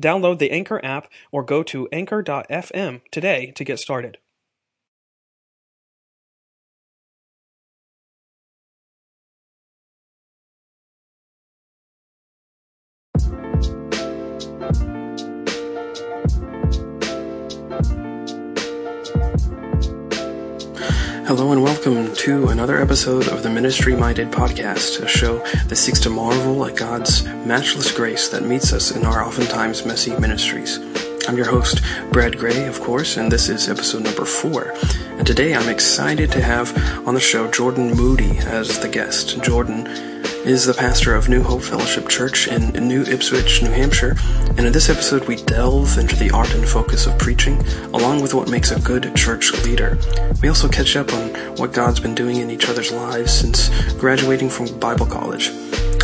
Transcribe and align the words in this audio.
Download 0.00 0.38
the 0.38 0.50
Anchor 0.50 0.84
app 0.84 1.08
or 1.30 1.42
go 1.42 1.62
to 1.62 1.88
anchor.fm 1.92 3.00
today 3.10 3.52
to 3.56 3.64
get 3.64 3.78
started. 3.78 4.18
Hello 21.34 21.50
and 21.50 21.62
welcome 21.62 22.14
to 22.16 22.48
another 22.48 22.76
episode 22.76 23.26
of 23.28 23.42
the 23.42 23.48
Ministry 23.48 23.96
Minded 23.96 24.30
Podcast, 24.30 25.02
a 25.02 25.08
show 25.08 25.38
that 25.66 25.76
seeks 25.76 25.98
to 26.00 26.10
marvel 26.10 26.66
at 26.66 26.76
God's 26.76 27.24
matchless 27.24 27.90
grace 27.90 28.28
that 28.28 28.42
meets 28.42 28.74
us 28.74 28.90
in 28.94 29.06
our 29.06 29.24
oftentimes 29.24 29.86
messy 29.86 30.14
ministries. 30.18 30.76
I'm 31.26 31.38
your 31.38 31.46
host, 31.46 31.80
Brad 32.12 32.38
Gray, 32.38 32.66
of 32.66 32.80
course, 32.82 33.16
and 33.16 33.32
this 33.32 33.48
is 33.48 33.70
episode 33.70 34.02
number 34.02 34.26
four. 34.26 34.74
And 35.16 35.26
today 35.26 35.54
I'm 35.54 35.70
excited 35.70 36.30
to 36.32 36.42
have 36.42 36.76
on 37.08 37.14
the 37.14 37.20
show 37.20 37.50
Jordan 37.50 37.96
Moody 37.96 38.36
as 38.40 38.78
the 38.80 38.88
guest. 38.90 39.42
Jordan 39.42 39.86
is 40.44 40.66
the 40.66 40.74
pastor 40.74 41.14
of 41.14 41.28
New 41.28 41.42
Hope 41.42 41.62
Fellowship 41.62 42.08
Church 42.08 42.48
in 42.48 42.72
New 42.88 43.02
Ipswich, 43.04 43.62
New 43.62 43.70
Hampshire, 43.70 44.16
and 44.56 44.66
in 44.66 44.72
this 44.72 44.88
episode 44.88 45.28
we 45.28 45.36
delve 45.36 45.98
into 45.98 46.16
the 46.16 46.32
art 46.32 46.52
and 46.54 46.68
focus 46.68 47.06
of 47.06 47.16
preaching, 47.18 47.64
along 47.94 48.20
with 48.20 48.34
what 48.34 48.50
makes 48.50 48.72
a 48.72 48.80
good 48.80 49.14
church 49.14 49.52
leader. 49.64 49.96
We 50.42 50.48
also 50.48 50.68
catch 50.68 50.96
up 50.96 51.12
on 51.12 51.28
what 51.56 51.72
God's 51.72 52.00
been 52.00 52.14
doing 52.14 52.36
in 52.36 52.50
each 52.50 52.68
other's 52.68 52.90
lives 52.90 53.32
since 53.32 53.68
graduating 53.94 54.50
from 54.50 54.78
Bible 54.80 55.06
college. 55.06 55.50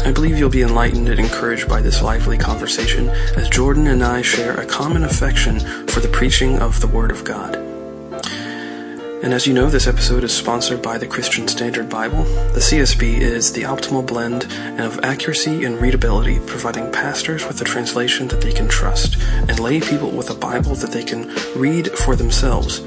I 0.05 0.12
believe 0.12 0.39
you'll 0.39 0.50
be 0.50 0.62
enlightened 0.62 1.09
and 1.09 1.19
encouraged 1.19 1.69
by 1.69 1.81
this 1.81 2.00
lively 2.00 2.39
conversation 2.39 3.09
as 3.36 3.48
Jordan 3.48 3.89
and 3.89 4.05
I 4.05 4.22
share 4.22 4.61
a 4.61 4.66
common 4.66 5.03
affection 5.03 5.59
for 5.89 5.98
the 5.98 6.09
preaching 6.09 6.59
of 6.61 6.81
the 6.81 6.86
Word 6.86 7.11
of 7.11 7.25
God. 7.25 7.67
And 9.22 9.34
as 9.34 9.48
you 9.48 9.52
know, 9.52 9.69
this 9.69 9.88
episode 9.88 10.22
is 10.22 10.33
sponsored 10.33 10.80
by 10.80 10.97
the 10.97 11.06
Christian 11.06 11.48
Standard 11.48 11.88
Bible. 11.88 12.22
The 12.22 12.61
CSB 12.61 13.19
is 13.19 13.52
the 13.52 13.62
optimal 13.62 14.06
blend 14.06 14.44
of 14.80 15.00
accuracy 15.00 15.64
and 15.64 15.80
readability, 15.80 16.38
providing 16.47 16.92
pastors 16.92 17.44
with 17.44 17.60
a 17.60 17.64
translation 17.64 18.28
that 18.28 18.41
they 18.41 18.52
can 18.52 18.69
trust 18.69 19.20
and 19.20 19.58
lay 19.58 19.80
people 19.80 20.10
with 20.10 20.30
a 20.30 20.34
Bible 20.34 20.77
that 20.77 20.92
they 20.92 21.02
can 21.02 21.34
read 21.56 21.88
for 21.98 22.15
themselves. 22.15 22.78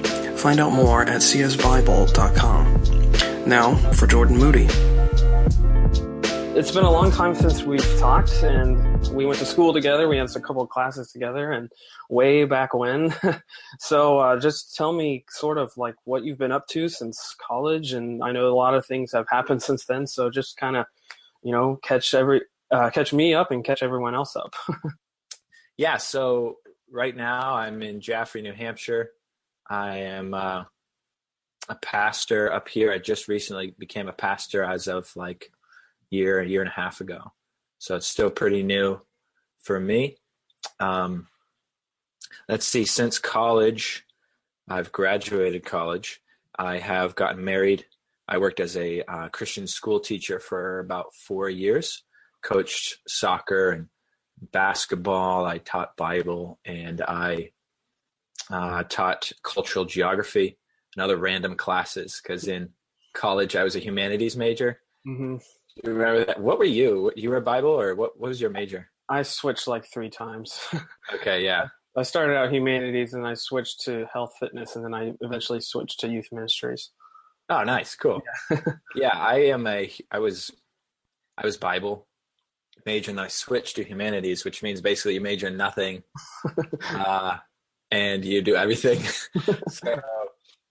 Find 0.41 0.61
out 0.61 0.72
more 0.72 1.03
at 1.03 1.19
csbible.com. 1.22 2.81
Now 3.45 3.75
for 3.91 4.07
Jordan 4.07 4.38
Moody. 4.38 4.67
It's 6.53 6.72
been 6.72 6.84
a 6.84 6.91
long 6.91 7.12
time 7.12 7.34
since 7.34 7.63
we've 7.63 7.97
talked, 7.97 8.44
and 8.44 9.07
we 9.09 9.25
went 9.25 9.39
to 9.39 9.45
school 9.45 9.72
together. 9.73 10.07
We 10.07 10.17
had 10.17 10.35
a 10.35 10.39
couple 10.39 10.62
of 10.62 10.69
classes 10.69 11.12
together, 11.12 11.51
and 11.51 11.72
way 12.09 12.44
back 12.44 12.73
when. 12.73 13.16
so, 13.79 14.19
uh, 14.19 14.39
just 14.39 14.75
tell 14.75 14.91
me 14.91 15.23
sort 15.29 15.57
of 15.57 15.72
like 15.78 15.95
what 16.03 16.23
you've 16.23 16.38
been 16.38 16.51
up 16.51 16.67
to 16.67 16.90
since 16.90 17.35
college, 17.45 17.94
and 17.94 18.22
I 18.22 18.31
know 18.31 18.51
a 18.51 18.53
lot 18.53 18.73
of 18.73 18.85
things 18.85 19.13
have 19.13 19.28
happened 19.29 19.63
since 19.63 19.85
then. 19.85 20.06
So, 20.06 20.29
just 20.29 20.57
kind 20.57 20.75
of, 20.75 20.85
you 21.41 21.53
know, 21.53 21.79
catch 21.84 22.13
every 22.13 22.41
uh, 22.72 22.90
catch 22.90 23.13
me 23.13 23.34
up 23.34 23.51
and 23.51 23.63
catch 23.63 23.84
everyone 23.84 24.16
else 24.16 24.35
up. 24.35 24.53
yeah. 25.78 25.97
So 25.97 26.57
right 26.90 27.16
now 27.16 27.53
I'm 27.53 27.81
in 27.81 28.01
Jaffrey, 28.01 28.41
New 28.41 28.53
Hampshire. 28.53 29.11
I 29.69 29.97
am 30.00 30.34
uh, 30.34 30.63
a 31.69 31.75
pastor 31.81 32.51
up 32.51 32.67
here. 32.67 32.91
I 32.91 32.97
just 32.97 33.28
recently 33.28 33.75
became 33.78 34.07
a 34.07 34.13
pastor 34.13 34.63
as 34.63 34.88
of 34.88 35.11
like 35.16 35.51
year, 36.11 36.39
a 36.39 36.47
year 36.47 36.61
and 36.61 36.69
a 36.69 36.73
half 36.73 37.01
ago. 37.01 37.33
So 37.79 37.95
it's 37.95 38.05
still 38.05 38.29
pretty 38.29 38.61
new 38.61 39.01
for 39.63 39.79
me. 39.79 40.17
Um, 40.79 41.27
let's 42.47 42.67
see, 42.67 42.85
since 42.85 43.17
college, 43.17 44.05
I've 44.69 44.91
graduated 44.91 45.66
college. 45.66 46.22
I 46.57 46.77
have 46.77 47.16
gotten 47.16 47.44
married. 47.44 47.85
I 48.27 48.38
worked 48.38 48.59
as 48.59 48.77
a 48.77 49.01
uh, 49.03 49.29
Christian 49.29 49.66
school 49.66 49.99
teacher 49.99 50.39
for 50.39 50.79
about 50.79 51.13
four 51.16 51.49
years, 51.49 52.03
coached 52.43 52.99
soccer 53.07 53.72
and 53.72 53.88
basketball. 54.51 55.45
I 55.45 55.57
taught 55.57 55.97
Bible 55.97 56.59
and 56.63 57.01
I 57.01 57.51
uh, 58.49 58.83
taught 58.83 59.31
cultural 59.43 59.85
geography 59.85 60.57
and 60.95 61.03
other 61.03 61.17
random 61.17 61.55
classes 61.55 62.22
because 62.22 62.47
in 62.47 62.69
college 63.13 63.55
I 63.55 63.63
was 63.63 63.75
a 63.75 63.79
humanities 63.79 64.38
major. 64.38 64.79
Mm-hmm. 65.07 65.38
You 65.77 65.93
remember 65.93 66.25
that? 66.25 66.39
What 66.39 66.59
were 66.59 66.65
you? 66.65 67.11
You 67.15 67.29
were 67.29 67.37
a 67.37 67.41
Bible, 67.41 67.69
or 67.69 67.95
what? 67.95 68.19
What 68.19 68.29
was 68.29 68.41
your 68.41 68.49
major? 68.49 68.89
I 69.09 69.23
switched 69.23 69.67
like 69.67 69.85
three 69.85 70.09
times. 70.09 70.59
okay, 71.13 71.43
yeah. 71.43 71.67
I 71.97 72.03
started 72.03 72.37
out 72.37 72.51
humanities, 72.51 73.13
and 73.13 73.25
I 73.25 73.33
switched 73.33 73.81
to 73.81 74.05
health 74.11 74.33
fitness, 74.39 74.75
and 74.75 74.85
then 74.85 74.93
I 74.93 75.13
eventually 75.21 75.61
switched 75.61 75.99
to 76.01 76.09
youth 76.09 76.27
ministries. 76.31 76.91
Oh, 77.49 77.63
nice, 77.63 77.95
cool. 77.95 78.21
Yeah, 78.49 78.59
yeah 78.95 79.17
I 79.17 79.35
am 79.45 79.67
a. 79.67 79.91
I 80.11 80.19
was, 80.19 80.51
I 81.37 81.45
was 81.45 81.57
Bible 81.57 82.07
major, 82.85 83.11
and 83.11 83.19
I 83.19 83.27
switched 83.27 83.75
to 83.75 83.83
humanities, 83.83 84.45
which 84.45 84.63
means 84.63 84.81
basically 84.81 85.15
you 85.15 85.21
major 85.21 85.47
in 85.47 85.57
nothing, 85.57 86.03
uh, 86.89 87.37
and 87.91 88.23
you 88.23 88.41
do 88.41 88.55
everything. 88.55 89.01
so 89.69 90.01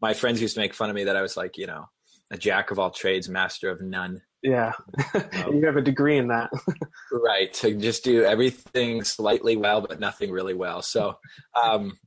my 0.00 0.14
friends 0.14 0.40
used 0.40 0.54
to 0.54 0.60
make 0.60 0.74
fun 0.74 0.90
of 0.90 0.96
me 0.96 1.04
that 1.04 1.16
I 1.16 1.22
was 1.22 1.36
like, 1.36 1.58
you 1.58 1.66
know, 1.66 1.86
a 2.30 2.38
jack 2.38 2.70
of 2.70 2.78
all 2.78 2.90
trades, 2.90 3.28
master 3.28 3.70
of 3.70 3.80
none. 3.80 4.22
Yeah. 4.42 4.72
Um, 5.14 5.56
you 5.56 5.66
have 5.66 5.76
a 5.76 5.82
degree 5.82 6.18
in 6.18 6.28
that. 6.28 6.50
right. 7.12 7.52
To 7.54 7.74
just 7.74 8.04
do 8.04 8.24
everything 8.24 9.02
slightly 9.04 9.56
well, 9.56 9.80
but 9.80 10.00
nothing 10.00 10.30
really 10.30 10.54
well. 10.54 10.82
So 10.82 11.18
um, 11.60 11.98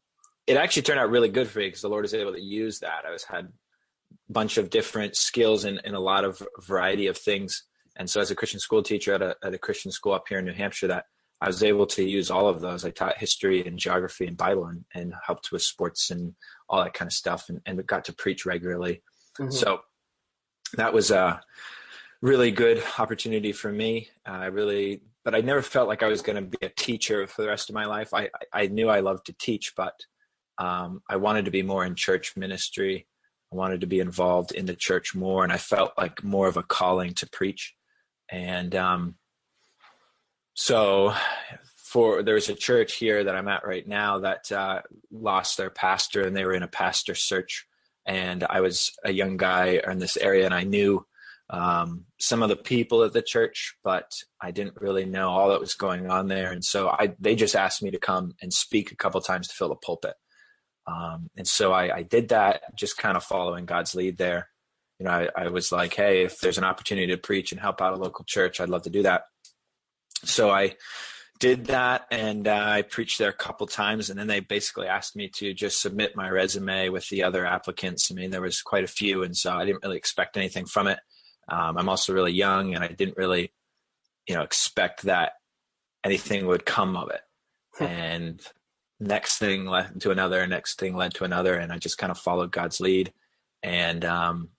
it 0.45 0.57
actually 0.57 0.83
turned 0.83 0.99
out 0.99 1.09
really 1.09 1.29
good 1.29 1.47
for 1.47 1.59
me 1.59 1.67
because 1.67 1.81
the 1.81 1.89
Lord 1.89 2.03
was 2.03 2.13
able 2.13 2.33
to 2.33 2.41
use 2.41 2.79
that. 2.79 3.05
I 3.07 3.11
was 3.11 3.23
had 3.23 3.45
a 3.45 4.31
bunch 4.31 4.57
of 4.57 4.69
different 4.69 5.15
skills 5.15 5.65
in, 5.65 5.79
in 5.83 5.95
a 5.95 5.99
lot 5.99 6.25
of 6.25 6.41
variety 6.61 7.07
of 7.07 7.17
things. 7.17 7.63
And 7.95 8.09
so 8.09 8.21
as 8.21 8.29
a 8.29 8.35
Christian 8.35 8.59
school 8.59 8.83
teacher 8.83 9.13
at 9.13 9.21
a, 9.21 9.35
at 9.43 9.53
a 9.53 9.57
Christian 9.57 9.91
school 9.91 10.13
up 10.13 10.25
here 10.27 10.39
in 10.39 10.45
New 10.45 10.53
Hampshire, 10.53 10.87
that 10.87 11.05
I 11.41 11.47
was 11.47 11.63
able 11.63 11.85
to 11.87 12.03
use 12.03 12.31
all 12.31 12.47
of 12.47 12.61
those. 12.61 12.85
I 12.85 12.91
taught 12.91 13.17
history 13.17 13.65
and 13.65 13.77
geography 13.77 14.27
and 14.27 14.37
Bible 14.37 14.65
and, 14.65 14.85
and 14.93 15.13
helped 15.25 15.51
with 15.51 15.61
sports 15.61 16.09
and 16.09 16.35
all 16.69 16.83
that 16.83 16.93
kind 16.93 17.07
of 17.07 17.13
stuff 17.13 17.49
and, 17.49 17.61
and 17.65 17.85
got 17.85 18.05
to 18.05 18.13
preach 18.13 18.45
regularly. 18.45 19.01
Mm-hmm. 19.39 19.51
So 19.51 19.81
that 20.75 20.93
was 20.93 21.11
uh 21.11 21.39
really 22.23 22.51
good 22.51 22.81
opportunity 22.97 23.51
for 23.51 23.69
me. 23.69 24.07
Uh, 24.25 24.31
I 24.31 24.45
really, 24.45 25.01
but 25.25 25.35
I 25.35 25.41
never 25.41 25.61
felt 25.61 25.89
like 25.89 26.03
I 26.03 26.07
was 26.07 26.21
going 26.21 26.37
to 26.37 26.57
be 26.57 26.65
a 26.65 26.69
teacher 26.69 27.27
for 27.27 27.41
the 27.41 27.49
rest 27.49 27.69
of 27.69 27.75
my 27.75 27.83
life. 27.83 28.13
I, 28.13 28.29
I 28.53 28.67
knew 28.67 28.87
I 28.87 29.01
loved 29.01 29.25
to 29.25 29.33
teach, 29.33 29.73
but 29.75 29.93
um, 30.57 31.01
I 31.09 31.17
wanted 31.17 31.43
to 31.45 31.51
be 31.51 31.63
more 31.63 31.83
in 31.83 31.95
church 31.95 32.37
ministry. 32.37 33.07
I 33.51 33.57
wanted 33.57 33.81
to 33.81 33.87
be 33.87 33.99
involved 33.99 34.53
in 34.53 34.65
the 34.65 34.73
church 34.73 35.13
more, 35.13 35.43
and 35.43 35.51
I 35.51 35.57
felt 35.57 35.91
like 35.97 36.23
more 36.23 36.47
of 36.47 36.55
a 36.55 36.63
calling 36.63 37.13
to 37.15 37.29
preach. 37.29 37.75
And 38.31 38.73
um, 38.73 39.15
so, 40.53 41.13
for 41.75 42.23
there's 42.23 42.47
a 42.47 42.55
church 42.55 42.95
here 42.95 43.25
that 43.25 43.35
I'm 43.35 43.49
at 43.49 43.67
right 43.67 43.85
now 43.85 44.19
that 44.19 44.49
uh, 44.49 44.81
lost 45.11 45.57
their 45.57 45.69
pastor, 45.69 46.25
and 46.25 46.33
they 46.33 46.45
were 46.45 46.53
in 46.53 46.63
a 46.63 46.67
pastor 46.67 47.15
search. 47.15 47.67
And 48.05 48.45
I 48.49 48.61
was 48.61 48.93
a 49.03 49.11
young 49.11 49.35
guy 49.35 49.81
in 49.85 49.99
this 49.99 50.15
area, 50.15 50.45
and 50.45 50.53
I 50.53 50.63
knew 50.63 51.05
um, 51.49 52.05
some 52.19 52.41
of 52.41 52.49
the 52.49 52.55
people 52.55 53.03
at 53.03 53.13
the 53.13 53.21
church, 53.21 53.75
but 53.83 54.11
I 54.41 54.51
didn't 54.51 54.81
really 54.81 55.05
know 55.05 55.29
all 55.29 55.49
that 55.49 55.59
was 55.59 55.73
going 55.73 56.09
on 56.09 56.27
there. 56.27 56.51
And 56.51 56.63
so 56.63 56.89
I, 56.89 57.13
they 57.19 57.35
just 57.35 57.55
asked 57.55 57.83
me 57.83 57.91
to 57.91 57.99
come 57.99 58.33
and 58.41 58.51
speak 58.53 58.91
a 58.91 58.95
couple 58.95 59.21
times 59.21 59.47
to 59.47 59.55
fill 59.55 59.69
the 59.69 59.75
pulpit. 59.75 60.15
Um, 60.87 61.29
and 61.37 61.47
so 61.47 61.71
I, 61.71 61.97
I, 61.97 62.01
did 62.03 62.29
that, 62.29 62.61
just 62.75 62.97
kind 62.97 63.15
of 63.15 63.23
following 63.23 63.65
God's 63.65 63.95
lead 63.95 64.17
there. 64.17 64.49
you 64.99 65.05
know, 65.05 65.11
I, 65.11 65.29
I 65.43 65.47
was 65.47 65.71
like, 65.71 65.93
hey, 65.93 66.23
if 66.23 66.39
there's 66.39 66.57
an 66.57 66.65
opportunity 66.65 67.07
to 67.07 67.17
preach 67.17 67.53
and 67.53 67.61
help 67.61 67.81
out 67.81 67.93
a 67.93 67.97
local 67.97 68.25
church, 68.25 68.59
I'd 68.59 68.67
love 68.67 68.83
to 68.83 68.89
do 68.89 69.03
that. 69.03 69.23
So 70.25 70.49
I 70.49 70.75
did 71.39 71.65
that 71.65 72.05
and 72.11 72.47
uh, 72.47 72.65
I 72.65 72.81
preached 72.81 73.19
there 73.19 73.29
a 73.29 73.33
couple 73.33 73.67
times 73.67 74.09
and 74.09 74.19
then 74.19 74.27
they 74.27 74.39
basically 74.39 74.87
asked 74.87 75.15
me 75.15 75.29
to 75.35 75.53
just 75.53 75.81
submit 75.81 76.15
my 76.15 76.29
resume 76.29 76.89
with 76.89 77.07
the 77.09 77.23
other 77.23 77.45
applicants. 77.45 78.09
I 78.11 78.15
mean, 78.15 78.31
there 78.31 78.41
was 78.41 78.61
quite 78.61 78.83
a 78.83 78.87
few 78.87 79.23
and 79.23 79.35
so 79.35 79.53
I 79.53 79.65
didn't 79.65 79.83
really 79.83 79.97
expect 79.97 80.37
anything 80.37 80.65
from 80.65 80.87
it. 80.87 80.99
Um, 81.47 81.77
I'm 81.77 81.89
also 81.89 82.13
really 82.13 82.31
young 82.31 82.75
and 82.75 82.83
I 82.83 82.87
didn't 82.87 83.17
really, 83.17 83.51
you 84.27 84.35
know, 84.35 84.41
expect 84.41 85.03
that 85.03 85.33
anything 86.03 86.47
would 86.47 86.65
come 86.65 86.95
of 86.97 87.09
it. 87.09 87.21
Hmm. 87.75 87.85
and 87.85 88.41
next 88.99 89.39
thing 89.39 89.65
led 89.65 89.99
to 90.01 90.11
another, 90.11 90.45
next 90.45 90.79
thing 90.79 90.95
led 90.95 91.15
to 91.15 91.23
another. 91.23 91.55
And 91.55 91.73
I 91.73 91.79
just 91.79 91.97
kind 91.97 92.11
of 92.11 92.19
followed 92.19 92.51
God's 92.51 92.79
lead 92.79 93.11
and 93.63 94.05
um, 94.05 94.49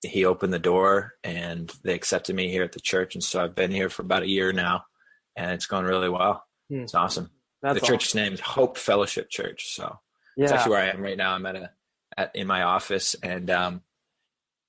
he 0.00 0.24
opened 0.24 0.54
the 0.54 0.58
door 0.58 1.12
and 1.22 1.70
they 1.84 1.92
accepted 1.92 2.34
me 2.34 2.48
here 2.48 2.62
at 2.62 2.72
the 2.72 2.80
church. 2.80 3.14
And 3.14 3.22
so 3.22 3.44
I've 3.44 3.54
been 3.54 3.72
here 3.72 3.90
for 3.90 4.00
about 4.00 4.22
a 4.22 4.28
year 4.28 4.54
now 4.54 4.86
and 5.36 5.50
it's 5.50 5.66
going 5.66 5.84
really 5.84 6.08
well. 6.08 6.46
Hmm. 6.70 6.80
It's 6.80 6.94
awesome. 6.94 7.30
That's 7.62 7.80
the 7.80 7.86
church's 7.86 8.12
awesome. 8.12 8.22
name 8.22 8.32
is 8.32 8.40
Hope 8.40 8.78
Fellowship 8.78 9.28
Church. 9.28 9.74
So 9.74 9.98
yeah. 10.36 10.46
that's 10.46 10.52
actually 10.52 10.70
where 10.70 10.82
I 10.82 10.88
am 10.88 11.02
right 11.02 11.16
now. 11.16 11.34
I'm 11.34 11.44
at 11.46 11.56
a 11.56 11.70
at 12.16 12.34
in 12.34 12.46
my 12.46 12.62
office, 12.62 13.14
and 13.22 13.48
um, 13.50 13.82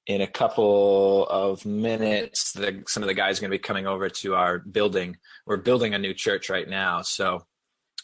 in 0.08 0.22
a 0.22 0.28
couple 0.28 1.26
of 1.28 1.66
minutes, 1.66 2.52
the, 2.54 2.84
some 2.88 3.04
of 3.04 3.08
the 3.08 3.14
guys 3.14 3.38
are 3.38 3.42
going 3.42 3.52
to 3.52 3.58
be 3.58 3.62
coming 3.62 3.88
over 3.88 4.10
to 4.10 4.36
our 4.36 4.60
building. 4.60 5.18
We're 5.46 5.58
building 5.58 5.94
a 5.94 6.00
new 6.00 6.14
church 6.14 6.50
right 6.50 6.68
now, 6.68 7.02
so 7.02 7.46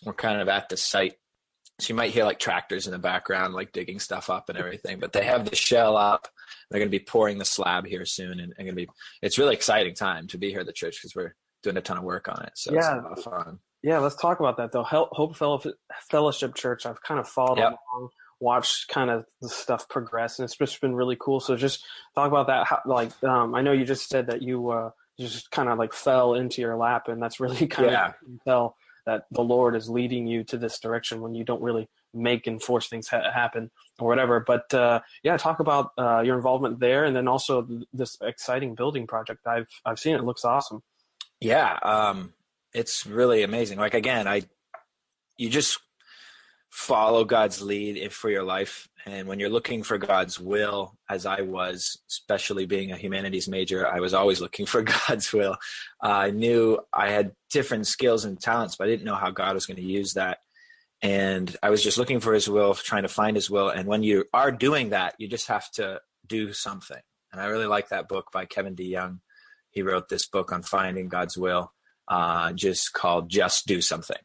we're 0.06 0.14
kind 0.14 0.42
of 0.42 0.48
at 0.48 0.70
the 0.70 0.78
site. 0.78 1.16
So 1.80 1.90
you 1.90 1.96
might 1.96 2.12
hear 2.12 2.26
like 2.26 2.40
tractors 2.40 2.88
in 2.88 2.94
the 2.94 3.00
background, 3.00 3.54
like 3.54 3.72
digging 3.72 4.00
stuff 4.00 4.30
up 4.30 4.50
and 4.50 4.58
everything. 4.58 5.00
But 5.00 5.14
they 5.14 5.24
have 5.26 5.50
the 5.50 5.56
shell 5.56 5.96
up. 5.96 6.28
They're 6.70 6.80
going 6.80 6.92
to 6.92 6.98
be 6.98 7.04
pouring 7.04 7.38
the 7.38 7.46
slab 7.46 7.86
here 7.86 8.06
soon, 8.06 8.40
and, 8.40 8.54
and 8.58 8.58
going 8.58 8.68
to 8.68 8.74
be. 8.74 8.90
It's 9.22 9.38
really 9.38 9.56
exciting 9.56 9.96
time 9.96 10.28
to 10.28 10.38
be 10.38 10.50
here 10.52 10.62
at 10.62 10.66
the 10.66 10.74
church 10.74 10.98
because 11.02 11.16
we're 11.16 11.36
doing 11.64 11.78
a 11.78 11.82
ton 11.82 11.98
of 11.98 12.04
work 12.04 12.28
on 12.28 12.44
it. 12.44 12.52
So 12.56 12.74
yeah. 12.74 12.80
it's 12.80 12.88
a 12.88 12.96
lot 12.96 13.18
of 13.18 13.24
fun. 13.24 13.60
Yeah, 13.82 14.00
let's 14.00 14.16
talk 14.16 14.40
about 14.40 14.58
that 14.58 14.72
though. 14.72 14.84
Hope 14.84 15.36
Fellowship 16.10 16.56
Church, 16.56 16.86
I've 16.86 17.02
kind 17.02 17.20
of 17.20 17.28
followed 17.28 17.60
yep. 17.60 17.78
along, 17.94 18.10
watched 18.40 18.88
kind 18.88 19.10
of 19.10 19.26
the 19.42 19.50
stuff 19.50 19.88
progress, 19.90 20.40
and 20.40 20.46
it's 20.46 20.58
just 20.58 20.82
been 20.82 20.96
really 20.96 21.18
cool. 21.20 21.40
So 21.40 21.56
just 21.56 21.84
talk 22.16 22.28
about 22.28 22.48
that. 22.48 22.68
How, 22.68 22.82
like, 22.86 23.12
um, 23.24 23.56
I 23.56 23.62
know 23.62 23.72
you 23.72 23.86
just 23.86 24.10
said 24.10 24.28
that 24.28 24.42
you 24.42 24.70
uh, 24.70 24.92
just 25.20 25.52
kind 25.52 25.70
of 25.70 25.78
like 25.78 25.94
fell 25.94 26.34
into 26.34 26.62
your 26.62 26.76
lap, 26.76 27.08
and 27.08 27.22
that's 27.22 27.40
really 27.40 27.68
kind 27.68 27.92
yeah. 27.92 28.08
of 28.08 28.14
tell 28.46 28.76
that 29.06 29.26
the 29.32 29.42
Lord 29.42 29.76
is 29.76 29.90
leading 29.90 30.28
you 30.28 30.44
to 30.46 30.58
this 30.58 30.80
direction 30.80 31.22
when 31.22 31.34
you 31.34 31.44
don't 31.44 31.62
really 31.62 31.90
make 32.14 32.48
and 32.48 32.62
force 32.62 32.88
things 32.88 33.08
ha- 33.08 33.32
happen 33.32 33.72
or 34.00 34.08
whatever. 34.08 34.40
But 34.40 34.74
uh, 34.74 35.02
yeah, 35.24 35.38
talk 35.38 35.60
about 35.60 35.92
uh, 35.98 36.22
your 36.22 36.36
involvement 36.36 36.80
there, 36.80 37.06
and 37.06 37.16
then 37.16 37.28
also 37.28 37.68
this 37.94 38.18
exciting 38.22 38.76
building 38.76 39.08
project. 39.08 39.46
I've 39.48 39.70
I've 39.86 40.00
seen 40.00 40.16
it. 40.16 40.20
it 40.20 40.26
looks 40.26 40.46
awesome. 40.46 40.84
Yeah, 41.40 41.78
um, 41.82 42.34
it's 42.74 43.06
really 43.06 43.44
amazing. 43.44 43.80
Like 43.80 43.94
again, 43.94 44.28
I 44.28 44.44
you 45.38 45.50
just 45.50 45.80
follow 46.70 47.26
God's 47.26 47.62
lead 47.62 48.12
for 48.14 48.30
your 48.30 48.44
life, 48.44 48.88
and 49.06 49.28
when 49.28 49.40
you're 49.40 49.50
looking 49.50 49.84
for 49.84 49.98
God's 49.98 50.40
will, 50.40 50.98
as 51.10 51.26
I 51.26 51.42
was, 51.42 52.00
especially 52.10 52.66
being 52.66 52.92
a 52.92 52.98
humanities 52.98 53.48
major, 53.48 53.88
I 53.88 54.00
was 54.00 54.14
always 54.14 54.42
looking 54.42 54.66
for 54.66 54.82
God's 55.08 55.32
will. 55.34 55.58
Uh, 56.04 56.08
I 56.08 56.32
knew 56.32 56.80
I 56.94 57.10
had 57.10 57.34
different 57.50 57.88
skills 57.88 58.26
and 58.26 58.40
talents, 58.40 58.76
but 58.76 58.88
I 58.88 58.92
didn't 58.92 59.06
know 59.06 59.16
how 59.16 59.32
God 59.32 59.54
was 59.54 59.66
going 59.66 59.78
to 59.78 59.84
use 59.84 60.14
that. 60.14 60.40
And 61.02 61.56
I 61.64 61.70
was 61.70 61.82
just 61.82 61.98
looking 61.98 62.20
for 62.20 62.34
His 62.34 62.50
will, 62.50 62.74
trying 62.74 63.04
to 63.04 63.10
find 63.10 63.36
His 63.36 63.50
will. 63.50 63.70
And 63.70 63.88
when 63.88 64.04
you 64.04 64.26
are 64.34 64.52
doing 64.52 64.90
that, 64.90 65.16
you 65.18 65.28
just 65.28 65.48
have 65.48 65.72
to 65.72 66.02
do 66.28 66.54
something. 66.54 67.02
And 67.32 67.42
I 67.42 67.46
really 67.46 67.68
like 67.68 67.90
that 67.90 68.10
book 68.10 68.32
by 68.32 68.46
Kevin 68.46 68.76
DeYoung 68.76 69.20
he 69.72 69.82
wrote 69.82 70.10
this 70.10 70.26
book 70.26 70.52
on 70.52 70.64
finding 70.64 71.08
God's 71.08 71.38
will, 71.38 71.74
uh, 72.08 72.54
just 72.54 72.94
called 72.94 73.30
"Just 73.30 73.68
Do 73.68 73.82
Something." 73.82 74.18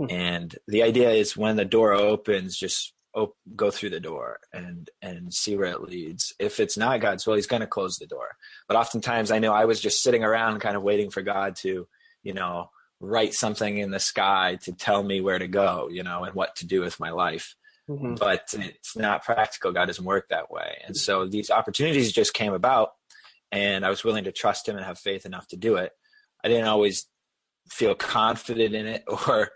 Mm-hmm. 0.00 0.16
And 0.16 0.58
the 0.66 0.82
idea 0.82 1.10
is 1.10 1.36
when 1.36 1.56
the 1.56 1.64
door 1.64 1.92
opens, 1.92 2.56
just 2.56 2.94
op- 3.14 3.36
go 3.54 3.70
through 3.70 3.90
the 3.90 4.00
door 4.00 4.40
and 4.52 4.88
and 5.02 5.32
see 5.32 5.56
where 5.56 5.70
it 5.70 5.82
leads. 5.82 6.34
If 6.38 6.60
it's 6.60 6.76
not 6.76 7.00
God's 7.00 7.26
will, 7.26 7.34
He's 7.34 7.46
going 7.46 7.60
to 7.60 7.66
close 7.66 7.98
the 7.98 8.06
door. 8.06 8.36
But 8.66 8.76
oftentimes, 8.76 9.30
I 9.30 9.38
know 9.38 9.52
I 9.52 9.66
was 9.66 9.80
just 9.80 10.02
sitting 10.02 10.24
around, 10.24 10.60
kind 10.60 10.76
of 10.76 10.82
waiting 10.82 11.10
for 11.10 11.22
God 11.22 11.56
to, 11.56 11.86
you 12.22 12.32
know, 12.32 12.70
write 13.00 13.34
something 13.34 13.78
in 13.78 13.90
the 13.90 14.00
sky 14.00 14.58
to 14.62 14.72
tell 14.72 15.02
me 15.02 15.20
where 15.20 15.38
to 15.38 15.48
go, 15.48 15.88
you 15.90 16.02
know, 16.02 16.24
and 16.24 16.34
what 16.34 16.56
to 16.56 16.66
do 16.66 16.80
with 16.80 17.00
my 17.00 17.10
life. 17.10 17.54
Mm-hmm. 17.88 18.14
But 18.14 18.54
it's 18.56 18.96
not 18.96 19.24
practical. 19.24 19.72
God 19.72 19.86
doesn't 19.86 20.04
work 20.04 20.28
that 20.28 20.50
way. 20.50 20.78
And 20.86 20.96
so 20.96 21.26
these 21.26 21.50
opportunities 21.50 22.12
just 22.12 22.34
came 22.34 22.52
about 22.52 22.92
and 23.52 23.84
I 23.84 23.90
was 23.90 24.04
willing 24.04 24.24
to 24.24 24.32
trust 24.32 24.68
him 24.68 24.76
and 24.76 24.84
have 24.84 24.98
faith 24.98 25.26
enough 25.26 25.48
to 25.48 25.56
do 25.56 25.76
it. 25.76 25.92
I 26.44 26.48
didn't 26.48 26.68
always 26.68 27.06
feel 27.68 27.94
confident 27.94 28.74
in 28.74 28.86
it 28.86 29.04
or 29.28 29.50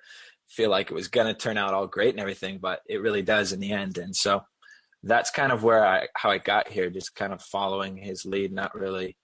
feel 0.55 0.71
like 0.71 0.91
it 0.91 0.95
was 0.95 1.09
going 1.09 1.27
to 1.27 1.35
turn 1.35 1.59
out 1.59 1.75
all 1.75 1.87
great 1.87 2.11
and 2.11 2.21
everything, 2.21 2.59
but 2.59 2.81
it 2.89 3.01
really 3.01 3.23
does 3.23 3.53
in 3.53 3.61
the 3.61 3.73
end. 3.73 3.99
And 3.99 4.15
so 4.15 4.43
that's 5.03 5.31
kind 5.31 5.53
of 5.53 5.63
where 5.63 5.87
I 5.87 6.09
how 6.15 6.31
I 6.31 6.39
got 6.39 6.69
here, 6.69 6.91
just 6.91 7.15
kind 7.15 7.33
of 7.33 7.43
following 7.43 7.97
his 7.97 8.25
lead, 8.25 8.53
not 8.53 8.75
really 8.75 9.17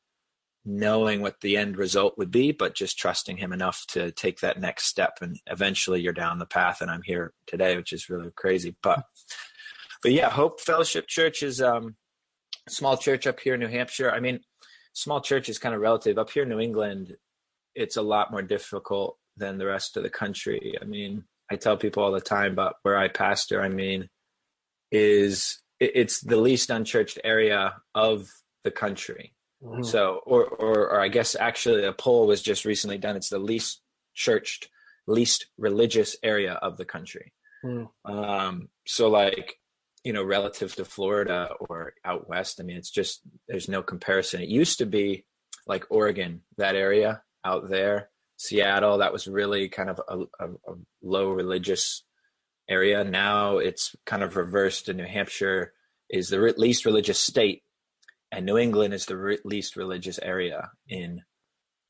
knowing 0.65 1.23
what 1.23 1.41
the 1.41 1.57
end 1.57 1.79
result 1.79 2.19
would 2.19 2.31
be, 2.31 2.53
but 2.53 2.75
just 2.75 2.99
trusting 2.99 3.39
him 3.39 3.53
enough 3.53 3.85
to 3.89 4.11
take 4.13 4.41
that 4.41 4.61
next 4.61 4.87
step. 4.87 5.19
And 5.23 5.39
eventually 5.47 6.01
you're 6.03 6.13
down 6.13 6.39
the 6.39 6.47
path 6.47 6.83
and 6.83 6.91
I'm 6.91 7.03
here 7.03 7.33
today, 7.47 7.77
which 7.77 7.93
is 7.93 8.11
really 8.11 8.31
crazy. 8.37 8.77
But 8.83 9.05
but 10.03 10.13
yeah, 10.13 10.31
Hope 10.31 10.61
Fellowship 10.61 11.07
Church 11.07 11.43
is 11.43 11.63
um 11.63 11.97
small 12.69 12.97
church 12.97 13.27
up 13.27 13.41
here 13.41 13.55
in 13.55 13.61
New 13.61 13.69
Hampshire. 13.69 14.11
I 14.11 14.21
mean, 14.21 14.41
small 14.93 15.21
church 15.21 15.49
is 15.49 15.59
kind 15.59 15.75
of 15.75 15.81
relative. 15.81 16.19
Up 16.19 16.31
here 16.31 16.43
in 16.43 16.49
New 16.49 16.61
England, 16.61 17.17
it's 17.75 17.97
a 17.97 18.03
lot 18.03 18.31
more 18.31 18.43
difficult 18.43 19.17
than 19.41 19.59
the 19.59 19.67
rest 19.67 19.97
of 19.97 20.05
the 20.05 20.11
country. 20.11 20.77
I 20.81 20.85
mean, 20.85 21.25
I 21.51 21.57
tell 21.57 21.77
people 21.77 22.05
all 22.05 22.13
the 22.13 22.21
time 22.21 22.53
about 22.53 22.77
where 22.83 22.97
I 22.97 23.09
pastor. 23.09 23.61
I 23.61 23.69
mean, 23.69 24.09
is 24.93 25.59
it's 25.81 26.21
the 26.21 26.37
least 26.37 26.71
unchurched 26.71 27.19
area 27.25 27.75
of 27.95 28.29
the 28.63 28.71
country. 28.71 29.35
Mm-hmm. 29.63 29.83
So, 29.83 30.21
or, 30.25 30.45
or, 30.45 30.91
or 30.91 31.01
I 31.01 31.09
guess 31.09 31.35
actually 31.35 31.85
a 31.85 31.93
poll 31.93 32.27
was 32.27 32.43
just 32.43 32.65
recently 32.65 32.99
done. 32.99 33.17
It's 33.17 33.31
the 33.31 33.39
least 33.39 33.83
churched, 34.15 34.69
least 35.07 35.47
religious 35.59 36.17
area 36.23 36.55
of 36.55 36.77
the 36.77 36.85
country. 36.85 37.33
Mm. 37.65 37.89
Um, 38.05 38.69
so 38.87 39.09
like 39.09 39.57
you 40.05 40.13
know, 40.15 40.25
relative 40.25 40.75
to 40.77 40.85
Florida 40.85 41.51
or 41.61 41.93
out 42.05 42.29
west. 42.29 42.61
I 42.61 42.65
mean, 42.65 42.77
it's 42.77 42.91
just 42.91 43.21
there's 43.49 43.69
no 43.69 43.83
comparison. 43.83 44.41
It 44.41 44.49
used 44.49 44.79
to 44.79 44.87
be 44.87 45.25
like 45.67 45.85
Oregon, 45.91 46.43
that 46.57 46.75
area 46.75 47.23
out 47.45 47.69
there, 47.69 48.09
Seattle. 48.41 48.99
That 48.99 49.13
was 49.13 49.29
really 49.29 49.69
kind 49.69 49.91
of 49.91 50.01
a, 50.09 50.19
a, 50.43 50.49
a 50.49 50.75
low 51.03 51.31
religious 51.31 52.05
area. 52.71 53.05
Now 53.05 53.59
it's 53.59 53.95
kind 54.07 54.23
of 54.23 54.35
reversed. 54.35 54.89
In 54.89 54.97
New 54.97 55.05
Hampshire 55.05 55.75
is 56.09 56.31
the 56.31 56.41
re- 56.41 56.55
least 56.57 56.87
religious 56.87 57.19
state, 57.19 57.65
and 58.33 58.47
New 58.47 58.57
England 58.57 58.95
is 58.95 59.05
the 59.05 59.19
re- 59.19 59.39
least 59.45 59.77
religious 59.77 60.19
area 60.19 60.71
in 60.89 61.21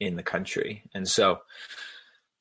in 0.01 0.17
the 0.17 0.25
country. 0.25 0.83
And 0.93 1.07
so 1.07 1.39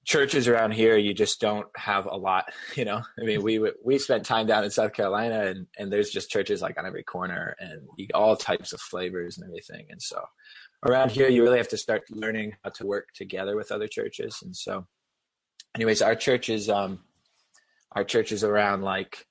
churches 0.05 0.47
around 0.47 0.71
here 0.71 0.97
you 0.97 1.13
just 1.13 1.39
don't 1.39 1.67
have 1.75 2.07
a 2.07 2.17
lot 2.17 2.45
you 2.75 2.83
know 2.83 3.03
i 3.19 3.23
mean 3.23 3.43
we 3.43 3.59
we 3.83 3.99
spent 3.99 4.25
time 4.25 4.47
down 4.47 4.63
in 4.63 4.71
south 4.71 4.93
carolina 4.93 5.45
and 5.45 5.67
and 5.77 5.91
there's 5.91 6.09
just 6.09 6.31
churches 6.31 6.63
like 6.63 6.79
on 6.79 6.85
every 6.85 7.03
corner 7.03 7.55
and 7.59 7.81
all 8.15 8.35
types 8.35 8.73
of 8.73 8.79
flavors 8.79 9.37
and 9.37 9.45
everything 9.45 9.85
and 9.89 10.01
so 10.01 10.19
around 10.85 11.11
here 11.11 11.29
you 11.29 11.43
really 11.43 11.57
have 11.57 11.67
to 11.67 11.77
start 11.77 12.03
learning 12.09 12.55
how 12.63 12.69
to 12.69 12.85
work 12.85 13.09
together 13.13 13.55
with 13.55 13.71
other 13.71 13.87
churches 13.87 14.39
and 14.43 14.55
so 14.55 14.85
anyways 15.75 16.01
our 16.01 16.15
church 16.15 16.49
is 16.49 16.69
um 16.69 16.99
our 17.93 18.03
church 18.03 18.31
is 18.31 18.43
around 18.43 18.81
like 18.81 19.25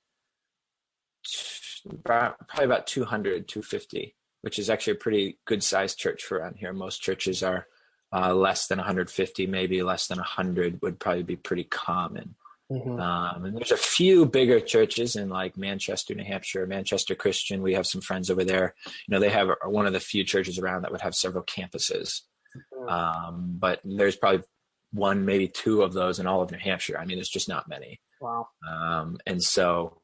probably 2.03 2.65
about 2.65 2.87
200 2.87 3.47
250 3.47 4.15
which 4.41 4.59
is 4.59 4.69
actually 4.69 4.93
a 4.93 4.97
pretty 4.97 5.39
good 5.45 5.63
sized 5.63 5.97
church 5.97 6.23
for 6.23 6.37
around 6.37 6.55
here 6.57 6.73
most 6.73 7.01
churches 7.01 7.41
are 7.43 7.65
uh, 8.11 8.33
less 8.33 8.67
than 8.67 8.77
150, 8.79 9.47
maybe 9.47 9.83
less 9.83 10.07
than 10.07 10.17
100 10.17 10.81
would 10.81 10.99
probably 10.99 11.23
be 11.23 11.35
pretty 11.35 11.63
common. 11.65 12.35
Mm-hmm. 12.71 12.99
Um, 12.99 13.45
and 13.45 13.57
there's 13.57 13.71
a 13.71 13.77
few 13.77 14.25
bigger 14.25 14.59
churches 14.59 15.15
in 15.15 15.29
like 15.29 15.57
Manchester, 15.57 16.13
New 16.13 16.23
Hampshire, 16.23 16.67
Manchester 16.67 17.15
Christian. 17.15 17.63
We 17.63 17.73
have 17.73 17.87
some 17.87 18.01
friends 18.01 18.29
over 18.29 18.43
there. 18.43 18.75
You 18.85 18.91
know, 19.13 19.19
they 19.19 19.29
have 19.29 19.49
one 19.65 19.87
of 19.87 19.93
the 19.93 19.99
few 19.99 20.23
churches 20.23 20.59
around 20.59 20.83
that 20.83 20.91
would 20.91 21.01
have 21.01 21.15
several 21.15 21.43
campuses. 21.43 22.21
Mm-hmm. 22.55 22.89
Um, 22.89 23.55
but 23.59 23.79
there's 23.83 24.15
probably 24.15 24.43
one, 24.91 25.25
maybe 25.25 25.47
two 25.47 25.81
of 25.81 25.93
those 25.93 26.19
in 26.19 26.27
all 26.27 26.41
of 26.41 26.51
New 26.51 26.59
Hampshire. 26.59 26.97
I 26.99 27.05
mean, 27.05 27.17
there's 27.17 27.29
just 27.29 27.49
not 27.49 27.67
many. 27.67 27.99
Wow. 28.21 28.49
Um, 28.69 29.17
and 29.25 29.41
so 29.41 30.01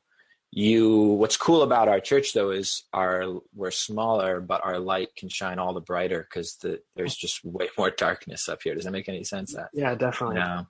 you 0.55 0.97
what's 0.97 1.35
cool 1.35 1.63
about 1.63 1.89
our 1.89 1.99
church 1.99 2.31
though 2.31 2.51
is 2.51 2.83
our 2.93 3.41
we're 3.53 3.71
smaller 3.71 4.39
but 4.39 4.63
our 4.63 4.79
light 4.79 5.09
can 5.17 5.27
shine 5.27 5.59
all 5.59 5.73
the 5.73 5.81
brighter 5.81 6.25
because 6.29 6.55
the 6.61 6.79
there's 6.95 7.13
just 7.13 7.43
way 7.43 7.67
more 7.77 7.89
darkness 7.97 8.47
up 8.47 8.59
here 8.63 8.73
does 8.73 8.85
that 8.85 8.91
make 8.91 9.09
any 9.09 9.23
sense 9.25 9.53
that 9.53 9.67
yeah 9.73 9.93
definitely 9.95 10.37
yeah 10.37 10.63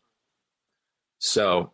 so 1.20 1.72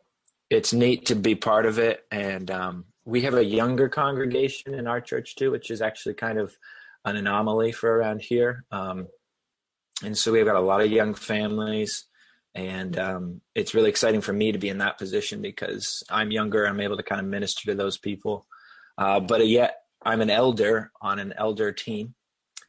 it's 0.52 0.74
neat 0.74 1.06
to 1.08 1.16
be 1.16 1.34
part 1.34 1.66
of 1.66 1.80
it 1.80 2.06
and 2.12 2.52
um, 2.52 2.86
we 3.06 3.22
have 3.22 3.34
a 3.34 3.44
younger 3.44 3.90
congregation 3.90 4.74
in 4.74 4.86
our 4.86 5.02
church 5.02 5.36
too 5.36 5.50
which 5.50 5.72
is 5.72 5.82
actually 5.82 6.14
kind 6.14 6.38
of 6.38 6.56
an 7.06 7.16
anomaly 7.16 7.72
for 7.72 7.96
around 7.96 8.22
here. 8.22 8.66
Um, 8.72 9.08
and 10.04 10.18
so 10.18 10.32
we've 10.32 10.46
got 10.46 10.56
a 10.56 10.62
lot 10.62 10.82
of 10.82 10.92
young 10.92 11.14
families 11.14 12.06
and 12.54 12.98
um, 13.00 13.42
it's 13.56 13.74
really 13.74 13.90
exciting 13.90 14.22
for 14.22 14.34
me 14.34 14.52
to 14.52 14.58
be 14.58 14.70
in 14.70 14.80
that 14.80 14.98
position 14.98 15.42
because 15.42 16.04
I'm 16.10 16.32
younger. 16.32 16.66
I'm 16.66 16.82
able 16.82 16.98
to 16.98 17.04
kind 17.04 17.22
of 17.22 17.28
minister 17.28 17.66
to 17.68 17.76
those 17.76 17.98
people, 17.98 18.46
uh, 18.98 19.22
but 19.22 19.48
yet 19.48 19.78
I'm 20.04 20.22
an 20.22 20.30
elder 20.30 20.92
on 21.02 21.20
an 21.20 21.34
elder 21.38 21.72
team. 21.72 22.14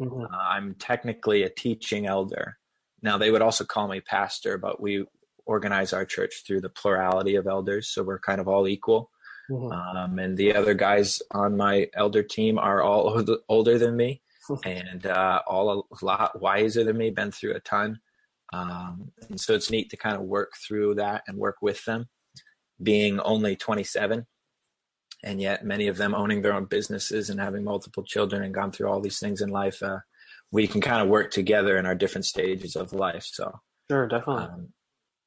Mm-hmm. 0.01 0.23
Uh, 0.23 0.39
I'm 0.39 0.75
technically 0.75 1.43
a 1.43 1.51
teaching 1.51 2.07
elder. 2.07 2.59
Now 3.03 3.19
they 3.19 3.31
would 3.31 3.43
also 3.43 3.65
call 3.65 3.89
me 3.89 4.01
pastor, 4.01 4.57
but 4.57 4.81
we 4.81 5.05
organize 5.47 5.93
our 5.93 6.05
church 6.05 6.43
through 6.47 6.61
the 6.61 6.69
plurality 6.69 7.37
of 7.37 7.47
elders, 7.47 7.89
so 7.89 8.03
we're 8.03 8.19
kind 8.19 8.41
of 8.41 8.49
all 8.49 8.69
equal. 8.69 9.11
Mm-hmm. 9.51 9.73
Um, 9.73 10.19
and 10.19 10.37
the 10.37 10.55
other 10.55 10.75
guys 10.75 11.21
on 11.33 11.57
my 11.57 11.89
elder 11.95 12.23
team 12.23 12.59
are 12.59 12.83
all 12.83 13.25
older 13.49 13.79
than 13.79 13.97
me, 13.97 14.23
and 14.65 15.07
uh, 15.07 15.43
all 15.47 15.87
a 15.91 16.05
lot 16.05 16.41
wiser 16.41 16.85
than 16.85 16.97
me. 16.97 17.11
Been 17.11 17.33
through 17.33 17.55
a 17.55 17.61
ton. 17.61 18.01
Um, 18.53 19.13
and 19.31 19.41
so 19.41 19.55
it's 19.55 19.71
neat 19.71 19.91
to 19.91 19.97
kind 19.97 20.17
of 20.17 20.23
work 20.23 20.53
through 20.57 20.97
that 20.97 21.23
and 21.27 21.39
work 21.39 21.57
with 21.63 21.85
them, 21.87 22.09
being 22.83 23.19
only 23.21 23.57
27, 23.57 24.27
and 25.25 25.41
yet 25.41 25.65
many 25.65 25.89
of 25.89 25.97
them 25.97 26.15
owning 26.15 26.43
their 26.43 26.53
own 26.53 26.67
businesses 26.67 27.31
and 27.31 27.41
having 27.41 27.65
multiple 27.65 28.03
children 28.03 28.43
and 28.43 28.53
gone 28.53 28.71
through 28.71 28.89
all 28.89 29.01
these 29.01 29.19
things 29.19 29.41
in 29.41 29.49
life. 29.49 29.83
Uh, 29.83 30.01
we 30.51 30.67
can 30.67 30.83
kind 30.83 31.03
of 31.03 31.09
work 31.09 31.31
together 31.31 31.79
in 31.79 31.87
our 31.87 31.95
different 31.95 32.27
stages 32.27 32.77
of 32.77 32.93
life. 32.93 33.25
So 33.25 33.59
sure, 33.91 34.07
definitely, 34.07 34.45
um, 34.45 34.69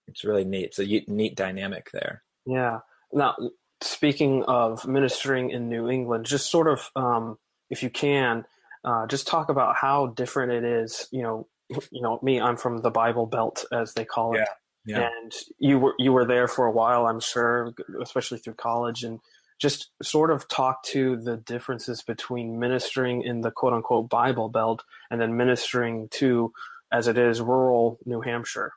it's 0.08 0.24
really 0.24 0.46
neat. 0.46 0.66
It's 0.66 0.80
a 0.80 0.86
neat 0.86 1.36
dynamic 1.36 1.90
there. 1.92 2.24
Yeah. 2.46 2.80
Now, 3.12 3.36
speaking 3.82 4.44
of 4.44 4.88
ministering 4.88 5.50
in 5.50 5.70
New 5.70 5.90
England, 5.90 6.26
just 6.26 6.50
sort 6.50 6.68
of, 6.68 6.90
um, 6.96 7.38
if 7.70 7.84
you 7.84 7.90
can, 7.90 8.46
uh, 8.84 9.08
just 9.08 9.28
talk 9.28 9.50
about 9.50 9.76
how 9.76 10.08
different 10.08 10.52
it 10.52 10.64
is, 10.64 11.08
you 11.12 11.24
know, 11.24 11.48
you 11.92 12.02
know 12.02 12.20
me 12.22 12.40
i'm 12.40 12.58
from 12.58 12.80
the 12.80 12.92
bible 12.92 13.26
belt 13.26 13.66
as 13.72 13.94
they 13.94 14.06
call 14.06 14.36
it 14.36 14.48
yeah, 14.86 15.00
yeah. 15.00 15.10
and 15.22 15.32
you 15.60 15.80
were 15.80 15.94
you 15.98 16.12
were 16.12 16.26
there 16.26 16.48
for 16.48 16.66
a 16.66 16.72
while 16.72 17.08
i'm 17.08 17.20
sure 17.20 17.74
especially 18.02 18.38
through 18.38 18.54
college 18.54 19.04
and 19.04 19.20
just 19.60 19.92
sort 20.04 20.32
of 20.32 20.48
talk 20.50 20.84
to 20.84 21.16
the 21.18 21.38
differences 21.38 22.04
between 22.04 22.60
ministering 22.60 23.22
in 23.22 23.42
the 23.42 23.52
quote 23.52 23.74
unquote 23.74 24.10
bible 24.10 24.50
belt 24.50 24.84
and 25.10 25.20
then 25.20 25.38
ministering 25.38 26.08
to 26.12 26.52
as 26.92 27.08
it 27.08 27.18
is 27.18 27.42
rural 27.42 27.98
new 28.06 28.22
hampshire 28.22 28.74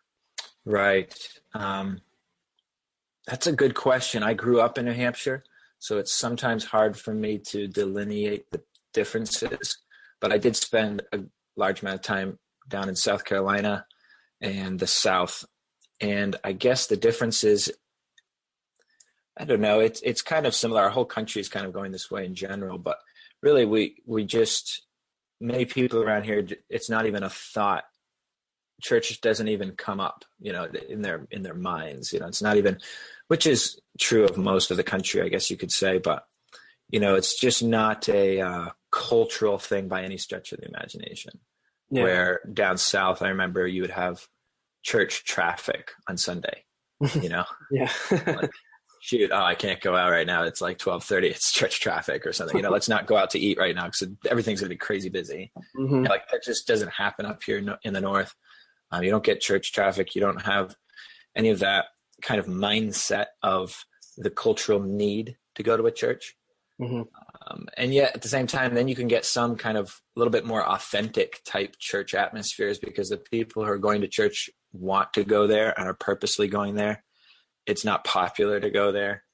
right 0.68 1.28
um, 1.54 2.00
that's 3.26 3.46
a 3.46 3.52
good 3.52 3.74
question 3.74 4.22
i 4.22 4.34
grew 4.34 4.60
up 4.60 4.78
in 4.78 4.84
new 4.84 4.92
hampshire 4.92 5.42
so 5.78 5.98
it's 5.98 6.12
sometimes 6.12 6.64
hard 6.64 6.96
for 6.96 7.14
me 7.14 7.38
to 7.38 7.66
delineate 7.66 8.50
the 8.50 8.62
differences 8.92 9.78
but 10.20 10.32
i 10.32 10.38
did 10.38 10.54
spend 10.56 11.02
a 11.12 11.20
large 11.56 11.82
amount 11.82 11.96
of 11.96 12.02
time 12.02 12.38
down 12.68 12.88
in 12.88 12.94
South 12.94 13.24
Carolina 13.24 13.86
and 14.40 14.78
the 14.78 14.86
South. 14.86 15.44
And 16.00 16.36
I 16.44 16.52
guess 16.52 16.86
the 16.86 16.96
difference 16.96 17.42
is, 17.42 17.72
I 19.36 19.44
don't 19.44 19.60
know, 19.60 19.80
it's 19.80 20.00
it's 20.02 20.22
kind 20.22 20.46
of 20.46 20.54
similar. 20.54 20.82
Our 20.82 20.90
whole 20.90 21.04
country 21.04 21.40
is 21.40 21.48
kind 21.48 21.66
of 21.66 21.72
going 21.72 21.92
this 21.92 22.10
way 22.10 22.24
in 22.24 22.34
general, 22.34 22.78
but 22.78 22.98
really 23.42 23.64
we 23.64 23.96
we 24.06 24.24
just 24.24 24.82
many 25.40 25.64
people 25.64 26.02
around 26.02 26.24
here 26.24 26.44
it's 26.68 26.90
not 26.90 27.06
even 27.06 27.22
a 27.22 27.30
thought 27.30 27.84
church 28.80 29.20
doesn't 29.20 29.48
even 29.48 29.72
come 29.72 30.00
up 30.00 30.24
you 30.40 30.52
know 30.52 30.68
in 30.88 31.02
their 31.02 31.26
in 31.30 31.42
their 31.42 31.54
minds 31.54 32.12
you 32.12 32.20
know 32.20 32.26
it's 32.26 32.42
not 32.42 32.56
even 32.56 32.78
which 33.26 33.46
is 33.46 33.80
true 33.98 34.24
of 34.24 34.36
most 34.36 34.70
of 34.70 34.76
the 34.76 34.84
country 34.84 35.20
i 35.22 35.28
guess 35.28 35.50
you 35.50 35.56
could 35.56 35.72
say 35.72 35.98
but 35.98 36.24
you 36.88 37.00
know 37.00 37.14
it's 37.14 37.38
just 37.38 37.62
not 37.62 38.08
a 38.08 38.40
uh, 38.40 38.68
cultural 38.90 39.58
thing 39.58 39.88
by 39.88 40.02
any 40.02 40.16
stretch 40.16 40.52
of 40.52 40.60
the 40.60 40.68
imagination. 40.68 41.32
Yeah. 41.90 42.02
where 42.02 42.40
down 42.52 42.76
south 42.76 43.22
i 43.22 43.28
remember 43.28 43.66
you 43.66 43.82
would 43.82 43.90
have 43.90 44.26
church 44.82 45.24
traffic 45.24 45.92
on 46.06 46.16
sunday 46.16 46.64
you 47.22 47.28
know? 47.28 47.44
Yeah. 47.70 47.92
Like, 48.10 48.50
shoot 49.00 49.30
oh 49.32 49.42
i 49.42 49.54
can't 49.54 49.80
go 49.80 49.94
out 49.96 50.10
right 50.10 50.26
now. 50.26 50.42
It's 50.42 50.60
like 50.60 50.78
12.30 50.78 51.30
it's 51.30 51.52
church 51.52 51.80
traffic 51.80 52.26
or 52.26 52.32
something. 52.32 52.56
You 52.56 52.62
know 52.62 52.70
let's 52.70 52.88
not 52.88 53.06
go 53.06 53.16
out 53.16 53.30
to 53.30 53.38
eat 53.38 53.56
right 53.58 53.74
now 53.74 53.86
because 53.86 54.08
everything's 54.28 54.60
going 54.60 54.68
to 54.68 54.74
be 54.74 54.78
crazy 54.78 55.08
busy. 55.08 55.52
Mm-hmm. 55.76 55.94
you 55.94 56.00
know, 56.02 56.10
like 56.10 56.28
that 56.30 56.42
just 56.42 56.66
doesn't 56.66 56.90
happen 56.90 57.24
up 57.24 57.42
here 57.42 57.64
in 57.82 57.92
the 57.92 58.00
north 58.00 58.34
um, 58.90 59.02
you 59.02 59.10
don't 59.10 59.24
get 59.24 59.40
church 59.40 59.72
traffic 59.72 60.14
you 60.14 60.20
don't 60.20 60.42
have 60.42 60.74
any 61.36 61.50
of 61.50 61.58
that 61.60 61.86
kind 62.22 62.40
of 62.40 62.46
mindset 62.46 63.26
of 63.42 63.84
the 64.16 64.30
cultural 64.30 64.80
need 64.80 65.36
to 65.54 65.62
go 65.62 65.76
to 65.76 65.86
a 65.86 65.92
church 65.92 66.36
mm-hmm. 66.80 67.02
Um, 67.50 67.66
and 67.76 67.94
yet 67.94 68.14
at 68.14 68.22
the 68.22 68.28
same 68.28 68.46
time, 68.46 68.74
then 68.74 68.88
you 68.88 68.94
can 68.94 69.08
get 69.08 69.24
some 69.24 69.56
kind 69.56 69.78
of 69.78 70.00
a 70.16 70.18
little 70.18 70.30
bit 70.30 70.44
more 70.44 70.66
authentic 70.66 71.40
type 71.44 71.76
church 71.78 72.14
atmospheres 72.14 72.78
because 72.78 73.08
the 73.08 73.16
people 73.16 73.64
who 73.64 73.70
are 73.70 73.78
going 73.78 74.00
to 74.02 74.08
church 74.08 74.50
want 74.72 75.12
to 75.14 75.24
go 75.24 75.46
there 75.46 75.78
and 75.78 75.88
are 75.88 75.94
purposely 75.94 76.48
going 76.48 76.74
there. 76.74 77.04
It's 77.66 77.84
not 77.84 78.04
popular 78.04 78.60
to 78.60 78.70
go 78.70 78.92
there. 78.92 79.24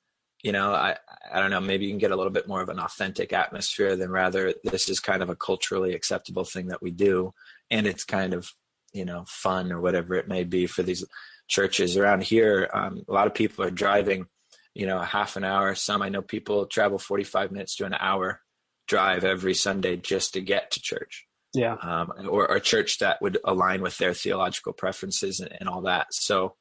You 0.42 0.52
know, 0.52 0.72
I 0.72 0.96
I 1.32 1.40
don't 1.40 1.50
know. 1.50 1.60
Maybe 1.60 1.86
you 1.86 1.90
can 1.90 1.98
get 1.98 2.10
a 2.10 2.16
little 2.16 2.32
bit 2.32 2.46
more 2.46 2.60
of 2.60 2.68
an 2.68 2.78
authentic 2.78 3.32
atmosphere 3.32 3.96
than 3.96 4.10
rather 4.10 4.52
this 4.62 4.88
is 4.88 5.00
kind 5.00 5.22
of 5.22 5.30
a 5.30 5.36
culturally 5.36 5.94
acceptable 5.94 6.44
thing 6.44 6.66
that 6.66 6.82
we 6.82 6.90
do, 6.90 7.32
and 7.70 7.86
it's 7.86 8.04
kind 8.04 8.34
of 8.34 8.52
you 8.94 9.04
know 9.04 9.24
fun 9.28 9.70
or 9.70 9.80
whatever 9.80 10.14
it 10.14 10.28
may 10.28 10.44
be 10.44 10.66
for 10.66 10.82
these 10.82 11.04
churches 11.48 11.98
around 11.98 12.22
here. 12.22 12.70
Um, 12.72 13.02
a 13.06 13.12
lot 13.12 13.26
of 13.26 13.34
people 13.34 13.64
are 13.64 13.70
driving 13.70 14.26
you 14.74 14.86
know, 14.86 14.98
a 14.98 15.04
half 15.04 15.36
an 15.36 15.44
hour. 15.44 15.74
Some 15.74 16.02
I 16.02 16.08
know 16.08 16.22
people 16.22 16.66
travel 16.66 16.98
45 16.98 17.52
minutes 17.52 17.76
to 17.76 17.84
an 17.84 17.94
hour 17.94 18.40
drive 18.86 19.24
every 19.24 19.54
Sunday 19.54 19.96
just 19.96 20.34
to 20.34 20.40
get 20.40 20.72
to 20.72 20.80
church. 20.80 21.26
Yeah. 21.54 21.76
Um, 21.80 22.12
or, 22.28 22.50
or 22.50 22.56
a 22.56 22.60
church 22.60 22.98
that 22.98 23.22
would 23.22 23.38
align 23.44 23.80
with 23.80 23.96
their 23.98 24.12
theological 24.12 24.72
preferences 24.72 25.38
and, 25.38 25.56
and 25.58 25.68
all 25.68 25.82
that. 25.82 26.08
So 26.12 26.56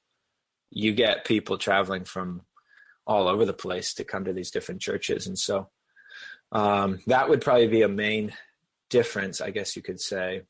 you 0.69 0.93
get 0.93 1.25
people 1.25 1.57
traveling 1.57 2.03
from 2.03 2.43
all 3.05 3.27
over 3.27 3.45
the 3.45 3.53
place 3.53 3.95
to 3.95 4.03
come 4.03 4.25
to 4.25 4.33
these 4.33 4.51
different 4.51 4.81
churches. 4.81 5.25
And 5.25 5.37
so 5.37 5.69
um, 6.51 6.99
that 7.07 7.27
would 7.27 7.41
probably 7.41 7.67
be 7.67 7.81
a 7.81 7.89
main 7.89 8.33
difference, 8.91 9.41
I 9.41 9.49
guess 9.49 9.75
you 9.75 9.81
could 9.81 9.99
say. 9.99 10.43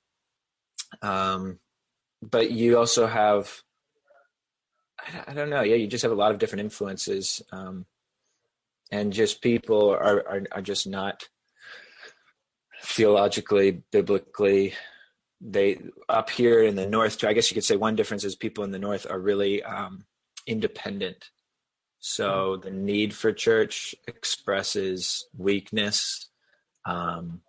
Um, 1.01 1.59
but 2.31 2.51
you 2.51 2.77
also 2.77 3.07
have 3.07 3.63
I 5.27 5.33
don't 5.33 5.49
know. 5.49 5.61
Yeah, 5.61 5.75
you 5.75 5.87
just 5.87 6.03
have 6.03 6.11
a 6.11 6.15
lot 6.15 6.31
of 6.31 6.39
different 6.39 6.61
influences, 6.61 7.41
um, 7.51 7.85
and 8.91 9.11
just 9.11 9.41
people 9.41 9.89
are, 9.89 10.27
are 10.27 10.43
are 10.51 10.61
just 10.61 10.87
not 10.87 11.27
theologically, 12.83 13.83
biblically. 13.91 14.73
They 15.41 15.79
up 16.07 16.29
here 16.29 16.63
in 16.63 16.75
the 16.75 16.85
north. 16.85 17.23
I 17.23 17.33
guess 17.33 17.51
you 17.51 17.55
could 17.55 17.65
say 17.65 17.75
one 17.75 17.95
difference 17.95 18.23
is 18.23 18.35
people 18.35 18.63
in 18.63 18.71
the 18.71 18.79
north 18.79 19.05
are 19.09 19.19
really 19.19 19.61
um, 19.63 20.05
independent. 20.47 21.29
So 21.99 22.57
the 22.57 22.71
need 22.71 23.13
for 23.13 23.31
church 23.31 23.95
expresses 24.07 25.25
weakness. 25.37 26.27
Um, 26.85 27.41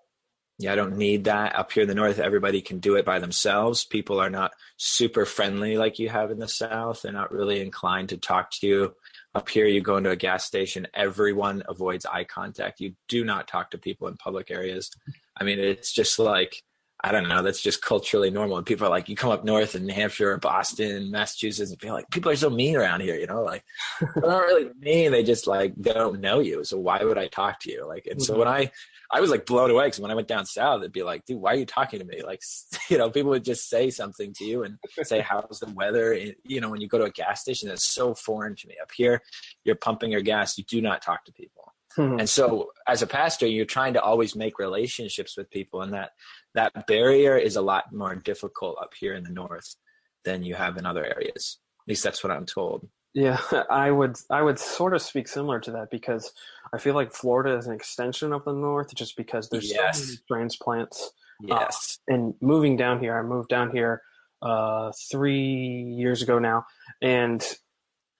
yeah, 0.58 0.72
I 0.72 0.76
don't 0.76 0.96
need 0.96 1.24
that. 1.24 1.56
Up 1.56 1.72
here 1.72 1.82
in 1.82 1.88
the 1.88 1.94
north, 1.94 2.18
everybody 2.18 2.60
can 2.62 2.78
do 2.78 2.94
it 2.94 3.04
by 3.04 3.18
themselves. 3.18 3.84
People 3.84 4.20
are 4.20 4.30
not 4.30 4.52
super 4.76 5.24
friendly 5.24 5.76
like 5.76 5.98
you 5.98 6.08
have 6.08 6.30
in 6.30 6.38
the 6.38 6.48
south. 6.48 7.02
They're 7.02 7.12
not 7.12 7.32
really 7.32 7.60
inclined 7.60 8.10
to 8.10 8.16
talk 8.16 8.50
to 8.52 8.66
you. 8.66 8.94
Up 9.34 9.48
here, 9.48 9.66
you 9.66 9.80
go 9.80 9.96
into 9.96 10.10
a 10.10 10.16
gas 10.16 10.44
station, 10.44 10.86
everyone 10.94 11.64
avoids 11.68 12.06
eye 12.06 12.22
contact. 12.22 12.80
You 12.80 12.94
do 13.08 13.24
not 13.24 13.48
talk 13.48 13.72
to 13.72 13.78
people 13.78 14.06
in 14.06 14.16
public 14.16 14.50
areas. 14.52 14.92
I 15.36 15.42
mean, 15.42 15.58
it's 15.58 15.92
just 15.92 16.20
like, 16.20 16.62
I 17.02 17.10
don't 17.10 17.28
know, 17.28 17.42
that's 17.42 17.60
just 17.60 17.82
culturally 17.82 18.30
normal. 18.30 18.56
And 18.56 18.64
people 18.64 18.86
are 18.86 18.90
like, 18.90 19.08
you 19.08 19.16
come 19.16 19.32
up 19.32 19.44
north 19.44 19.74
in 19.74 19.86
New 19.86 19.92
Hampshire 19.92 20.32
or 20.32 20.38
Boston, 20.38 21.10
Massachusetts, 21.10 21.72
and 21.72 21.80
feel 21.80 21.92
like, 21.92 22.08
people 22.10 22.30
are 22.30 22.36
so 22.36 22.48
mean 22.48 22.76
around 22.76 23.00
here, 23.00 23.16
you 23.16 23.26
know, 23.26 23.42
like, 23.42 23.64
they're 24.00 24.30
not 24.30 24.44
really 24.44 24.70
mean. 24.78 25.10
They 25.10 25.24
just 25.24 25.48
like, 25.48 25.74
don't 25.78 26.20
know 26.20 26.38
you. 26.38 26.62
So 26.62 26.78
why 26.78 27.02
would 27.02 27.18
I 27.18 27.26
talk 27.26 27.58
to 27.60 27.72
you? 27.72 27.86
Like, 27.86 28.06
and 28.08 28.22
so 28.22 28.38
when 28.38 28.48
I, 28.48 28.70
I 29.10 29.20
was 29.20 29.30
like 29.30 29.46
blown 29.46 29.70
away 29.70 29.86
because 29.86 30.00
when 30.00 30.10
I 30.10 30.14
went 30.14 30.28
down 30.28 30.46
south, 30.46 30.80
it'd 30.80 30.92
be 30.92 31.02
like, 31.02 31.24
dude, 31.24 31.40
why 31.40 31.52
are 31.52 31.56
you 31.56 31.66
talking 31.66 32.00
to 32.00 32.04
me? 32.04 32.22
Like, 32.22 32.40
you 32.88 32.98
know, 32.98 33.10
people 33.10 33.30
would 33.30 33.44
just 33.44 33.68
say 33.68 33.90
something 33.90 34.32
to 34.34 34.44
you 34.44 34.62
and 34.64 34.78
say, 35.02 35.20
how's 35.28 35.60
the 35.60 35.72
weather? 35.72 36.12
And, 36.12 36.34
you 36.44 36.60
know, 36.60 36.70
when 36.70 36.80
you 36.80 36.88
go 36.88 36.98
to 36.98 37.04
a 37.04 37.10
gas 37.10 37.42
station, 37.42 37.68
that's 37.68 37.92
so 37.94 38.14
foreign 38.14 38.56
to 38.56 38.68
me. 38.68 38.76
Up 38.80 38.90
here, 38.96 39.22
you're 39.64 39.76
pumping 39.76 40.10
your 40.10 40.22
gas, 40.22 40.58
you 40.58 40.64
do 40.64 40.80
not 40.80 41.02
talk 41.02 41.24
to 41.24 41.32
people. 41.32 41.72
Mm-hmm. 41.96 42.20
And 42.20 42.28
so 42.28 42.70
as 42.88 43.02
a 43.02 43.06
pastor, 43.06 43.46
you're 43.46 43.64
trying 43.64 43.94
to 43.94 44.02
always 44.02 44.34
make 44.34 44.58
relationships 44.58 45.36
with 45.36 45.50
people 45.50 45.82
and 45.82 45.92
that, 45.92 46.10
that 46.54 46.86
barrier 46.88 47.36
is 47.36 47.56
a 47.56 47.62
lot 47.62 47.92
more 47.92 48.16
difficult 48.16 48.78
up 48.80 48.94
here 48.98 49.14
in 49.14 49.22
the 49.22 49.30
North 49.30 49.76
than 50.24 50.42
you 50.42 50.54
have 50.54 50.76
in 50.76 50.86
other 50.86 51.04
areas. 51.04 51.58
At 51.82 51.88
least 51.88 52.02
that's 52.02 52.24
what 52.24 52.32
I'm 52.32 52.46
told. 52.46 52.88
Yeah, 53.14 53.40
I 53.70 53.90
would 53.90 54.16
I 54.30 54.42
would 54.42 54.58
sort 54.58 54.92
of 54.92 55.00
speak 55.00 55.28
similar 55.28 55.60
to 55.60 55.70
that 55.72 55.90
because 55.90 56.32
I 56.74 56.78
feel 56.78 56.94
like 56.94 57.12
Florida 57.12 57.56
is 57.56 57.66
an 57.66 57.74
extension 57.74 58.32
of 58.32 58.44
the 58.44 58.52
north 58.52 58.94
just 58.94 59.16
because 59.16 59.48
there's 59.48 59.70
yes. 59.70 59.98
so 59.98 60.06
many 60.06 60.18
transplants. 60.28 61.12
Uh, 61.42 61.56
yes. 61.60 61.98
Uh, 62.10 62.14
and 62.14 62.34
moving 62.40 62.76
down 62.76 63.00
here, 63.00 63.16
I 63.16 63.22
moved 63.22 63.48
down 63.48 63.70
here 63.70 64.02
uh, 64.42 64.92
three 65.10 65.94
years 65.96 66.22
ago 66.22 66.38
now, 66.38 66.66
and 67.00 67.44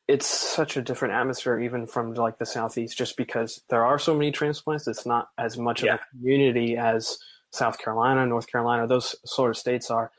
it's 0.06 0.26
such 0.26 0.76
a 0.76 0.82
different 0.82 1.14
atmosphere 1.14 1.58
even 1.60 1.86
from 1.86 2.12
like 2.14 2.38
the 2.38 2.46
southeast 2.46 2.96
just 2.96 3.16
because 3.16 3.62
there 3.70 3.84
are 3.84 3.98
so 3.98 4.14
many 4.14 4.30
transplants. 4.30 4.86
It's 4.86 5.06
not 5.06 5.28
as 5.38 5.56
much 5.56 5.82
yeah. 5.82 5.94
of 5.94 6.00
a 6.00 6.16
community 6.16 6.76
as 6.76 7.18
South 7.52 7.78
Carolina, 7.78 8.26
North 8.26 8.46
Carolina, 8.50 8.86
those 8.86 9.16
sort 9.24 9.50
of 9.50 9.56
states 9.56 9.90
are. 9.90 10.10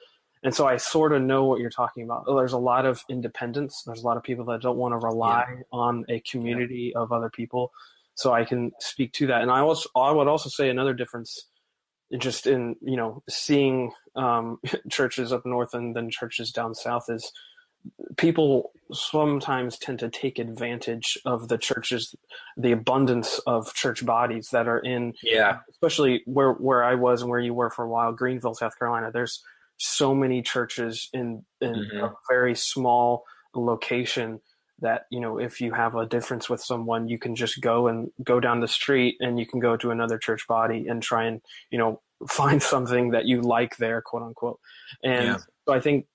And 0.43 0.53
so 0.53 0.67
I 0.67 0.77
sort 0.77 1.11
of 1.11 1.21
know 1.21 1.45
what 1.45 1.59
you're 1.59 1.69
talking 1.69 2.03
about. 2.03 2.25
There's 2.27 2.53
a 2.53 2.57
lot 2.57 2.85
of 2.85 3.03
independence. 3.09 3.83
There's 3.85 4.03
a 4.03 4.05
lot 4.05 4.15
of 4.15 4.23
people 4.23 4.45
that 4.45 4.61
don't 4.61 4.77
want 4.77 4.93
to 4.93 4.97
rely 4.97 5.45
yeah. 5.49 5.63
on 5.71 6.05
a 6.07 6.19
community 6.19 6.91
yeah. 6.93 7.01
of 7.01 7.11
other 7.11 7.29
people. 7.29 7.71
So 8.15 8.33
I 8.33 8.45
can 8.45 8.71
speak 8.79 9.13
to 9.13 9.27
that. 9.27 9.41
And 9.41 9.51
I 9.51 9.59
also 9.59 9.89
I 9.95 10.11
would 10.11 10.27
also 10.27 10.49
say 10.49 10.69
another 10.69 10.93
difference 10.93 11.47
just 12.17 12.47
in 12.47 12.75
you 12.81 12.97
know 12.97 13.23
seeing 13.29 13.91
um, 14.15 14.59
churches 14.89 15.31
up 15.31 15.45
north 15.45 15.73
and 15.73 15.95
then 15.95 16.09
churches 16.09 16.51
down 16.51 16.75
south 16.75 17.05
is 17.09 17.31
people 18.17 18.71
sometimes 18.91 19.77
tend 19.77 19.99
to 19.99 20.09
take 20.09 20.39
advantage 20.39 21.17
of 21.25 21.47
the 21.47 21.57
churches 21.57 22.15
the 22.57 22.71
abundance 22.71 23.39
of 23.45 23.73
church 23.73 24.05
bodies 24.05 24.49
that 24.51 24.67
are 24.67 24.79
in 24.79 25.13
yeah 25.21 25.59
especially 25.69 26.21
where 26.25 26.53
where 26.53 26.83
i 26.83 26.95
was 26.95 27.21
and 27.21 27.29
where 27.29 27.39
you 27.39 27.53
were 27.53 27.69
for 27.69 27.85
a 27.85 27.89
while 27.89 28.11
greenville 28.11 28.55
south 28.55 28.77
carolina 28.77 29.11
there's 29.11 29.43
so 29.77 30.15
many 30.15 30.41
churches 30.41 31.09
in 31.13 31.43
in 31.61 31.73
mm-hmm. 31.73 32.05
a 32.05 32.13
very 32.29 32.55
small 32.55 33.23
location 33.55 34.39
that 34.79 35.05
you 35.09 35.19
know 35.19 35.37
if 35.39 35.61
you 35.61 35.71
have 35.71 35.95
a 35.95 36.05
difference 36.05 36.49
with 36.49 36.61
someone 36.61 37.07
you 37.07 37.17
can 37.17 37.35
just 37.35 37.61
go 37.61 37.87
and 37.87 38.11
go 38.23 38.39
down 38.39 38.59
the 38.59 38.67
street 38.67 39.15
and 39.21 39.39
you 39.39 39.45
can 39.45 39.59
go 39.59 39.77
to 39.77 39.91
another 39.91 40.17
church 40.17 40.45
body 40.47 40.87
and 40.87 41.01
try 41.01 41.25
and 41.25 41.41
you 41.71 41.77
know 41.77 42.01
find 42.29 42.61
something 42.61 43.11
that 43.11 43.25
you 43.25 43.41
like 43.41 43.77
there 43.77 44.01
quote 44.01 44.23
unquote 44.23 44.59
and 45.03 45.25
yeah. 45.25 45.37
so 45.67 45.73
i 45.73 45.79
think 45.79 46.05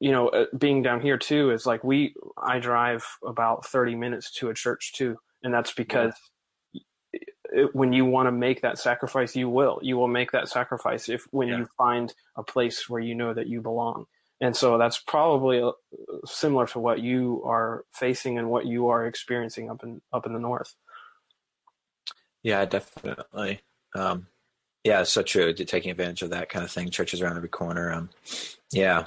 you 0.00 0.12
know, 0.12 0.28
uh, 0.28 0.46
being 0.56 0.82
down 0.82 1.00
here 1.00 1.18
too 1.18 1.50
is 1.50 1.66
like 1.66 1.82
we, 1.82 2.14
I 2.36 2.58
drive 2.58 3.04
about 3.24 3.66
30 3.66 3.96
minutes 3.96 4.30
to 4.36 4.48
a 4.48 4.54
church 4.54 4.92
too. 4.94 5.16
And 5.42 5.52
that's 5.52 5.72
because 5.72 6.14
it, 7.52 7.74
when 7.74 7.92
you 7.92 8.04
want 8.04 8.26
to 8.26 8.32
make 8.32 8.62
that 8.62 8.78
sacrifice, 8.78 9.34
you 9.34 9.48
will, 9.48 9.80
you 9.82 9.96
will 9.96 10.08
make 10.08 10.30
that 10.32 10.48
sacrifice 10.48 11.08
if, 11.08 11.24
when 11.30 11.48
yeah. 11.48 11.58
you 11.58 11.68
find 11.76 12.14
a 12.36 12.42
place 12.42 12.88
where 12.88 13.00
you 13.00 13.14
know 13.14 13.34
that 13.34 13.48
you 13.48 13.60
belong. 13.60 14.06
And 14.40 14.56
so 14.56 14.78
that's 14.78 14.98
probably 14.98 15.60
uh, 15.60 15.72
similar 16.24 16.66
to 16.68 16.78
what 16.78 17.00
you 17.00 17.42
are 17.44 17.84
facing 17.92 18.38
and 18.38 18.50
what 18.50 18.66
you 18.66 18.88
are 18.88 19.06
experiencing 19.06 19.70
up 19.70 19.82
in, 19.82 20.00
up 20.12 20.26
in 20.26 20.32
the 20.32 20.38
North. 20.38 20.74
Yeah, 22.42 22.64
definitely. 22.64 23.60
Um, 23.96 24.28
yeah, 24.84 25.00
it's 25.00 25.12
so 25.12 25.22
true. 25.22 25.52
Taking 25.52 25.90
advantage 25.90 26.22
of 26.22 26.30
that 26.30 26.48
kind 26.48 26.64
of 26.64 26.70
thing. 26.70 26.90
Churches 26.90 27.20
around 27.20 27.36
every 27.36 27.48
corner. 27.48 27.92
Um, 27.92 28.10
yeah, 28.72 29.06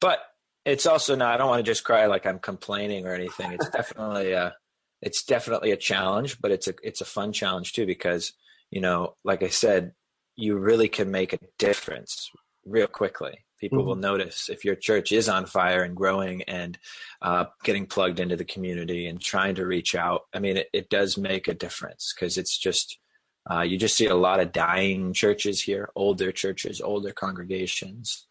but 0.00 0.20
it's 0.64 0.86
also 0.86 1.14
not. 1.14 1.34
I 1.34 1.36
don't 1.36 1.48
want 1.48 1.64
to 1.64 1.70
just 1.70 1.84
cry 1.84 2.06
like 2.06 2.26
I'm 2.26 2.38
complaining 2.38 3.06
or 3.06 3.12
anything. 3.12 3.52
It's 3.52 3.68
definitely 3.70 4.32
a, 4.32 4.54
it's 5.02 5.22
definitely 5.22 5.72
a 5.72 5.76
challenge, 5.76 6.40
but 6.40 6.50
it's 6.50 6.68
a 6.68 6.74
it's 6.82 7.02
a 7.02 7.06
fun 7.06 7.32
challenge 7.32 7.74
too 7.74 7.86
because 7.86 8.32
you 8.70 8.80
know, 8.80 9.14
like 9.24 9.42
I 9.42 9.48
said, 9.48 9.92
you 10.36 10.56
really 10.56 10.88
can 10.88 11.10
make 11.10 11.32
a 11.32 11.38
difference 11.58 12.30
real 12.64 12.86
quickly. 12.86 13.44
People 13.64 13.78
mm-hmm. 13.78 13.88
will 13.88 13.96
notice 13.96 14.48
if 14.48 14.64
your 14.64 14.74
church 14.74 15.12
is 15.12 15.28
on 15.28 15.46
fire 15.46 15.82
and 15.82 15.96
growing 15.96 16.42
and 16.42 16.78
uh, 17.22 17.46
getting 17.62 17.86
plugged 17.86 18.20
into 18.20 18.36
the 18.36 18.44
community 18.44 19.06
and 19.06 19.20
trying 19.20 19.54
to 19.56 19.66
reach 19.66 19.94
out. 19.94 20.22
I 20.32 20.38
mean, 20.38 20.58
it, 20.58 20.68
it 20.72 20.90
does 20.90 21.16
make 21.16 21.48
a 21.48 21.54
difference 21.54 22.12
because 22.14 22.38
it's 22.38 22.56
just 22.56 22.98
uh, 23.50 23.60
you 23.60 23.76
just 23.76 23.96
see 23.96 24.06
a 24.06 24.14
lot 24.14 24.40
of 24.40 24.52
dying 24.52 25.12
churches 25.12 25.62
here, 25.62 25.90
older 25.94 26.32
churches, 26.32 26.80
older 26.80 27.12
congregations 27.12 28.26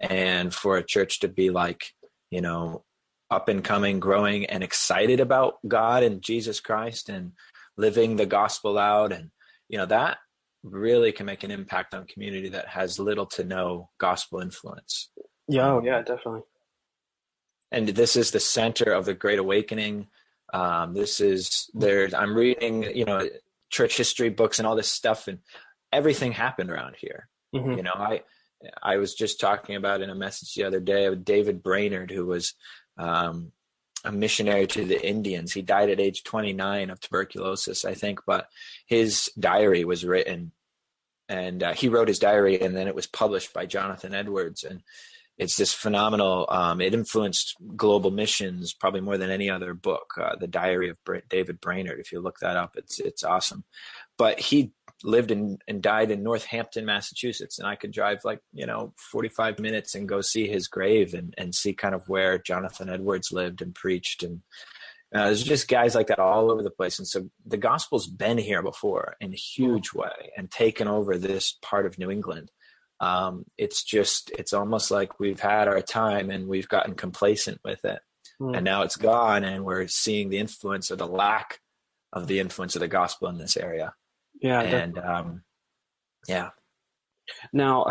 and 0.00 0.54
for 0.54 0.76
a 0.76 0.84
church 0.84 1.20
to 1.20 1.28
be 1.28 1.50
like 1.50 1.92
you 2.30 2.40
know 2.40 2.84
up 3.30 3.48
and 3.48 3.64
coming 3.64 4.00
growing 4.00 4.46
and 4.46 4.62
excited 4.62 5.20
about 5.20 5.58
god 5.66 6.02
and 6.02 6.22
jesus 6.22 6.60
christ 6.60 7.08
and 7.08 7.32
living 7.76 8.16
the 8.16 8.26
gospel 8.26 8.78
out 8.78 9.12
and 9.12 9.30
you 9.68 9.78
know 9.78 9.86
that 9.86 10.18
really 10.64 11.12
can 11.12 11.26
make 11.26 11.44
an 11.44 11.50
impact 11.50 11.94
on 11.94 12.06
community 12.06 12.48
that 12.48 12.66
has 12.68 12.98
little 12.98 13.26
to 13.26 13.44
no 13.44 13.90
gospel 13.98 14.40
influence. 14.40 15.10
Yeah. 15.46 15.72
Oh, 15.72 15.82
yeah 15.84 16.00
definitely. 16.00 16.40
And 17.70 17.88
this 17.88 18.16
is 18.16 18.30
the 18.30 18.40
center 18.40 18.92
of 18.92 19.04
the 19.04 19.14
great 19.14 19.38
awakening. 19.38 20.08
Um, 20.52 20.94
this 20.94 21.20
is 21.20 21.68
there 21.74 22.08
i'm 22.14 22.34
reading 22.34 22.84
you 22.94 23.04
know 23.04 23.28
church 23.70 23.96
history 23.96 24.28
books 24.28 24.58
and 24.60 24.68
all 24.68 24.76
this 24.76 24.90
stuff 24.90 25.26
and 25.26 25.38
everything 25.92 26.32
happened 26.32 26.70
around 26.70 26.96
here. 26.98 27.28
Mm-hmm. 27.54 27.72
you 27.72 27.82
know 27.82 27.94
i 27.96 28.20
I 28.82 28.96
was 28.96 29.14
just 29.14 29.40
talking 29.40 29.76
about 29.76 30.00
in 30.00 30.10
a 30.10 30.14
message 30.14 30.54
the 30.54 30.64
other 30.64 30.80
day 30.80 31.08
with 31.10 31.24
David 31.24 31.62
Brainerd, 31.62 32.10
who 32.10 32.26
was 32.26 32.54
um, 32.98 33.52
a 34.04 34.12
missionary 34.12 34.66
to 34.68 34.84
the 34.84 35.04
Indians. 35.06 35.52
He 35.52 35.62
died 35.62 35.90
at 35.90 36.00
age 36.00 36.24
29 36.24 36.90
of 36.90 37.00
tuberculosis, 37.00 37.84
I 37.84 37.94
think, 37.94 38.20
but 38.26 38.48
his 38.86 39.30
diary 39.38 39.84
was 39.84 40.04
written 40.04 40.52
and 41.28 41.62
uh, 41.62 41.72
he 41.72 41.88
wrote 41.88 42.08
his 42.08 42.18
diary 42.18 42.60
and 42.60 42.76
then 42.76 42.86
it 42.86 42.94
was 42.94 43.06
published 43.06 43.54
by 43.54 43.66
Jonathan 43.66 44.14
Edwards. 44.14 44.62
And 44.62 44.82
it's 45.38 45.56
this 45.56 45.72
phenomenal, 45.72 46.46
um, 46.50 46.80
it 46.80 46.94
influenced 46.94 47.56
global 47.76 48.10
missions 48.10 48.74
probably 48.74 49.00
more 49.00 49.18
than 49.18 49.30
any 49.30 49.48
other 49.48 49.74
book, 49.74 50.14
uh, 50.20 50.36
The 50.36 50.46
Diary 50.46 50.90
of 50.90 50.98
David 51.28 51.60
Brainerd. 51.60 51.98
If 51.98 52.12
you 52.12 52.20
look 52.20 52.40
that 52.40 52.56
up, 52.56 52.76
it's, 52.76 53.00
it's 53.00 53.24
awesome. 53.24 53.64
But 54.18 54.38
he 54.38 54.72
lived 55.04 55.30
in 55.30 55.58
and 55.68 55.82
died 55.82 56.10
in 56.10 56.22
Northampton, 56.22 56.86
Massachusetts, 56.86 57.58
and 57.58 57.68
I 57.68 57.76
could 57.76 57.92
drive 57.92 58.24
like 58.24 58.40
you 58.52 58.66
know 58.66 58.94
45 58.96 59.58
minutes 59.58 59.94
and 59.94 60.08
go 60.08 60.20
see 60.20 60.48
his 60.48 60.66
grave 60.66 61.14
and 61.14 61.34
and 61.38 61.54
see 61.54 61.74
kind 61.74 61.94
of 61.94 62.08
where 62.08 62.38
Jonathan 62.38 62.88
Edwards 62.88 63.30
lived 63.30 63.62
and 63.62 63.74
preached 63.74 64.22
and. 64.22 64.42
Uh, 65.14 65.26
there's 65.26 65.44
just 65.44 65.68
guys 65.68 65.94
like 65.94 66.08
that 66.08 66.18
all 66.18 66.50
over 66.50 66.64
the 66.64 66.72
place, 66.72 66.98
and 66.98 67.06
so 67.06 67.30
the 67.46 67.56
gospel's 67.56 68.08
been 68.08 68.36
here 68.36 68.62
before 68.62 69.14
in 69.20 69.32
a 69.32 69.36
huge 69.36 69.92
way 69.92 70.32
and 70.36 70.50
taken 70.50 70.88
over 70.88 71.16
this 71.16 71.56
part 71.62 71.86
of 71.86 71.98
New 72.00 72.10
England. 72.10 72.50
Um, 72.98 73.44
it's 73.56 73.84
just 73.84 74.32
it's 74.36 74.52
almost 74.52 74.90
like 74.90 75.20
we've 75.20 75.38
had 75.38 75.68
our 75.68 75.80
time 75.82 76.30
and 76.30 76.48
we've 76.48 76.66
gotten 76.66 76.94
complacent 76.94 77.60
with 77.62 77.84
it, 77.84 78.00
mm. 78.40 78.56
and 78.56 78.64
now 78.64 78.82
it's 78.82 78.96
gone, 78.96 79.44
and 79.44 79.64
we're 79.64 79.86
seeing 79.86 80.30
the 80.30 80.38
influence 80.38 80.90
or 80.90 80.96
the 80.96 81.06
lack 81.06 81.60
of 82.12 82.26
the 82.26 82.40
influence 82.40 82.74
of 82.74 82.80
the 82.80 82.88
gospel 82.88 83.28
in 83.28 83.38
this 83.38 83.56
area. 83.56 83.94
Yeah. 84.44 84.60
And 84.60 84.98
um, 84.98 85.42
yeah. 86.28 86.50
Now, 87.52 87.86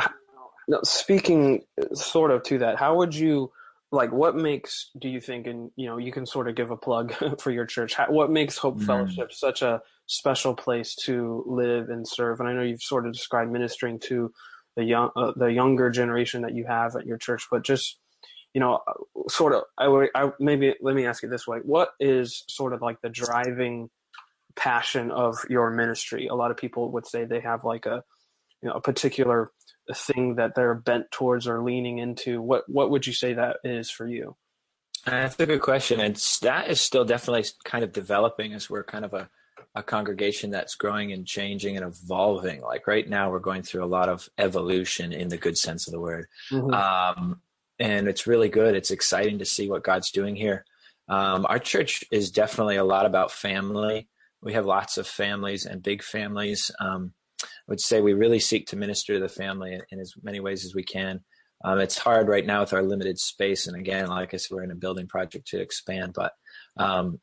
speaking 0.83 1.63
sort 1.93 2.29
of 2.29 2.43
to 2.43 2.59
that, 2.59 2.77
how 2.77 2.97
would 2.97 3.15
you 3.15 3.51
like 3.91 4.11
what 4.11 4.35
makes 4.35 4.89
do 4.99 5.07
you 5.07 5.21
think 5.21 5.45
and 5.45 5.69
you 5.75 5.85
know 5.85 5.97
you 5.97 6.11
can 6.11 6.25
sort 6.25 6.49
of 6.49 6.55
give 6.55 6.71
a 6.71 6.77
plug 6.77 7.13
for 7.39 7.51
your 7.51 7.65
church 7.65 7.93
how, 7.93 8.07
what 8.09 8.31
makes 8.31 8.57
hope 8.57 8.79
mm. 8.79 8.85
fellowship 8.85 9.31
such 9.31 9.61
a 9.61 9.81
special 10.07 10.55
place 10.55 10.95
to 10.95 11.43
live 11.45 11.89
and 11.89 12.07
serve 12.07 12.39
and 12.39 12.49
i 12.49 12.53
know 12.53 12.63
you've 12.63 12.81
sort 12.81 13.05
of 13.05 13.13
described 13.13 13.51
ministering 13.51 13.99
to 13.99 14.33
the 14.75 14.83
young 14.83 15.11
uh, 15.15 15.31
the 15.35 15.45
younger 15.45 15.91
generation 15.91 16.41
that 16.41 16.55
you 16.55 16.65
have 16.65 16.95
at 16.95 17.05
your 17.05 17.17
church 17.17 17.45
but 17.51 17.63
just 17.63 17.99
you 18.55 18.59
know 18.59 18.79
sort 19.29 19.53
of 19.53 19.61
I, 19.77 20.07
I 20.15 20.31
maybe 20.39 20.73
let 20.81 20.95
me 20.95 21.05
ask 21.05 21.21
you 21.21 21.29
this 21.29 21.45
way 21.45 21.59
what 21.59 21.89
is 21.99 22.43
sort 22.49 22.73
of 22.73 22.81
like 22.81 22.99
the 23.01 23.09
driving 23.09 23.91
passion 24.55 25.11
of 25.11 25.37
your 25.49 25.71
ministry. 25.71 26.27
A 26.27 26.35
lot 26.35 26.51
of 26.51 26.57
people 26.57 26.91
would 26.91 27.07
say 27.07 27.25
they 27.25 27.41
have 27.41 27.63
like 27.63 27.85
a 27.85 28.03
you 28.61 28.69
know 28.69 28.75
a 28.75 28.81
particular 28.81 29.51
thing 29.93 30.35
that 30.35 30.55
they're 30.55 30.75
bent 30.75 31.11
towards 31.11 31.47
or 31.47 31.63
leaning 31.63 31.97
into. 31.97 32.41
What 32.41 32.63
what 32.67 32.89
would 32.89 33.07
you 33.07 33.13
say 33.13 33.33
that 33.33 33.57
is 33.63 33.89
for 33.89 34.07
you? 34.07 34.35
That's 35.05 35.37
a 35.39 35.45
good 35.45 35.61
question. 35.61 35.99
and 35.99 36.15
that 36.41 36.69
is 36.69 36.79
still 36.79 37.03
definitely 37.03 37.45
kind 37.65 37.83
of 37.83 37.91
developing 37.91 38.53
as 38.53 38.69
we're 38.69 38.85
kind 38.85 39.03
of 39.03 39.13
a 39.13 39.29
a 39.75 39.83
congregation 39.83 40.51
that's 40.51 40.75
growing 40.75 41.11
and 41.11 41.25
changing 41.25 41.77
and 41.77 41.85
evolving. 41.85 42.61
Like 42.61 42.85
right 42.85 43.09
now, 43.09 43.31
we're 43.31 43.39
going 43.39 43.63
through 43.63 43.83
a 43.83 43.87
lot 43.87 44.07
of 44.07 44.29
evolution 44.37 45.11
in 45.11 45.29
the 45.29 45.37
good 45.37 45.57
sense 45.57 45.87
of 45.87 45.93
the 45.93 45.99
word. 45.99 46.27
Mm-hmm. 46.51 46.73
Um, 46.73 47.41
and 47.79 48.07
it's 48.07 48.27
really 48.27 48.49
good. 48.49 48.75
It's 48.75 48.91
exciting 48.91 49.39
to 49.39 49.45
see 49.45 49.67
what 49.67 49.83
God's 49.83 50.11
doing 50.11 50.35
here. 50.35 50.65
Um, 51.09 51.45
our 51.49 51.59
church 51.59 52.03
is 52.11 52.31
definitely 52.31 52.75
a 52.75 52.83
lot 52.83 53.05
about 53.05 53.31
family 53.31 54.07
we 54.43 54.53
have 54.53 54.65
lots 54.65 54.97
of 54.97 55.07
families 55.07 55.65
and 55.65 55.81
big 55.81 56.03
families. 56.03 56.69
Um, 56.79 57.13
I 57.41 57.47
would 57.67 57.81
say 57.81 58.01
we 58.01 58.13
really 58.13 58.39
seek 58.39 58.67
to 58.67 58.75
minister 58.75 59.13
to 59.13 59.19
the 59.19 59.29
family 59.29 59.79
in, 59.89 59.99
as 59.99 60.13
many 60.21 60.39
ways 60.39 60.65
as 60.65 60.75
we 60.75 60.83
can. 60.83 61.21
Um, 61.63 61.79
it's 61.79 61.97
hard 61.97 62.27
right 62.27 62.45
now 62.45 62.59
with 62.59 62.73
our 62.73 62.83
limited 62.83 63.17
space, 63.19 63.67
and 63.67 63.77
again, 63.77 64.07
like 64.07 64.33
I 64.33 64.37
said, 64.37 64.53
we're 64.53 64.63
in 64.63 64.71
a 64.71 64.75
building 64.75 65.07
project 65.07 65.47
to 65.47 65.61
expand. 65.61 66.13
But 66.13 66.33
um, 66.75 67.21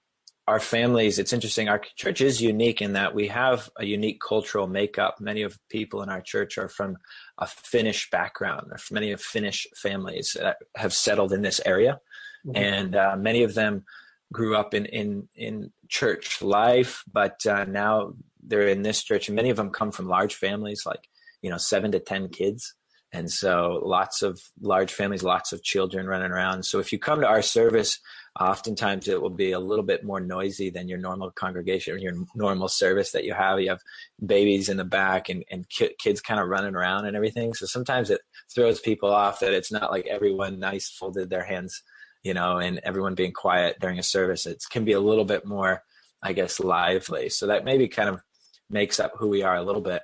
our 0.49 0.61
families, 0.61 1.19
it's 1.19 1.35
interesting. 1.35 1.69
Our 1.69 1.83
church 1.97 2.23
is 2.23 2.41
unique 2.41 2.81
in 2.81 2.95
that 2.95 3.15
we 3.15 3.29
have 3.29 3.69
a 3.79 3.85
unique 3.85 4.19
cultural 4.27 4.67
makeup. 4.67 5.17
Many 5.21 5.43
of 5.43 5.59
people 5.69 6.03
in 6.03 6.09
our 6.09 6.23
church 6.23 6.57
are 6.57 6.71
from 6.71 6.97
a 7.37 7.47
Finnish 7.47 8.09
background. 8.09 8.73
Many 8.91 9.13
of 9.13 9.21
Finnish 9.21 9.67
families 9.77 10.37
that 10.41 10.57
have 10.75 10.95
settled 10.95 11.35
in 11.35 11.43
this 11.43 11.61
area, 11.67 12.01
mm-hmm. 12.47 12.57
and 12.57 12.97
uh, 12.97 13.17
many 13.19 13.43
of 13.43 13.53
them 13.53 13.85
grew 14.33 14.57
up 14.57 14.75
in 14.75 14.87
in 14.87 15.29
in 15.35 15.73
church 15.89 16.41
life, 16.43 17.03
but 17.13 17.45
uh, 17.47 17.65
now 17.65 18.15
they're 18.43 18.69
in 18.69 18.83
this 18.83 19.03
church, 19.03 19.29
and 19.29 19.37
many 19.37 19.51
of 19.51 19.57
them 19.57 19.71
come 19.71 19.93
from 19.93 20.09
large 20.09 20.35
families, 20.35 20.83
like 20.87 21.09
you 21.43 21.51
know 21.51 21.59
seven 21.59 21.93
to 21.93 22.01
ten 22.01 22.29
kids, 22.29 22.75
And 23.13 23.31
so 23.31 23.81
lots 23.85 24.23
of 24.23 24.41
large 24.61 24.93
families, 24.93 25.23
lots 25.23 25.53
of 25.53 25.63
children 25.65 26.07
running 26.07 26.31
around. 26.31 26.65
So 26.65 26.79
if 26.79 26.93
you 26.93 26.99
come 26.99 27.21
to 27.21 27.27
our 27.27 27.43
service, 27.43 27.99
oftentimes 28.39 29.09
it 29.09 29.21
will 29.21 29.31
be 29.31 29.51
a 29.51 29.59
little 29.59 29.85
bit 29.85 30.05
more 30.05 30.21
noisy 30.21 30.71
than 30.71 30.89
your 30.89 30.99
normal 30.99 31.33
congregation 31.33 31.95
or 31.95 31.99
your 31.99 32.15
normal 32.37 32.69
service 32.69 33.11
that 33.11 33.25
you 33.25 33.35
have. 33.35 33.61
You 33.61 33.71
have 33.71 33.81
babies 34.25 34.69
in 34.69 34.77
the 34.77 34.85
back 34.85 35.29
and, 35.29 35.45
and 35.51 35.69
ki- 35.69 35.97
kids 35.99 36.21
kind 36.21 36.39
of 36.39 36.47
running 36.49 36.77
around 36.77 37.07
and 37.07 37.17
everything. 37.17 37.53
So 37.55 37.67
sometimes 37.67 38.11
it 38.11 38.21
throws 38.55 38.81
people 38.81 39.11
off 39.11 39.41
that 39.41 39.55
it's 39.55 39.73
not 39.73 39.91
like 39.91 40.07
everyone 40.07 40.61
nice 40.61 40.89
folded 40.89 41.31
their 41.31 41.45
hands, 41.45 41.83
you 42.23 42.35
know, 42.35 42.59
and 42.59 42.81
everyone 42.85 43.15
being 43.15 43.33
quiet 43.33 43.79
during 43.81 43.99
a 43.99 44.03
service. 44.03 44.47
It 44.47 44.63
can 44.71 44.85
be 44.85 44.93
a 44.93 45.01
little 45.01 45.25
bit 45.25 45.47
more, 45.47 45.83
I 46.23 46.33
guess, 46.33 46.61
lively. 46.61 47.29
So 47.31 47.47
that 47.47 47.65
maybe 47.65 47.89
kind 47.89 48.09
of 48.09 48.21
makes 48.69 49.01
up 49.01 49.13
who 49.17 49.29
we 49.29 49.43
are 49.43 49.57
a 49.57 49.63
little 49.63 49.83
bit. 49.83 50.03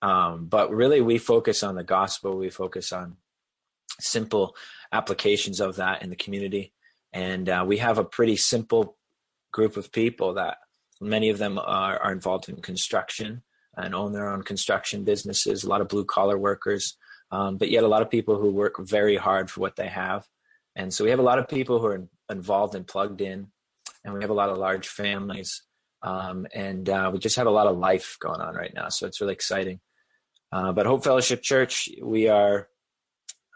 Um, 0.00 0.46
but 0.46 0.72
really, 0.72 1.00
we 1.00 1.18
focus 1.18 1.62
on 1.62 1.76
the 1.76 1.84
gospel. 1.84 2.36
We 2.36 2.50
focus 2.50 2.92
on 2.92 3.16
simple 4.00 4.56
applications 4.92 5.60
of 5.60 5.76
that 5.76 6.02
in 6.02 6.10
the 6.10 6.16
community. 6.16 6.72
And 7.12 7.48
uh, 7.48 7.64
we 7.66 7.78
have 7.78 7.98
a 7.98 8.04
pretty 8.04 8.36
simple 8.36 8.96
group 9.52 9.76
of 9.76 9.92
people 9.92 10.34
that 10.34 10.58
many 11.00 11.28
of 11.28 11.38
them 11.38 11.58
are, 11.58 11.98
are 11.98 12.12
involved 12.12 12.48
in 12.48 12.56
construction 12.62 13.42
and 13.76 13.94
own 13.94 14.12
their 14.12 14.28
own 14.28 14.42
construction 14.42 15.04
businesses, 15.04 15.64
a 15.64 15.68
lot 15.68 15.80
of 15.80 15.88
blue 15.88 16.04
collar 16.04 16.38
workers, 16.38 16.96
um, 17.30 17.56
but 17.56 17.70
yet 17.70 17.84
a 17.84 17.88
lot 17.88 18.02
of 18.02 18.10
people 18.10 18.38
who 18.38 18.50
work 18.50 18.78
very 18.78 19.16
hard 19.16 19.50
for 19.50 19.60
what 19.60 19.76
they 19.76 19.88
have. 19.88 20.26
And 20.76 20.92
so 20.92 21.04
we 21.04 21.10
have 21.10 21.18
a 21.18 21.22
lot 21.22 21.38
of 21.38 21.48
people 21.48 21.78
who 21.78 21.86
are 21.86 22.08
involved 22.30 22.74
and 22.74 22.86
plugged 22.86 23.20
in, 23.20 23.48
and 24.04 24.14
we 24.14 24.20
have 24.20 24.30
a 24.30 24.34
lot 24.34 24.50
of 24.50 24.58
large 24.58 24.88
families. 24.88 25.62
Um, 26.02 26.46
and 26.52 26.88
uh, 26.88 27.10
we 27.12 27.18
just 27.18 27.36
have 27.36 27.46
a 27.46 27.50
lot 27.50 27.68
of 27.68 27.78
life 27.78 28.16
going 28.20 28.40
on 28.40 28.54
right 28.54 28.72
now. 28.74 28.88
So 28.88 29.06
it's 29.06 29.20
really 29.20 29.34
exciting. 29.34 29.80
Uh, 30.50 30.72
but 30.72 30.86
Hope 30.86 31.04
Fellowship 31.04 31.42
Church, 31.42 31.88
we 32.02 32.28
are 32.28 32.68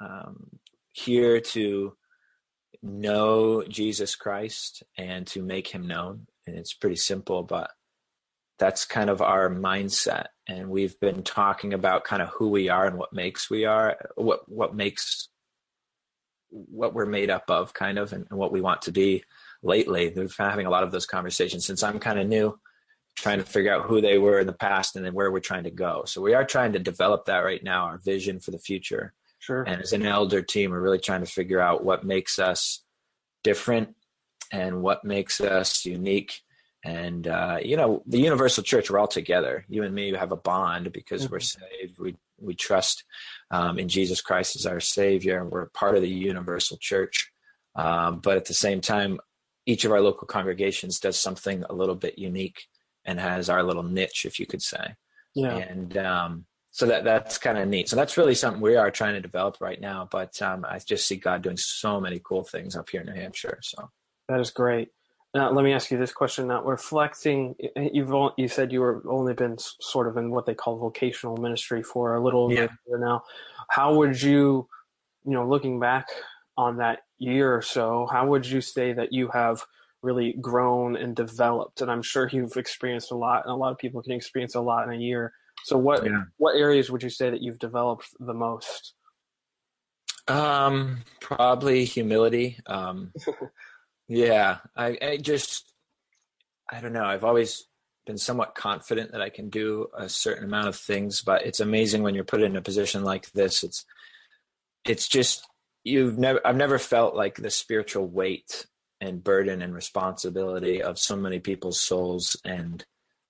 um, 0.00 0.58
here 0.92 1.40
to 1.40 1.94
know 2.82 3.62
Jesus 3.64 4.14
Christ 4.14 4.82
and 4.96 5.26
to 5.28 5.42
make 5.42 5.68
him 5.68 5.86
known. 5.86 6.26
And 6.46 6.56
it's 6.56 6.72
pretty 6.72 6.96
simple, 6.96 7.42
but 7.42 7.70
that's 8.58 8.84
kind 8.84 9.10
of 9.10 9.20
our 9.20 9.50
mindset. 9.50 10.26
And 10.48 10.70
we've 10.70 10.98
been 11.00 11.22
talking 11.22 11.74
about 11.74 12.04
kind 12.04 12.22
of 12.22 12.28
who 12.30 12.48
we 12.48 12.68
are 12.68 12.86
and 12.86 12.96
what 12.96 13.12
makes 13.12 13.50
we 13.50 13.64
are, 13.64 13.96
what 14.14 14.48
what 14.48 14.74
makes 14.74 15.28
what 16.50 16.94
we're 16.94 17.06
made 17.06 17.30
up 17.30 17.44
of, 17.48 17.74
kind 17.74 17.98
of, 17.98 18.12
and, 18.12 18.26
and 18.30 18.38
what 18.38 18.52
we 18.52 18.60
want 18.60 18.82
to 18.82 18.92
be 18.92 19.24
lately. 19.62 20.06
We've 20.06 20.14
been 20.14 20.28
having 20.38 20.66
a 20.66 20.70
lot 20.70 20.82
of 20.82 20.92
those 20.92 21.06
conversations 21.06 21.64
since 21.66 21.82
I'm 21.82 21.98
kind 21.98 22.18
of 22.18 22.26
new 22.28 22.58
trying 23.16 23.38
to 23.38 23.44
figure 23.44 23.74
out 23.74 23.86
who 23.86 24.00
they 24.00 24.18
were 24.18 24.40
in 24.40 24.46
the 24.46 24.52
past 24.52 24.94
and 24.94 25.04
then 25.04 25.14
where 25.14 25.32
we're 25.32 25.40
trying 25.40 25.64
to 25.64 25.70
go. 25.70 26.04
So 26.06 26.20
we 26.20 26.34
are 26.34 26.44
trying 26.44 26.74
to 26.74 26.78
develop 26.78 27.24
that 27.24 27.38
right 27.38 27.64
now, 27.64 27.84
our 27.84 27.98
vision 27.98 28.40
for 28.40 28.50
the 28.50 28.58
future. 28.58 29.14
Sure. 29.38 29.62
And 29.62 29.80
as 29.80 29.92
an 29.92 30.04
elder 30.04 30.42
team, 30.42 30.70
we're 30.70 30.80
really 30.80 30.98
trying 30.98 31.24
to 31.24 31.30
figure 31.30 31.60
out 31.60 31.84
what 31.84 32.04
makes 32.04 32.38
us 32.38 32.84
different 33.42 33.94
and 34.52 34.82
what 34.82 35.04
makes 35.04 35.40
us 35.40 35.84
unique. 35.84 36.42
And 36.84 37.26
uh, 37.26 37.58
you 37.62 37.76
know, 37.76 38.02
the 38.06 38.18
universal 38.18 38.62
church, 38.62 38.90
we're 38.90 38.98
all 38.98 39.08
together. 39.08 39.64
You 39.68 39.82
and 39.82 39.94
me 39.94 40.12
have 40.12 40.32
a 40.32 40.36
bond 40.36 40.92
because 40.92 41.24
mm-hmm. 41.24 41.32
we're 41.32 41.40
saved. 41.40 41.98
We 41.98 42.16
we 42.40 42.54
trust 42.54 43.04
um, 43.50 43.78
in 43.78 43.88
Jesus 43.88 44.20
Christ 44.20 44.56
as 44.56 44.66
our 44.66 44.80
Savior, 44.80 45.40
and 45.40 45.50
we're 45.50 45.66
part 45.66 45.96
of 45.96 46.02
the 46.02 46.08
universal 46.08 46.76
church. 46.80 47.30
Um, 47.74 48.20
but 48.20 48.36
at 48.36 48.46
the 48.46 48.54
same 48.54 48.80
time, 48.80 49.18
each 49.66 49.84
of 49.84 49.92
our 49.92 50.00
local 50.00 50.26
congregations 50.26 51.00
does 51.00 51.18
something 51.18 51.64
a 51.68 51.74
little 51.74 51.94
bit 51.94 52.18
unique 52.18 52.62
and 53.04 53.20
has 53.20 53.50
our 53.50 53.62
little 53.62 53.82
niche, 53.82 54.24
if 54.24 54.38
you 54.38 54.46
could 54.46 54.62
say. 54.62 54.94
Yeah. 55.34 55.56
And 55.56 55.96
um, 55.98 56.46
so 56.70 56.86
that 56.86 57.04
that's 57.04 57.38
kind 57.38 57.58
of 57.58 57.68
neat. 57.68 57.88
So 57.88 57.96
that's 57.96 58.16
really 58.16 58.34
something 58.34 58.60
we 58.60 58.76
are 58.76 58.90
trying 58.90 59.14
to 59.14 59.20
develop 59.20 59.58
right 59.60 59.80
now. 59.80 60.08
But 60.10 60.40
um, 60.42 60.64
I 60.68 60.78
just 60.78 61.06
see 61.06 61.16
God 61.16 61.42
doing 61.42 61.56
so 61.56 62.00
many 62.00 62.20
cool 62.22 62.44
things 62.44 62.76
up 62.76 62.90
here 62.90 63.00
in 63.02 63.06
New 63.06 63.20
Hampshire. 63.20 63.58
So 63.62 63.90
that 64.28 64.40
is 64.40 64.50
great. 64.50 64.88
Now, 65.36 65.52
let 65.52 65.64
me 65.64 65.74
ask 65.74 65.90
you 65.90 65.98
this 65.98 66.12
question. 66.12 66.48
Now, 66.48 66.62
reflecting, 66.62 67.54
you've 67.76 68.10
you 68.38 68.48
said 68.48 68.72
you 68.72 68.80
were 68.80 69.02
only 69.06 69.34
been 69.34 69.56
sort 69.58 70.08
of 70.08 70.16
in 70.16 70.30
what 70.30 70.46
they 70.46 70.54
call 70.54 70.78
vocational 70.78 71.36
ministry 71.36 71.82
for 71.82 72.14
a 72.14 72.24
little 72.24 72.50
yeah. 72.50 72.62
bit 72.62 72.70
now. 72.98 73.22
How 73.68 73.94
would 73.96 74.20
you, 74.20 74.66
you 75.24 75.32
know, 75.32 75.46
looking 75.46 75.78
back 75.78 76.06
on 76.56 76.78
that 76.78 77.00
year 77.18 77.54
or 77.54 77.60
so, 77.60 78.08
how 78.10 78.26
would 78.28 78.46
you 78.46 78.62
say 78.62 78.94
that 78.94 79.12
you 79.12 79.28
have 79.28 79.62
really 80.06 80.34
grown 80.40 80.96
and 80.96 81.14
developed. 81.14 81.80
And 81.80 81.90
I'm 81.90 82.02
sure 82.02 82.28
you've 82.32 82.56
experienced 82.56 83.10
a 83.10 83.16
lot, 83.16 83.44
and 83.44 83.52
a 83.52 83.56
lot 83.56 83.72
of 83.72 83.78
people 83.78 84.02
can 84.02 84.12
experience 84.12 84.54
a 84.54 84.60
lot 84.60 84.86
in 84.86 84.94
a 84.94 84.98
year. 84.98 85.32
So, 85.64 85.76
what 85.76 86.04
yeah. 86.04 86.22
what 86.38 86.56
areas 86.56 86.90
would 86.90 87.02
you 87.02 87.10
say 87.10 87.28
that 87.30 87.42
you've 87.42 87.58
developed 87.58 88.06
the 88.20 88.34
most? 88.34 88.94
Um, 90.28 90.98
probably 91.20 91.84
humility. 91.84 92.58
Um, 92.66 93.12
yeah, 94.08 94.58
I, 94.76 94.98
I 95.00 95.16
just, 95.16 95.72
I 96.70 96.80
don't 96.80 96.92
know. 96.92 97.04
I've 97.04 97.24
always 97.24 97.66
been 98.06 98.18
somewhat 98.18 98.54
confident 98.54 99.12
that 99.12 99.20
I 99.20 99.30
can 99.30 99.50
do 99.50 99.88
a 99.96 100.08
certain 100.08 100.44
amount 100.44 100.68
of 100.68 100.76
things, 100.76 101.22
but 101.22 101.44
it's 101.44 101.60
amazing 101.60 102.02
when 102.02 102.14
you're 102.14 102.24
put 102.24 102.42
in 102.42 102.56
a 102.56 102.62
position 102.62 103.02
like 103.02 103.30
this. 103.32 103.62
It's, 103.64 103.84
it's 104.84 105.08
just 105.08 105.46
you've 105.84 106.18
never. 106.18 106.44
I've 106.46 106.56
never 106.56 106.78
felt 106.78 107.14
like 107.14 107.36
the 107.36 107.50
spiritual 107.50 108.06
weight 108.06 108.66
and 109.00 109.22
burden 109.22 109.62
and 109.62 109.74
responsibility 109.74 110.82
of 110.82 110.98
so 110.98 111.16
many 111.16 111.38
people's 111.38 111.80
souls 111.80 112.36
and 112.44 112.84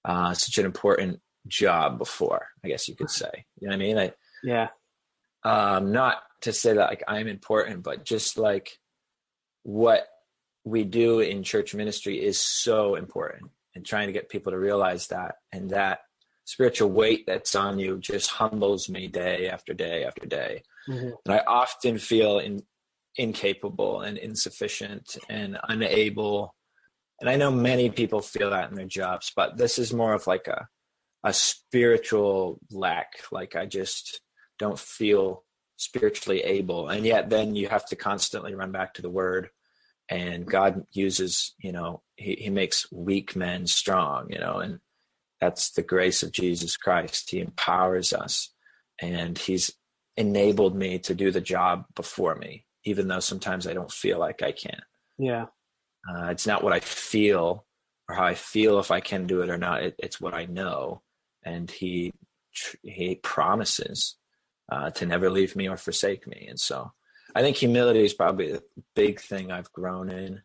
uh, 0.04 0.32
such 0.34 0.58
an 0.58 0.64
important 0.64 1.20
job 1.46 1.98
before, 1.98 2.48
I 2.64 2.68
guess 2.68 2.88
you 2.88 2.94
could 2.94 3.10
say. 3.10 3.46
You 3.58 3.68
know 3.68 3.76
what 3.76 3.82
I 3.82 3.86
mean? 3.86 3.98
I, 3.98 4.12
yeah. 4.44 4.68
Um, 5.44 5.92
not 5.92 6.22
to 6.42 6.52
say 6.52 6.74
that 6.74 6.88
like 6.88 7.04
I'm 7.06 7.28
important, 7.28 7.82
but 7.82 8.04
just 8.04 8.38
like 8.38 8.78
what 9.62 10.06
we 10.66 10.82
do 10.82 11.20
in 11.20 11.44
church 11.44 11.74
ministry 11.74 12.22
is 12.22 12.40
so 12.40 12.96
important 12.96 13.50
and 13.76 13.86
trying 13.86 14.08
to 14.08 14.12
get 14.12 14.28
people 14.28 14.50
to 14.50 14.58
realize 14.58 15.06
that 15.06 15.36
and 15.52 15.70
that 15.70 16.00
spiritual 16.44 16.90
weight 16.90 17.24
that's 17.24 17.54
on 17.54 17.78
you 17.78 17.98
just 17.98 18.30
humbles 18.30 18.88
me 18.88 19.06
day 19.06 19.48
after 19.48 19.72
day 19.72 20.04
after 20.04 20.26
day. 20.26 20.62
Mm-hmm. 20.88 21.10
And 21.24 21.34
I 21.34 21.38
often 21.46 21.98
feel 21.98 22.40
in 22.40 22.62
incapable 23.16 24.00
and 24.00 24.18
insufficient 24.18 25.16
and 25.28 25.56
unable. 25.68 26.54
And 27.20 27.30
I 27.30 27.36
know 27.36 27.52
many 27.52 27.88
people 27.88 28.20
feel 28.20 28.50
that 28.50 28.68
in 28.68 28.76
their 28.76 28.86
jobs, 28.86 29.32
but 29.34 29.56
this 29.56 29.78
is 29.78 29.92
more 29.92 30.14
of 30.14 30.26
like 30.26 30.48
a 30.48 30.68
a 31.22 31.32
spiritual 31.32 32.58
lack. 32.70 33.14
Like 33.30 33.54
I 33.54 33.66
just 33.66 34.20
don't 34.58 34.78
feel 34.78 35.44
spiritually 35.76 36.40
able. 36.40 36.88
And 36.88 37.04
yet 37.04 37.30
then 37.30 37.54
you 37.54 37.68
have 37.68 37.86
to 37.86 37.96
constantly 37.96 38.54
run 38.54 38.72
back 38.72 38.94
to 38.94 39.02
the 39.02 39.10
word 39.10 39.50
and 40.08 40.46
God 40.46 40.84
uses, 40.92 41.54
you 41.58 41.72
know, 41.72 42.02
he, 42.16 42.36
he 42.36 42.50
makes 42.50 42.90
weak 42.92 43.34
men 43.36 43.66
strong, 43.66 44.26
you 44.30 44.38
know, 44.38 44.58
and 44.58 44.78
that's 45.40 45.70
the 45.72 45.82
grace 45.82 46.22
of 46.22 46.32
Jesus 46.32 46.76
Christ. 46.76 47.30
He 47.30 47.40
empowers 47.40 48.12
us 48.12 48.52
and 49.00 49.36
he's 49.36 49.72
enabled 50.16 50.74
me 50.74 50.98
to 51.00 51.14
do 51.14 51.30
the 51.30 51.40
job 51.40 51.84
before 51.94 52.36
me 52.36 52.66
even 52.86 53.08
though 53.08 53.20
sometimes 53.20 53.66
I 53.66 53.74
don't 53.74 53.92
feel 53.92 54.18
like 54.18 54.42
I 54.42 54.52
can. 54.52 54.80
Yeah. 55.18 55.46
Uh, 56.08 56.26
it's 56.26 56.46
not 56.46 56.62
what 56.62 56.72
I 56.72 56.80
feel 56.80 57.66
or 58.08 58.14
how 58.14 58.24
I 58.24 58.34
feel 58.34 58.78
if 58.78 58.92
I 58.92 59.00
can 59.00 59.26
do 59.26 59.42
it 59.42 59.50
or 59.50 59.58
not. 59.58 59.82
It, 59.82 59.96
it's 59.98 60.20
what 60.20 60.34
I 60.34 60.46
know. 60.46 61.02
And 61.44 61.68
he, 61.68 62.12
he 62.82 63.16
promises 63.16 64.16
uh, 64.70 64.90
to 64.90 65.04
never 65.04 65.28
leave 65.28 65.56
me 65.56 65.68
or 65.68 65.76
forsake 65.76 66.26
me. 66.28 66.46
And 66.48 66.58
so 66.58 66.92
I 67.36 67.42
think 67.42 67.58
humility 67.58 68.02
is 68.02 68.14
probably 68.14 68.52
the 68.52 68.62
big 68.94 69.20
thing 69.20 69.52
I've 69.52 69.70
grown 69.70 70.08
in. 70.08 70.40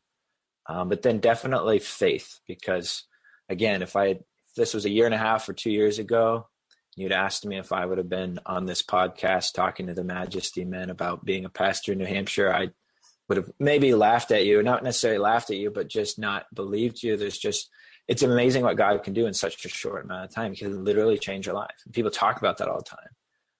Um, 0.67 0.89
but 0.89 1.01
then 1.01 1.19
definitely 1.19 1.79
faith, 1.79 2.41
because 2.49 3.05
again, 3.47 3.81
if 3.81 3.95
I 3.95 4.09
had, 4.09 4.17
if 4.17 4.55
this 4.57 4.73
was 4.73 4.83
a 4.83 4.89
year 4.89 5.05
and 5.05 5.15
a 5.15 5.17
half 5.17 5.47
or 5.47 5.53
two 5.53 5.71
years 5.71 5.99
ago, 5.99 6.49
you'd 6.97 7.13
asked 7.13 7.45
me 7.45 7.57
if 7.57 7.71
I 7.71 7.85
would 7.85 7.97
have 7.97 8.09
been 8.09 8.41
on 8.45 8.65
this 8.65 8.83
podcast 8.83 9.53
talking 9.53 9.87
to 9.87 9.93
the 9.93 10.03
Ministry 10.03 10.65
Minded 10.65 10.89
about 10.89 11.23
being 11.23 11.45
a 11.45 11.49
pastor 11.49 11.93
in 11.93 11.99
New 11.99 12.05
Hampshire, 12.05 12.53
I 12.53 12.71
would 13.29 13.37
have 13.37 13.49
maybe 13.57 13.93
laughed 13.93 14.31
at 14.31 14.45
you, 14.45 14.61
not 14.61 14.83
necessarily 14.83 15.19
laughed 15.19 15.49
at 15.49 15.55
you, 15.55 15.71
but 15.71 15.87
just 15.87 16.19
not 16.19 16.45
believed 16.53 17.01
you. 17.01 17.15
There's 17.15 17.37
just, 17.37 17.69
it's 18.09 18.23
amazing 18.23 18.63
what 18.63 18.75
God 18.75 19.01
can 19.01 19.13
do 19.13 19.27
in 19.27 19.33
such 19.33 19.63
a 19.63 19.69
short 19.69 20.03
amount 20.03 20.25
of 20.25 20.35
time. 20.35 20.51
He 20.51 20.57
can 20.57 20.83
literally 20.83 21.17
change 21.17 21.45
your 21.45 21.55
life. 21.55 21.69
People 21.93 22.11
talk 22.11 22.37
about 22.37 22.57
that 22.57 22.67
all 22.67 22.79
the 22.79 22.83
time, 22.83 23.15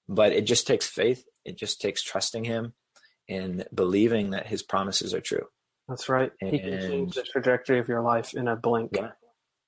but 0.10 0.34
it 0.34 0.41
just 0.41 0.67
takes 0.67 0.86
faith. 0.86 1.24
It 1.46 1.58
just 1.58 1.80
takes 1.80 2.04
trusting 2.04 2.44
Him 2.44 2.74
and 3.29 3.65
believing 3.73 4.31
that 4.31 4.47
His 4.47 4.63
promises 4.63 5.13
are 5.13 5.21
true. 5.21 5.45
That's 5.88 6.10
right. 6.10 6.31
And, 6.41 6.51
he 6.51 6.60
can 6.60 6.79
change 6.79 7.15
the 7.15 7.23
trajectory 7.23 7.79
of 7.79 7.88
your 7.88 8.01
life 8.01 8.34
in 8.34 8.47
a 8.47 8.55
blink. 8.55 8.91
Yeah, 8.93 9.12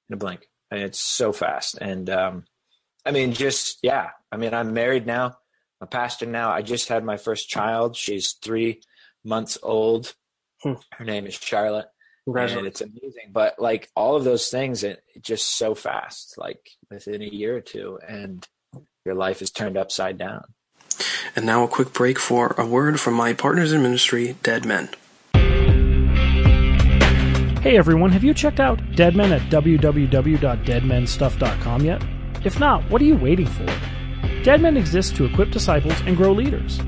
in 0.10 0.14
a 0.14 0.18
blink. 0.18 0.48
And 0.72 0.82
it's 0.82 1.00
so 1.00 1.34
fast. 1.34 1.78
And 1.80 2.10
um, 2.10 2.46
I 3.06 3.12
mean, 3.12 3.34
just 3.34 3.80
yeah. 3.84 4.10
I 4.32 4.38
mean, 4.38 4.54
I'm 4.54 4.74
married 4.74 5.06
now. 5.06 5.26
I'm 5.26 5.34
a 5.82 5.88
pastor 5.88 6.26
now. 6.26 6.52
I 6.52 6.62
just 6.62 6.88
had 6.88 7.04
my 7.04 7.18
first 7.18 7.50
child. 7.50 7.96
She's 7.96 8.34
three 8.34 8.82
months 9.24 9.58
old. 9.62 10.14
Hmm. 10.62 10.74
Her 10.94 11.06
name 11.06 11.28
is 11.28 11.36
Charlotte. 11.36 11.88
And 12.26 12.68
it's 12.68 12.82
amazing. 12.82 13.32
But 13.32 13.60
like 13.60 13.90
all 13.96 14.16
of 14.16 14.24
those 14.24 14.50
things, 14.50 14.84
it, 14.84 15.04
it 15.14 15.22
just 15.22 15.58
so 15.58 15.76
fast, 15.76 16.36
like 16.38 16.70
within 16.90 17.22
a 17.22 17.26
year 17.26 17.58
or 17.58 17.62
two, 17.62 18.00
and 18.08 18.48
your 19.06 19.16
life 19.16 19.42
is 19.42 19.52
turned 19.52 19.78
upside 19.78 20.18
down. 20.18 20.46
And 21.36 21.46
now 21.46 21.64
a 21.64 21.68
quick 21.68 21.94
break 21.94 22.20
for 22.20 22.56
a 22.58 22.66
word 22.66 23.00
from 23.00 23.14
my 23.14 23.34
partners 23.34 23.74
in 23.74 23.82
ministry, 23.82 24.36
Dead 24.44 24.66
Men. 24.66 24.90
Hey 27.64 27.78
everyone, 27.78 28.12
have 28.12 28.26
you 28.26 28.34
checked 28.34 28.60
out 28.60 28.82
Dead 28.96 29.16
Men 29.16 29.32
at 29.32 29.50
www.deadmenstuff.com 29.50 31.86
yet? 31.86 32.04
If 32.44 32.60
not, 32.60 32.90
what 32.90 33.02
are 33.02 33.06
you 33.06 33.16
waiting 33.16 33.48
for? 33.48 33.66
Dead 34.44 34.62
Men 34.62 34.76
exists 34.76 35.14
to 35.14 35.24
equip 35.24 35.52
disciples 35.52 36.02
and 36.02 36.18
grow 36.18 36.34
leaders. 36.34 36.82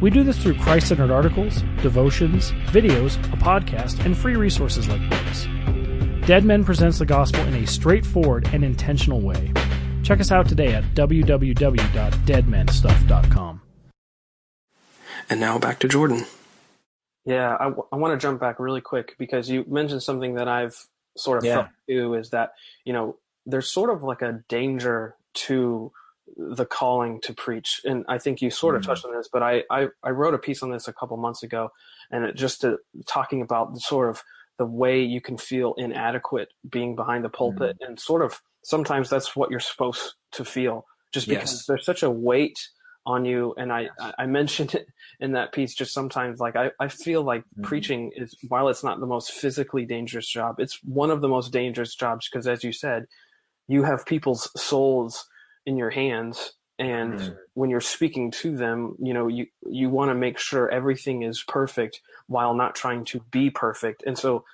We 0.00 0.10
do 0.10 0.24
this 0.24 0.38
through 0.38 0.58
Christ 0.58 0.88
centered 0.88 1.12
articles, 1.12 1.62
devotions, 1.82 2.50
videos, 2.72 3.16
a 3.32 3.36
podcast, 3.36 4.04
and 4.04 4.16
free 4.16 4.34
resources 4.34 4.88
like 4.88 5.08
books. 5.08 5.46
Dead 6.26 6.44
Men 6.44 6.64
presents 6.64 6.98
the 6.98 7.06
gospel 7.06 7.42
in 7.42 7.54
a 7.54 7.64
straightforward 7.66 8.48
and 8.52 8.64
intentional 8.64 9.20
way. 9.20 9.52
Check 10.08 10.20
us 10.20 10.32
out 10.32 10.48
today 10.48 10.72
at 10.72 10.84
www.deadmenstuff.com. 10.94 13.60
And 15.28 15.38
now 15.38 15.58
back 15.58 15.78
to 15.80 15.88
Jordan. 15.88 16.24
Yeah, 17.26 17.54
I, 17.60 17.64
w- 17.64 17.86
I 17.92 17.96
want 17.96 18.18
to 18.18 18.26
jump 18.26 18.40
back 18.40 18.58
really 18.58 18.80
quick 18.80 19.16
because 19.18 19.50
you 19.50 19.66
mentioned 19.68 20.02
something 20.02 20.36
that 20.36 20.48
I've 20.48 20.82
sort 21.18 21.36
of 21.36 21.44
Yeah. 21.44 21.54
felt 21.56 21.66
too 21.86 22.14
is 22.14 22.30
that, 22.30 22.52
you 22.86 22.94
know, 22.94 23.18
there's 23.44 23.70
sort 23.70 23.90
of 23.90 24.02
like 24.02 24.22
a 24.22 24.40
danger 24.48 25.14
to 25.34 25.92
the 26.38 26.64
calling 26.64 27.20
to 27.24 27.34
preach. 27.34 27.82
And 27.84 28.06
I 28.08 28.16
think 28.16 28.40
you 28.40 28.50
sort 28.50 28.76
of 28.76 28.82
Mhm. 28.82 28.86
touched 28.86 29.04
on 29.04 29.14
this, 29.14 29.28
but 29.30 29.42
I, 29.42 29.64
I, 29.70 29.88
I 30.02 30.08
wrote 30.08 30.32
a 30.32 30.38
piece 30.38 30.62
on 30.62 30.70
this 30.70 30.88
a 30.88 30.92
couple 30.94 31.18
months 31.18 31.42
ago 31.42 31.68
and 32.10 32.24
it 32.24 32.34
just 32.34 32.62
to, 32.62 32.78
talking 33.06 33.42
about 33.42 33.74
the 33.74 33.80
sort 33.80 34.08
of 34.08 34.22
the 34.58 34.66
way 34.66 35.02
you 35.02 35.20
can 35.20 35.36
feel 35.36 35.74
inadequate 35.78 36.48
being 36.68 36.96
behind 36.96 37.24
the 37.24 37.28
pulpit 37.28 37.76
and 37.80 37.98
sort 38.00 38.22
of 38.22 38.40
sometimes 38.64 39.08
that's 39.08 39.36
what 39.36 39.50
you're 39.50 39.60
supposed 39.60 40.14
to 40.32 40.44
feel 40.44 40.84
just 41.12 41.28
because 41.28 41.64
Yes. 41.64 41.66
there's 41.66 41.84
such 41.84 42.02
a 42.02 42.10
weight 42.10 42.58
on 43.06 43.24
you 43.24 43.54
and 43.56 43.72
I, 43.72 43.90
I 43.98 44.12
I 44.20 44.26
mentioned 44.26 44.74
it 44.74 44.86
in 45.20 45.32
that 45.32 45.52
piece 45.52 45.74
just 45.74 45.94
sometimes 45.94 46.40
like 46.40 46.56
I, 46.56 46.70
I 46.80 46.88
feel 46.88 47.22
like 47.22 47.44
Mhm. 47.56 47.62
preaching 47.62 48.12
is 48.16 48.36
while 48.48 48.68
it's 48.68 48.84
not 48.84 49.00
the 49.00 49.06
most 49.06 49.30
physically 49.32 49.86
dangerous 49.86 50.28
job 50.28 50.56
it's 50.58 50.78
one 50.84 51.10
of 51.10 51.20
the 51.20 51.28
most 51.28 51.52
dangerous 51.52 51.94
jobs 51.94 52.28
because 52.30 52.46
as 52.46 52.62
you 52.64 52.72
said 52.72 53.06
you 53.68 53.84
have 53.84 54.06
people's 54.06 54.50
souls 54.60 55.28
in 55.66 55.76
your 55.76 55.90
hands 55.90 56.54
and 56.78 57.14
Mhm. 57.18 57.38
when 57.54 57.70
you're 57.70 57.80
speaking 57.80 58.30
to 58.30 58.56
them 58.56 58.94
you 59.00 59.12
know 59.12 59.26
you 59.28 59.46
you 59.68 59.90
want 59.90 60.10
to 60.10 60.14
make 60.14 60.38
sure 60.38 60.68
everything 60.70 61.22
is 61.22 61.42
perfect 61.42 62.00
while 62.28 62.54
not 62.54 62.74
trying 62.74 63.04
to 63.04 63.20
be 63.30 63.50
perfect 63.50 64.02
and 64.06 64.16
so 64.18 64.44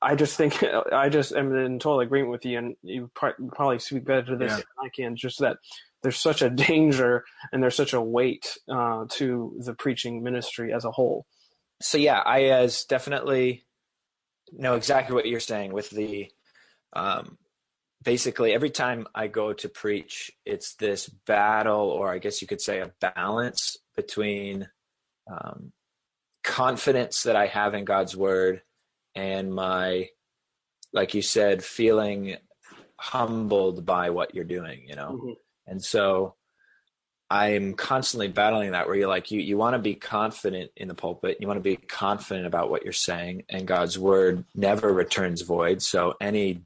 I 0.00 0.14
just 0.14 0.36
think 0.36 0.62
I 0.92 1.08
just 1.08 1.32
am 1.32 1.54
in 1.56 1.78
total 1.78 2.00
agreement 2.00 2.30
with 2.30 2.44
you, 2.44 2.58
and 2.58 2.76
you 2.82 3.10
probably 3.14 3.80
speak 3.80 4.04
better 4.04 4.22
to 4.26 4.36
this 4.36 4.52
Yeah. 4.52 4.56
than 4.56 4.86
I 4.86 4.88
can. 4.90 5.16
Just 5.16 5.40
that 5.40 5.58
there's 6.02 6.18
such 6.18 6.40
a 6.42 6.50
danger 6.68 7.24
and 7.52 7.62
there's 7.62 7.74
such 7.74 7.92
a 7.92 8.00
weight 8.00 8.56
uh, 8.68 9.06
to 9.10 9.56
the 9.58 9.74
preaching 9.74 10.22
ministry 10.22 10.72
as 10.72 10.84
a 10.84 10.92
whole. 10.92 11.26
so 11.80 11.98
yeah, 11.98 12.22
I 12.24 12.44
as 12.44 12.84
definitely 12.84 13.64
know 14.52 14.74
exactly 14.74 15.14
what 15.14 15.26
you're 15.26 15.40
saying 15.40 15.72
with 15.72 15.90
the 15.90 16.30
um, 16.92 17.36
basically 18.02 18.52
every 18.52 18.70
time 18.70 19.06
I 19.14 19.26
go 19.26 19.52
to 19.52 19.68
preach, 19.68 20.30
it's 20.44 20.74
this 20.74 21.08
battle, 21.08 21.88
or 21.90 22.10
I 22.10 22.18
guess 22.18 22.40
you 22.40 22.48
could 22.48 22.60
say 22.60 22.80
a 22.80 22.92
balance 23.00 23.76
between 23.96 24.68
um, 25.30 25.72
confidence 26.44 27.24
that 27.24 27.36
I 27.36 27.46
have 27.46 27.74
in 27.74 27.84
God's 27.84 28.16
word 28.16 28.62
and 29.14 29.52
my, 29.52 30.08
like 30.92 31.14
you 31.14 31.22
said, 31.22 31.64
feeling 31.64 32.36
humbled 32.96 33.84
by 33.84 34.10
what 34.10 34.34
you're 34.34 34.44
doing, 34.44 34.84
you 34.86 34.96
know? 34.96 35.20
Mhm. 35.22 35.36
And 35.66 35.84
so 35.84 36.34
I'm 37.30 37.74
constantly 37.74 38.28
battling 38.28 38.70
that 38.70 38.86
where 38.86 38.96
you're 38.96 39.08
like, 39.08 39.30
you, 39.30 39.40
you 39.40 39.58
want 39.58 39.74
to 39.74 39.78
be 39.78 39.94
confident 39.94 40.70
in 40.76 40.88
the 40.88 40.94
pulpit. 40.94 41.36
You 41.40 41.46
want 41.46 41.58
to 41.58 41.62
be 41.62 41.76
confident 41.76 42.46
about 42.46 42.70
what 42.70 42.84
you're 42.84 42.92
saying 42.92 43.44
and 43.50 43.66
God's 43.66 43.98
word 43.98 44.44
never 44.54 44.90
returns 44.92 45.42
void. 45.42 45.82
So 45.82 46.14
any, 46.20 46.62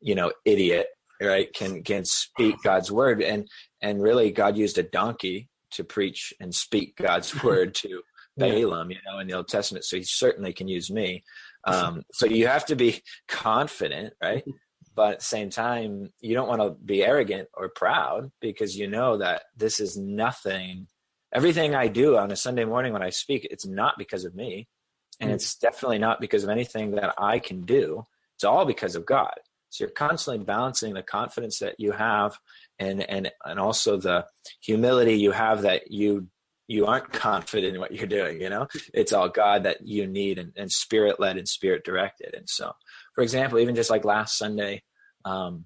you 0.00 0.14
know, 0.14 0.32
idiot, 0.44 0.88
right, 1.20 1.52
can, 1.52 1.82
can 1.82 2.04
speak 2.04 2.56
God's 2.62 2.90
word. 2.90 3.22
And, 3.22 3.48
and 3.82 4.02
really 4.02 4.30
God 4.30 4.56
used 4.56 4.78
a 4.78 4.82
donkey 4.82 5.48
to 5.72 5.84
preach 5.84 6.32
and 6.40 6.54
speak 6.54 6.96
God's 6.96 7.42
word 7.44 7.74
to 7.76 8.02
Balaam, 8.36 8.90
you 8.90 8.98
know, 9.06 9.18
in 9.18 9.26
the 9.26 9.34
Old 9.34 9.48
Testament. 9.48 9.84
So 9.84 9.96
he 9.96 10.02
certainly 10.04 10.52
can 10.52 10.68
use 10.68 10.90
me. 10.90 11.22
Um, 11.66 12.02
so 12.12 12.26
you 12.26 12.46
have 12.46 12.64
to 12.66 12.76
be 12.76 13.02
confident, 13.28 14.14
right? 14.22 14.44
But 14.96 15.12
at 15.12 15.18
the 15.20 15.24
same 15.24 15.50
time, 15.50 16.12
you 16.20 16.34
don't 16.34 16.48
want 16.48 16.60
to 16.60 16.70
be 16.84 17.04
arrogant 17.04 17.48
or 17.54 17.68
proud 17.68 18.32
because 18.40 18.76
you 18.76 18.88
know 18.88 19.16
that 19.18 19.44
this 19.56 19.78
is 19.78 19.96
nothing. 19.96 20.88
Everything 21.32 21.74
I 21.74 21.86
do 21.86 22.16
on 22.18 22.32
a 22.32 22.36
Sunday 22.36 22.64
morning 22.64 22.92
when 22.92 23.02
I 23.02 23.10
speak, 23.10 23.46
it's 23.50 23.64
not 23.64 23.94
because 23.98 24.24
of 24.24 24.34
me. 24.34 24.66
And 25.20 25.30
Mm. 25.30 25.34
it's 25.34 25.54
definitely 25.54 25.98
not 25.98 26.20
because 26.20 26.42
of 26.42 26.50
anything 26.50 26.90
that 26.96 27.14
I 27.16 27.38
can 27.38 27.62
do. 27.62 28.04
It's 28.34 28.44
all 28.44 28.64
because 28.64 28.96
of 28.96 29.06
God. 29.06 29.32
So 29.70 29.84
you're 29.84 29.90
constantly 29.90 30.44
balancing 30.44 30.94
the 30.94 31.02
confidence 31.02 31.58
that 31.60 31.76
you 31.78 31.92
have 31.92 32.36
and 32.78 33.02
and 33.08 33.30
and 33.44 33.58
also 33.58 33.96
the 33.96 34.26
humility 34.60 35.14
you 35.14 35.32
have 35.32 35.62
that 35.62 35.90
you 35.90 36.28
you 36.68 36.86
aren't 36.86 37.12
confident 37.12 37.74
in 37.74 37.80
what 37.80 37.92
you're 37.92 38.06
doing, 38.06 38.40
you 38.40 38.48
know? 38.48 38.68
It's 38.94 39.12
all 39.12 39.28
God 39.28 39.64
that 39.64 39.84
you 39.84 40.06
need 40.06 40.38
and, 40.38 40.52
and 40.56 40.70
spirit 40.70 41.18
led 41.18 41.36
and 41.36 41.48
spirit 41.48 41.84
directed. 41.84 42.32
And 42.34 42.48
so 42.48 42.72
for 43.14 43.22
example, 43.22 43.58
even 43.58 43.74
just 43.74 43.90
like 43.90 44.04
last 44.04 44.38
Sunday, 44.38 44.82
um, 45.24 45.64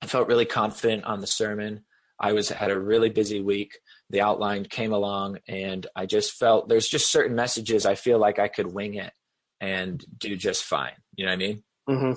I 0.00 0.06
felt 0.06 0.28
really 0.28 0.46
confident 0.46 1.04
on 1.04 1.20
the 1.20 1.26
sermon. 1.26 1.84
I 2.20 2.32
was 2.32 2.48
had 2.48 2.70
a 2.70 2.78
really 2.78 3.10
busy 3.10 3.40
week. 3.40 3.78
The 4.10 4.22
outline 4.22 4.64
came 4.64 4.92
along, 4.92 5.38
and 5.46 5.86
I 5.94 6.06
just 6.06 6.32
felt 6.32 6.68
there's 6.68 6.88
just 6.88 7.12
certain 7.12 7.36
messages 7.36 7.86
I 7.86 7.94
feel 7.94 8.18
like 8.18 8.38
I 8.38 8.48
could 8.48 8.72
wing 8.72 8.94
it 8.94 9.12
and 9.60 10.04
do 10.16 10.36
just 10.36 10.64
fine. 10.64 10.94
You 11.16 11.26
know 11.26 11.30
what 11.30 11.34
I 11.34 11.36
mean? 11.36 11.62
hmm 11.88 12.12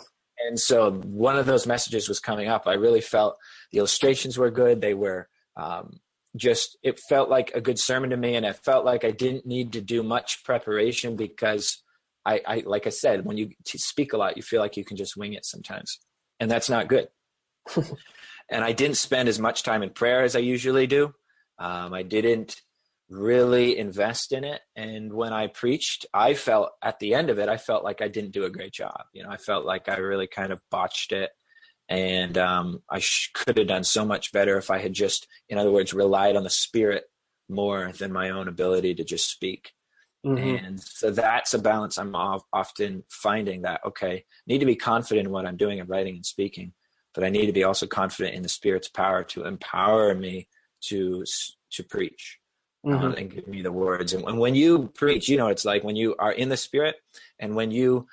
And 0.47 0.59
so 0.59 0.91
one 0.91 1.37
of 1.37 1.45
those 1.45 1.67
messages 1.67 2.09
was 2.09 2.19
coming 2.19 2.47
up. 2.47 2.67
I 2.67 2.73
really 2.73 3.01
felt 3.01 3.37
the 3.71 3.79
illustrations 3.79 4.37
were 4.37 4.51
good. 4.51 4.81
They 4.81 4.93
were 4.93 5.29
um, 5.55 5.99
just, 6.35 6.77
it 6.83 6.99
felt 6.99 7.29
like 7.29 7.51
a 7.53 7.61
good 7.61 7.79
sermon 7.79 8.09
to 8.11 8.17
me. 8.17 8.35
And 8.35 8.45
I 8.45 8.53
felt 8.53 8.85
like 8.85 9.03
I 9.03 9.11
didn't 9.11 9.45
need 9.45 9.73
to 9.73 9.81
do 9.81 10.03
much 10.03 10.43
preparation 10.43 11.15
because 11.15 11.83
I, 12.25 12.41
I 12.45 12.63
like 12.65 12.87
I 12.87 12.91
said, 12.91 13.25
when 13.25 13.37
you 13.37 13.49
speak 13.65 14.13
a 14.13 14.17
lot, 14.17 14.37
you 14.37 14.43
feel 14.43 14.61
like 14.61 14.77
you 14.77 14.85
can 14.85 14.97
just 14.97 15.17
wing 15.17 15.33
it 15.33 15.45
sometimes. 15.45 15.99
And 16.39 16.49
that's 16.49 16.69
not 16.69 16.87
good. 16.87 17.07
and 18.49 18.63
I 18.63 18.71
didn't 18.71 18.97
spend 18.97 19.29
as 19.29 19.39
much 19.39 19.63
time 19.63 19.83
in 19.83 19.91
prayer 19.91 20.23
as 20.23 20.35
I 20.35 20.39
usually 20.39 20.87
do. 20.87 21.13
Um, 21.59 21.93
I 21.93 22.03
didn't 22.03 22.61
really 23.11 23.77
invest 23.77 24.31
in 24.31 24.43
it. 24.43 24.61
And 24.75 25.13
when 25.13 25.33
I 25.33 25.47
preached, 25.47 26.05
I 26.13 26.33
felt 26.33 26.71
at 26.81 26.99
the 26.99 27.13
end 27.13 27.29
of 27.29 27.39
it, 27.39 27.49
I 27.49 27.57
felt 27.57 27.83
like 27.83 28.01
I 28.01 28.07
didn't 28.07 28.31
do 28.31 28.45
a 28.45 28.49
great 28.49 28.73
job. 28.73 29.03
You 29.13 29.23
know, 29.23 29.29
I 29.29 29.37
felt 29.37 29.65
like 29.65 29.89
I 29.89 29.97
really 29.97 30.27
kind 30.27 30.51
of 30.51 30.61
botched 30.71 31.11
it. 31.11 31.31
And 31.89 32.37
um, 32.37 32.81
I 32.89 32.99
sh- 32.99 33.31
could 33.33 33.57
have 33.57 33.67
done 33.67 33.83
so 33.83 34.05
much 34.05 34.31
better 34.31 34.57
if 34.57 34.71
I 34.71 34.79
had 34.79 34.93
just, 34.93 35.27
in 35.49 35.57
other 35.57 35.71
words, 35.71 35.93
relied 35.93 36.37
on 36.37 36.43
the 36.43 36.49
Spirit 36.49 37.03
more 37.49 37.91
than 37.91 38.13
my 38.13 38.29
own 38.29 38.47
ability 38.47 38.95
to 38.95 39.03
just 39.03 39.29
speak. 39.29 39.73
hmm 40.23 40.37
And 40.37 40.79
so 40.79 41.11
that's 41.11 41.53
a 41.53 41.59
balance 41.59 41.97
I'm 41.97 42.15
of- 42.15 42.43
often 42.53 43.03
finding 43.09 43.63
that, 43.63 43.81
okay, 43.85 44.23
need 44.47 44.59
to 44.59 44.65
be 44.65 44.75
confident 44.77 45.27
in 45.27 45.33
what 45.33 45.45
I'm 45.45 45.57
doing 45.57 45.81
and 45.81 45.89
writing 45.89 46.15
and 46.15 46.25
speaking, 46.25 46.73
but 47.13 47.25
I 47.25 47.29
need 47.29 47.47
to 47.47 47.53
be 47.53 47.65
also 47.65 47.87
confident 47.87 48.35
in 48.35 48.43
the 48.43 48.49
Spirit's 48.49 48.87
power 48.87 49.23
to 49.25 49.43
empower 49.45 50.15
me 50.15 50.47
to 50.83 51.25
to 51.71 51.83
preach 51.83 52.40
hmm 52.83 52.93
um, 52.93 53.13
and 53.13 53.31
give 53.31 53.47
me 53.47 53.61
the 53.61 53.71
words. 53.71 54.13
And 54.13 54.23
when, 54.23 54.37
when 54.37 54.55
you 54.55 54.87
preach, 54.95 55.29
you 55.29 55.37
know, 55.37 55.47
it's 55.49 55.65
like 55.65 55.83
when 55.83 55.95
you 55.95 56.15
are 56.17 56.31
in 56.31 56.49
the 56.49 56.57
Spirit 56.57 56.95
and 57.39 57.55
when 57.55 57.71
you, 57.71 58.07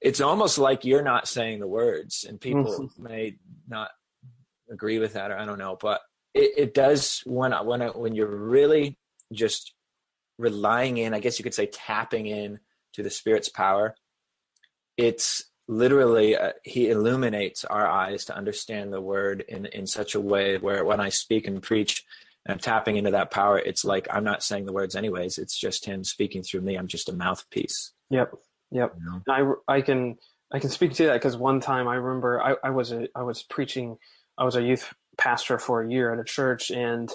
it's 0.00 0.20
almost 0.20 0.58
like 0.58 0.84
you're 0.84 1.02
not 1.02 1.28
saying 1.28 1.58
the 1.60 1.66
words, 1.66 2.24
and 2.28 2.40
people 2.40 2.90
may 2.98 3.36
not 3.68 3.90
agree 4.70 4.98
with 4.98 5.14
that, 5.14 5.30
or 5.30 5.36
I 5.38 5.44
don't 5.44 5.58
know, 5.58 5.76
but 5.80 6.00
it, 6.34 6.52
it 6.56 6.74
does 6.74 7.22
when 7.26 7.52
I- 7.52 7.62
when 7.62 7.80
when 7.80 8.14
you're 8.14 8.26
really 8.34 8.96
just 9.32 9.74
relying 10.38 10.96
in, 10.98 11.12
I 11.12 11.20
guess 11.20 11.38
you 11.38 11.42
could 11.42 11.54
say, 11.54 11.66
tapping 11.66 12.26
in 12.26 12.60
to 12.94 13.02
the 13.02 13.10
Spirit's 13.10 13.48
power. 13.48 13.94
It's 14.96 15.44
literally 15.68 16.36
uh, 16.36 16.52
he 16.64 16.90
illuminates 16.90 17.64
our 17.64 17.86
eyes 17.86 18.24
to 18.26 18.36
understand 18.36 18.92
the 18.92 19.00
word 19.00 19.44
in 19.48 19.66
in 19.66 19.86
such 19.86 20.14
a 20.14 20.20
way 20.20 20.56
where 20.58 20.84
when 20.84 21.00
I 21.00 21.10
speak 21.10 21.46
and 21.46 21.62
preach 21.62 22.04
I'm 22.48 22.58
tapping 22.58 22.96
into 22.96 23.10
that 23.12 23.30
power, 23.30 23.58
it's 23.58 23.84
like 23.84 24.08
I'm 24.10 24.24
not 24.24 24.42
saying 24.42 24.66
the 24.66 24.72
words 24.72 24.96
anyways. 24.96 25.38
It's 25.38 25.58
just 25.58 25.84
him 25.84 26.04
speaking 26.04 26.42
through 26.42 26.62
me. 26.62 26.76
I'm 26.76 26.86
just 26.88 27.08
a 27.08 27.12
mouthpiece. 27.12 27.92
Yep. 28.10 28.32
Yep. 28.72 28.94
You 28.98 29.04
know? 29.04 29.58
I, 29.68 29.76
I 29.76 29.80
can 29.82 30.16
I 30.52 30.58
can 30.58 30.70
speak 30.70 30.94
to 30.94 31.06
that 31.06 31.14
because 31.14 31.36
one 31.36 31.60
time 31.60 31.86
I 31.86 31.96
remember 31.96 32.42
I, 32.42 32.56
I 32.64 32.70
was 32.70 32.92
a 32.92 33.08
I 33.14 33.22
was 33.22 33.42
preaching 33.42 33.98
I 34.38 34.44
was 34.44 34.56
a 34.56 34.62
youth 34.62 34.92
pastor 35.18 35.58
for 35.58 35.82
a 35.82 35.90
year 35.90 36.12
at 36.12 36.18
a 36.18 36.24
church 36.24 36.70
and 36.70 37.12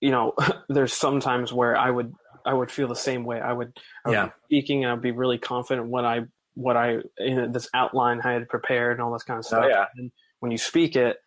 you 0.00 0.10
know 0.10 0.34
there's 0.68 0.92
sometimes 0.92 1.52
where 1.52 1.76
I 1.76 1.90
would 1.90 2.14
I 2.44 2.54
would 2.54 2.70
feel 2.70 2.86
the 2.86 2.94
same 2.94 3.24
way 3.24 3.40
I 3.40 3.52
would, 3.52 3.72
I 4.04 4.08
would 4.08 4.14
Yeah. 4.14 4.26
be 4.26 4.32
speaking 4.46 4.84
and 4.84 4.92
I'd 4.92 5.02
be 5.02 5.10
really 5.10 5.38
confident 5.38 5.88
what 5.88 6.04
I 6.04 6.20
what 6.54 6.76
I 6.76 6.98
in 7.18 7.50
this 7.52 7.68
outline 7.74 8.20
I 8.22 8.32
had 8.32 8.48
prepared 8.48 8.92
and 8.92 9.02
all 9.02 9.12
this 9.12 9.24
kind 9.24 9.38
of 9.38 9.44
oh, 9.46 9.48
stuff 9.48 9.64
Oh, 9.64 9.68
yeah. 9.68 9.86
and 9.96 10.12
when 10.38 10.52
you 10.52 10.58
speak 10.58 10.94
it 10.94 11.18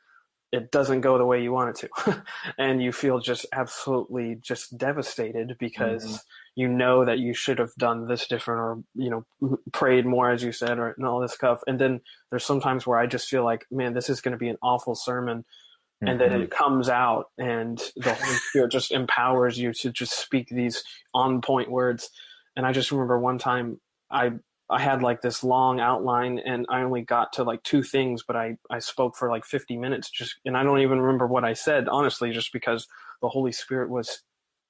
it 0.51 0.71
doesn't 0.71 1.01
go 1.01 1.17
the 1.17 1.25
way 1.25 1.41
you 1.41 1.51
want 1.51 1.69
it 1.69 1.89
to 2.05 2.23
and 2.57 2.81
you 2.81 2.91
feel 2.91 3.19
just 3.19 3.45
absolutely 3.53 4.35
just 4.41 4.77
devastated 4.77 5.55
because 5.59 6.05
mm-hmm. 6.05 6.15
you 6.55 6.67
know 6.67 7.05
that 7.05 7.19
you 7.19 7.33
should 7.33 7.59
have 7.59 7.73
done 7.75 8.07
this 8.07 8.27
different 8.27 8.59
or 8.59 8.83
you 8.95 9.09
know 9.09 9.57
prayed 9.71 10.05
more 10.05 10.31
as 10.31 10.43
you 10.43 10.51
said 10.51 10.79
or 10.79 10.91
and 10.91 11.05
all 11.05 11.19
this 11.19 11.33
stuff 11.33 11.61
and 11.67 11.79
then 11.79 12.01
there's 12.29 12.45
sometimes 12.45 12.87
where 12.87 12.99
i 12.99 13.05
just 13.05 13.29
feel 13.29 13.43
like 13.43 13.65
man 13.71 13.93
this 13.93 14.09
is 14.09 14.21
going 14.21 14.31
to 14.31 14.37
be 14.37 14.49
an 14.49 14.57
awful 14.61 14.95
sermon 14.95 15.39
mm-hmm. 15.39 16.07
and 16.07 16.19
then 16.19 16.33
it 16.33 16.49
comes 16.49 16.89
out 16.89 17.25
and 17.37 17.81
the 17.97 18.13
holy 18.13 18.37
spirit 18.49 18.71
just 18.71 18.91
empowers 18.91 19.57
you 19.57 19.73
to 19.73 19.91
just 19.91 20.19
speak 20.19 20.49
these 20.49 20.83
on 21.13 21.41
point 21.41 21.69
words 21.69 22.09
and 22.55 22.65
i 22.65 22.71
just 22.71 22.91
remember 22.91 23.19
one 23.19 23.37
time 23.37 23.79
i 24.09 24.31
I 24.69 24.79
had 24.79 25.01
like 25.01 25.21
this 25.21 25.43
long 25.43 25.79
outline 25.79 26.39
and 26.39 26.65
I 26.69 26.81
only 26.81 27.01
got 27.01 27.33
to 27.33 27.43
like 27.43 27.63
two 27.63 27.81
things, 27.81 28.23
but 28.25 28.35
I, 28.35 28.57
I 28.69 28.79
spoke 28.79 29.17
for 29.17 29.29
like 29.29 29.45
50 29.45 29.77
minutes 29.77 30.09
just, 30.09 30.35
and 30.45 30.55
I 30.55 30.63
don't 30.63 30.81
even 30.81 31.01
remember 31.01 31.25
what 31.25 31.43
I 31.43 31.53
said, 31.53 31.87
honestly, 31.87 32.31
just 32.31 32.53
because 32.53 32.87
the 33.21 33.29
Holy 33.29 33.51
Spirit 33.51 33.89
was, 33.89 34.21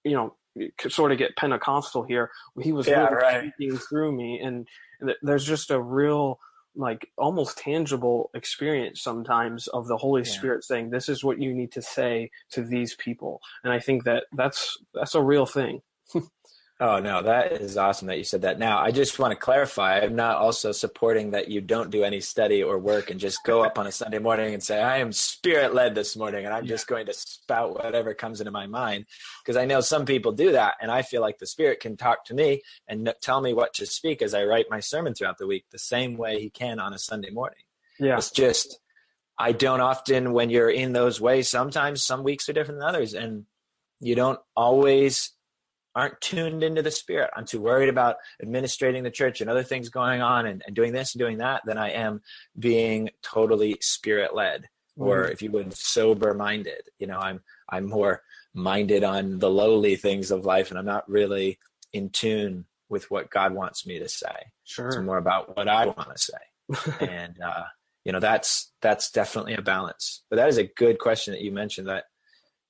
you 0.05 0.13
know, 0.13 0.35
sort 0.87 1.11
of 1.11 1.17
get 1.17 1.35
Pentecostal 1.35 2.03
here. 2.03 2.31
He 2.61 2.71
was 2.71 2.87
yeah, 2.87 3.07
really 3.07 3.15
right. 3.15 3.53
speaking 3.53 3.77
through 3.77 4.13
me 4.13 4.39
and 4.39 4.67
there's 5.21 5.45
just 5.45 5.69
a 5.69 5.81
real, 5.81 6.39
like 6.75 7.09
almost 7.17 7.57
tangible 7.57 8.29
experience 8.33 9.01
sometimes 9.01 9.67
of 9.67 9.87
the 9.87 9.97
Holy 9.97 10.21
yeah. 10.21 10.31
Spirit 10.31 10.63
saying, 10.63 10.91
this 10.91 11.09
is 11.09 11.25
what 11.25 11.41
you 11.41 11.53
need 11.53 11.73
to 11.73 11.81
say 11.81 12.31
to 12.51 12.63
these 12.63 12.95
people. 12.95 13.41
And 13.65 13.73
I 13.73 13.79
think 13.79 14.05
that 14.05 14.25
that's, 14.31 14.77
that's 14.93 15.15
a 15.15 15.21
real 15.21 15.45
thing. 15.45 15.81
Oh 16.81 16.99
no, 16.99 17.21
that 17.23 17.51
is 17.51 17.75
awesome 17.75 18.07
that 18.07 18.17
you 18.17 18.23
said 18.23 18.43
that. 18.43 18.57
Now, 18.57 18.79
I 18.79 18.91
just 18.91 19.19
want 19.19 19.31
to 19.31 19.37
clarify, 19.37 19.99
I'm 19.99 20.15
not 20.15 20.37
also 20.37 20.71
supporting 20.71 21.31
that 21.31 21.49
you 21.49 21.59
don't 21.59 21.89
do 21.89 22.05
any 22.05 22.21
study 22.21 22.63
or 22.63 22.79
work 22.79 23.09
and 23.09 23.19
just 23.19 23.43
go 23.43 23.65
up 23.65 23.77
on 23.77 23.85
a 23.85 23.91
Sunday 23.91 24.19
morning 24.19 24.53
and 24.53 24.63
say, 24.63 24.81
I 24.81 24.99
am 24.99 25.11
spirit 25.11 25.73
led 25.73 25.93
this 25.93 26.15
morning 26.15 26.45
and 26.45 26.53
I'm 26.53 26.65
just 26.65 26.87
going 26.87 27.05
to 27.07 27.13
spout 27.13 27.73
whatever 27.73 28.13
comes 28.13 28.39
into 28.39 28.51
my 28.51 28.65
mind. 28.65 29.07
Because 29.43 29.57
I 29.57 29.65
know 29.65 29.81
some 29.81 30.05
people 30.05 30.31
do 30.31 30.53
that 30.53 30.75
and 30.79 30.89
I 30.89 31.01
feel 31.01 31.19
like 31.19 31.37
the 31.37 31.47
spirit 31.47 31.81
can 31.81 31.97
talk 31.97 32.23
to 32.25 32.33
me 32.33 32.61
and 32.87 33.13
tell 33.21 33.41
me 33.41 33.53
what 33.53 33.73
to 33.73 33.85
speak 33.85 34.21
as 34.21 34.33
I 34.33 34.45
write 34.45 34.67
my 34.69 34.79
sermon 34.79 35.13
throughout 35.13 35.37
the 35.37 35.47
week, 35.47 35.65
the 35.71 35.77
same 35.77 36.15
way 36.15 36.39
he 36.39 36.49
can 36.49 36.79
on 36.79 36.93
a 36.93 36.99
Sunday 36.99 37.29
morning. 37.29 37.59
Yeah. 37.99 38.15
It's 38.15 38.31
just, 38.31 38.79
I 39.37 39.51
don't 39.51 39.81
often, 39.81 40.31
when 40.31 40.49
you're 40.49 40.71
in 40.71 40.93
those 40.93 41.19
ways, 41.19 41.49
sometimes 41.49 42.03
some 42.03 42.23
weeks 42.23 42.47
are 42.47 42.53
different 42.53 42.79
than 42.79 42.87
others 42.87 43.13
and 43.13 43.47
you 43.99 44.15
don't 44.15 44.39
always 44.55 45.33
aren't 45.99 46.21
tuned 46.21 46.63
into 46.63 46.81
the 46.81 46.91
spirit. 46.91 47.29
I'm 47.35 47.45
too 47.45 47.61
worried 47.61 47.89
about 47.89 48.17
administrating 48.41 49.03
the 49.03 49.11
church 49.11 49.41
and 49.41 49.49
other 49.49 49.63
things 49.63 49.89
going 49.89 50.21
on 50.21 50.45
and, 50.45 50.63
and 50.65 50.75
doing 50.75 50.93
this 50.93 51.13
and 51.13 51.19
doing 51.19 51.39
that 51.39 51.61
than 51.65 51.77
I 51.77 51.91
am 51.91 52.21
being 52.57 53.09
totally 53.21 53.77
spirit 53.81 54.33
led 54.33 54.67
or 54.99 55.25
if 55.25 55.41
you 55.41 55.51
would 55.51 55.73
sober 55.73 56.33
minded. 56.33 56.81
You 56.99 57.07
know, 57.07 57.17
I'm 57.17 57.41
I'm 57.69 57.87
more 57.87 58.21
minded 58.53 59.03
on 59.03 59.39
the 59.39 59.49
lowly 59.49 59.95
things 59.95 60.31
of 60.31 60.45
life 60.45 60.69
and 60.69 60.79
I'm 60.79 60.85
not 60.85 61.09
really 61.09 61.59
in 61.93 62.09
tune 62.09 62.65
with 62.89 63.09
what 63.09 63.29
God 63.29 63.53
wants 63.53 63.85
me 63.85 63.99
to 63.99 64.09
say. 64.09 64.51
Sure. 64.63 64.87
It's 64.87 64.97
more 64.97 65.17
about 65.17 65.55
what 65.55 65.67
I 65.67 65.85
want 65.85 66.09
to 66.15 66.17
say. 66.17 66.97
and 67.07 67.39
uh, 67.41 67.63
you 68.03 68.11
know, 68.11 68.19
that's 68.19 68.71
that's 68.81 69.11
definitely 69.11 69.55
a 69.55 69.61
balance. 69.61 70.23
But 70.29 70.37
that 70.37 70.49
is 70.49 70.57
a 70.57 70.63
good 70.63 70.99
question 70.99 71.33
that 71.33 71.41
you 71.41 71.51
mentioned 71.51 71.87
that 71.87 72.05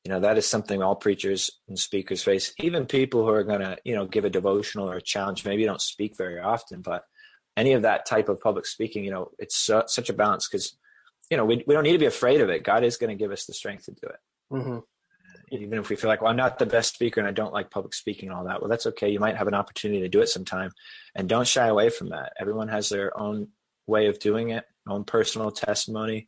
you 0.04 0.12
know 0.12 0.20
that 0.22 0.38
is 0.38 0.48
something 0.48 0.82
all 0.82 0.96
preachers 0.96 1.52
and 1.68 1.78
speakers 1.78 2.24
face. 2.24 2.54
Even 2.60 2.86
people 2.86 3.24
who 3.24 3.30
are 3.30 3.44
going 3.44 3.62
to 3.62 3.78
you 3.84 3.96
know 3.96 4.06
give 4.06 4.26
a 4.26 4.30
devotional 4.30 4.90
or 4.90 4.98
a 4.98 5.02
challenge 5.02 5.46
maybe 5.46 5.62
you 5.62 5.68
don't 5.68 5.82
speak 5.82 6.18
very 6.18 6.40
often 6.40 6.82
but 6.82 7.04
any 7.58 7.74
of 7.74 7.82
that 7.82 8.06
type 8.06 8.30
of 8.30 8.40
public 8.40 8.66
speaking 8.66 9.04
you 9.04 9.12
know 9.12 9.32
it's 9.38 9.56
su- 9.56 9.84
such 9.88 10.10
a 10.10 10.14
balance 10.14 10.48
because 10.48 10.78
you 11.30 11.38
know 11.38 11.46
we, 11.46 11.64
we 11.68 11.74
don't 11.74 11.84
need 11.84 11.94
to 11.94 12.00
be 12.00 12.06
afraid 12.06 12.42
of 12.42 12.50
it. 12.50 12.64
God 12.64 12.84
is 12.84 12.98
going 12.98 13.10
to 13.10 13.22
give 13.22 13.32
us 13.32 13.46
the 13.46 13.54
strength 13.54 13.86
to 13.86 13.92
do 13.92 14.08
it. 14.08 14.20
Mm-hmm. 14.52 14.80
even 15.52 15.78
if 15.78 15.90
we 15.90 15.96
feel 15.96 16.10
like 16.10 16.22
well 16.22 16.32
i'm 16.32 16.38
not 16.38 16.58
the 16.58 16.66
best 16.66 16.96
speaker 16.96 17.20
and 17.20 17.30
i 17.30 17.32
don't 17.32 17.54
like 17.54 17.70
public 17.70 17.94
speaking 17.94 18.30
and 18.30 18.36
all 18.36 18.46
that 18.46 18.62
well 18.62 18.70
that's 18.70 18.88
okay. 18.88 19.10
You 19.10 19.20
might 19.20 19.38
have 19.38 19.48
an 19.48 19.54
opportunity 19.54 20.02
to 20.02 20.10
do 20.10 20.22
it 20.22 20.30
sometime. 20.30 20.72
And 21.14 21.30
don't 21.30 21.48
shy 21.48 21.68
away 21.68 21.90
from 21.90 22.10
that. 22.10 22.34
Everyone 22.40 22.68
has 22.70 22.90
their 22.90 23.16
own 23.20 23.50
way 23.86 24.08
of 24.08 24.20
doing 24.20 24.50
it 24.50 24.66
own 24.88 25.04
personal 25.04 25.52
testimony 25.52 26.28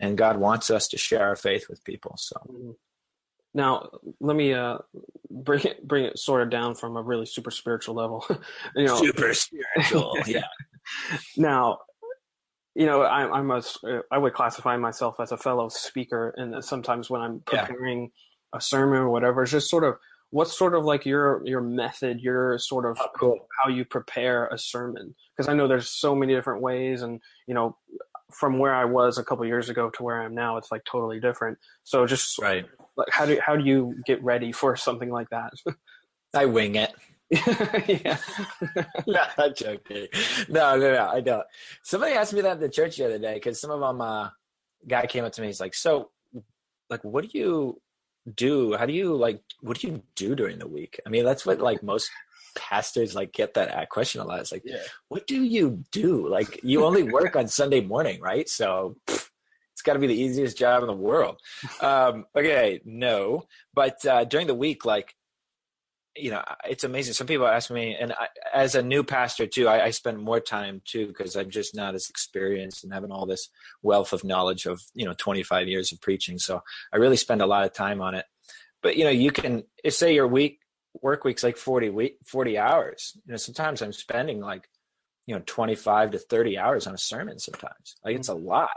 and 0.00 0.18
god 0.18 0.36
wants 0.36 0.70
us 0.70 0.88
to 0.88 0.98
share 0.98 1.24
our 1.24 1.36
faith 1.36 1.66
with 1.70 1.82
people 1.84 2.14
so. 2.18 2.36
Mm-hmm. 2.50 2.70
Now, 3.54 3.90
let 4.20 4.36
me 4.36 4.54
uh, 4.54 4.78
bring 5.30 5.62
it 5.62 5.86
bring 5.86 6.04
it 6.06 6.18
sort 6.18 6.42
of 6.42 6.50
down 6.50 6.74
from 6.74 6.96
a 6.96 7.02
really 7.02 7.26
super 7.26 7.50
spiritual 7.50 7.94
level. 7.94 8.24
you 8.76 8.86
know, 8.86 8.96
super 8.96 9.34
spiritual, 9.34 10.16
yeah. 10.26 10.46
now, 11.36 11.78
you 12.74 12.86
know, 12.86 13.02
I, 13.02 13.30
I'm 13.30 13.50
a 13.50 13.62
I 14.10 14.18
would 14.18 14.32
classify 14.32 14.76
myself 14.76 15.16
as 15.20 15.32
a 15.32 15.36
fellow 15.36 15.68
speaker, 15.68 16.34
and 16.36 16.64
sometimes 16.64 17.10
when 17.10 17.20
I'm 17.20 17.40
preparing 17.40 18.02
yeah. 18.02 18.58
a 18.58 18.60
sermon 18.60 19.00
or 19.00 19.10
whatever, 19.10 19.42
it's 19.42 19.52
just 19.52 19.68
sort 19.68 19.84
of 19.84 19.96
what's 20.30 20.56
sort 20.56 20.74
of 20.74 20.84
like 20.84 21.04
your 21.04 21.42
your 21.44 21.60
method, 21.60 22.20
your 22.20 22.58
sort 22.58 22.86
of 22.86 22.98
oh, 23.00 23.08
cool. 23.18 23.48
how 23.62 23.68
you 23.68 23.84
prepare 23.84 24.46
a 24.48 24.58
sermon. 24.58 25.14
Because 25.36 25.48
I 25.48 25.54
know 25.54 25.68
there's 25.68 25.90
so 25.90 26.14
many 26.14 26.34
different 26.34 26.62
ways, 26.62 27.02
and 27.02 27.20
you 27.46 27.54
know, 27.54 27.76
from 28.32 28.58
where 28.58 28.74
I 28.74 28.84
was 28.84 29.18
a 29.18 29.24
couple 29.24 29.44
years 29.46 29.68
ago 29.68 29.90
to 29.90 30.02
where 30.02 30.20
I 30.20 30.24
am 30.24 30.34
now, 30.34 30.56
it's 30.56 30.70
like 30.72 30.84
totally 30.84 31.20
different. 31.20 31.58
So 31.84 32.06
just 32.06 32.38
right 32.40 32.66
like 32.96 33.08
how 33.10 33.26
do 33.26 33.38
how 33.44 33.56
do 33.56 33.64
you 33.64 33.94
get 34.06 34.22
ready 34.22 34.52
for 34.52 34.76
something 34.76 35.10
like 35.10 35.30
that? 35.30 35.52
I 36.34 36.46
wing 36.46 36.76
it. 36.76 36.92
yeah. 37.30 38.18
no, 39.06 39.20
I'm 39.38 39.54
joking. 39.54 40.08
No, 40.48 40.76
no, 40.76 40.92
no, 40.92 41.08
I 41.08 41.20
don't. 41.20 41.44
Somebody 41.82 42.12
asked 42.12 42.34
me 42.34 42.42
that 42.42 42.52
at 42.52 42.60
the 42.60 42.68
church 42.68 42.96
the 42.96 43.06
other 43.06 43.18
day 43.18 43.34
because 43.34 43.60
some 43.60 43.70
of 43.70 43.80
them, 43.80 44.00
uh, 44.00 44.28
guy 44.86 45.06
came 45.06 45.24
up 45.24 45.32
to 45.32 45.40
me. 45.40 45.46
He's 45.46 45.60
like, 45.60 45.74
"So, 45.74 46.10
like, 46.90 47.02
what 47.04 47.28
do 47.28 47.38
you 47.38 47.80
do? 48.34 48.74
How 48.76 48.84
do 48.86 48.92
you 48.92 49.14
like? 49.14 49.42
What 49.60 49.78
do 49.78 49.88
you 49.88 50.02
do 50.14 50.34
during 50.34 50.58
the 50.58 50.68
week? 50.68 51.00
I 51.06 51.10
mean, 51.10 51.24
that's 51.24 51.46
what 51.46 51.60
like 51.60 51.82
most 51.82 52.10
pastors 52.56 53.14
like 53.14 53.32
get 53.32 53.54
that 53.54 53.88
question 53.90 54.20
a 54.20 54.24
lot. 54.24 54.40
It's 54.40 54.52
like, 54.52 54.62
yeah. 54.64 54.82
what 55.08 55.26
do 55.26 55.42
you 55.42 55.84
do? 55.92 56.28
Like, 56.28 56.60
you 56.62 56.84
only 56.84 57.02
work 57.02 57.36
on 57.36 57.48
Sunday 57.48 57.80
morning, 57.80 58.20
right? 58.20 58.48
So." 58.48 58.96
Pff, 59.06 59.28
it's 59.72 59.80
got 59.80 59.94
to 59.94 59.98
be 59.98 60.06
the 60.06 60.20
easiest 60.20 60.56
job 60.56 60.82
in 60.82 60.86
the 60.86 60.92
world. 60.92 61.40
Um, 61.80 62.26
okay, 62.36 62.80
no, 62.84 63.44
but 63.74 64.04
uh, 64.06 64.22
during 64.24 64.46
the 64.46 64.54
week, 64.54 64.84
like 64.84 65.16
you 66.16 66.30
know, 66.30 66.42
it's 66.64 66.84
amazing. 66.84 67.14
Some 67.14 67.26
people 67.26 67.46
ask 67.46 67.70
me, 67.70 67.96
and 67.98 68.12
I, 68.12 68.28
as 68.52 68.74
a 68.74 68.82
new 68.82 69.02
pastor 69.02 69.46
too, 69.46 69.66
I, 69.66 69.86
I 69.86 69.90
spend 69.90 70.18
more 70.18 70.40
time 70.40 70.82
too 70.84 71.06
because 71.06 71.36
I'm 71.36 71.50
just 71.50 71.74
not 71.74 71.94
as 71.94 72.10
experienced 72.10 72.84
and 72.84 72.92
having 72.92 73.10
all 73.10 73.26
this 73.26 73.48
wealth 73.82 74.12
of 74.12 74.22
knowledge 74.22 74.66
of 74.66 74.82
you 74.94 75.06
know 75.06 75.14
25 75.16 75.68
years 75.68 75.90
of 75.90 76.00
preaching. 76.00 76.38
So 76.38 76.62
I 76.92 76.98
really 76.98 77.16
spend 77.16 77.40
a 77.40 77.46
lot 77.46 77.64
of 77.64 77.72
time 77.72 78.00
on 78.00 78.14
it. 78.14 78.26
But 78.82 78.96
you 78.96 79.04
know, 79.04 79.10
you 79.10 79.30
can 79.30 79.64
say 79.88 80.14
your 80.14 80.28
week 80.28 80.58
work 81.00 81.24
week's 81.24 81.42
like 81.42 81.56
40 81.56 81.90
week 81.90 82.18
40 82.24 82.58
hours. 82.58 83.12
You 83.26 83.32
know, 83.32 83.36
sometimes 83.36 83.82
I'm 83.82 83.92
spending 83.92 84.40
like 84.40 84.68
you 85.26 85.34
know 85.34 85.42
25 85.46 86.12
to 86.12 86.18
30 86.18 86.58
hours 86.58 86.86
on 86.86 86.94
a 86.94 86.98
sermon. 86.98 87.38
Sometimes 87.38 87.96
like 88.04 88.16
it's 88.16 88.28
a 88.28 88.34
lot. 88.34 88.70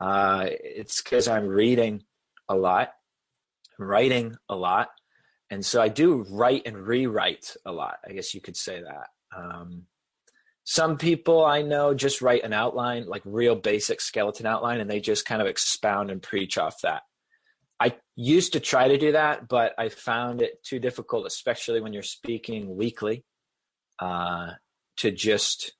Uh, 0.00 0.46
it's 0.50 1.00
because 1.02 1.26
I'm 1.28 1.46
reading 1.46 2.02
a 2.48 2.54
lot, 2.54 2.90
writing 3.78 4.36
a 4.48 4.56
lot, 4.56 4.88
and 5.50 5.64
so 5.64 5.80
I 5.80 5.88
do 5.88 6.26
write 6.28 6.62
and 6.66 6.76
rewrite 6.76 7.56
a 7.64 7.72
lot. 7.72 7.98
I 8.06 8.12
guess 8.12 8.34
you 8.34 8.40
could 8.40 8.56
say 8.56 8.82
that. 8.82 9.08
Um, 9.36 9.84
some 10.64 10.98
people 10.98 11.44
I 11.44 11.62
know 11.62 11.94
just 11.94 12.20
write 12.20 12.42
an 12.42 12.52
outline, 12.52 13.06
like 13.06 13.22
real 13.24 13.54
basic 13.54 14.00
skeleton 14.00 14.46
outline, 14.46 14.80
and 14.80 14.90
they 14.90 15.00
just 15.00 15.24
kind 15.24 15.40
of 15.40 15.46
expound 15.46 16.10
and 16.10 16.20
preach 16.20 16.58
off 16.58 16.80
that. 16.82 17.02
I 17.78 17.96
used 18.14 18.54
to 18.54 18.60
try 18.60 18.88
to 18.88 18.96
do 18.96 19.12
that, 19.12 19.48
but 19.48 19.74
I 19.78 19.88
found 19.90 20.40
it 20.40 20.62
too 20.62 20.78
difficult, 20.78 21.26
especially 21.26 21.80
when 21.80 21.92
you're 21.92 22.02
speaking 22.02 22.76
weekly, 22.76 23.24
uh, 23.98 24.52
to 24.98 25.10
just 25.10 25.72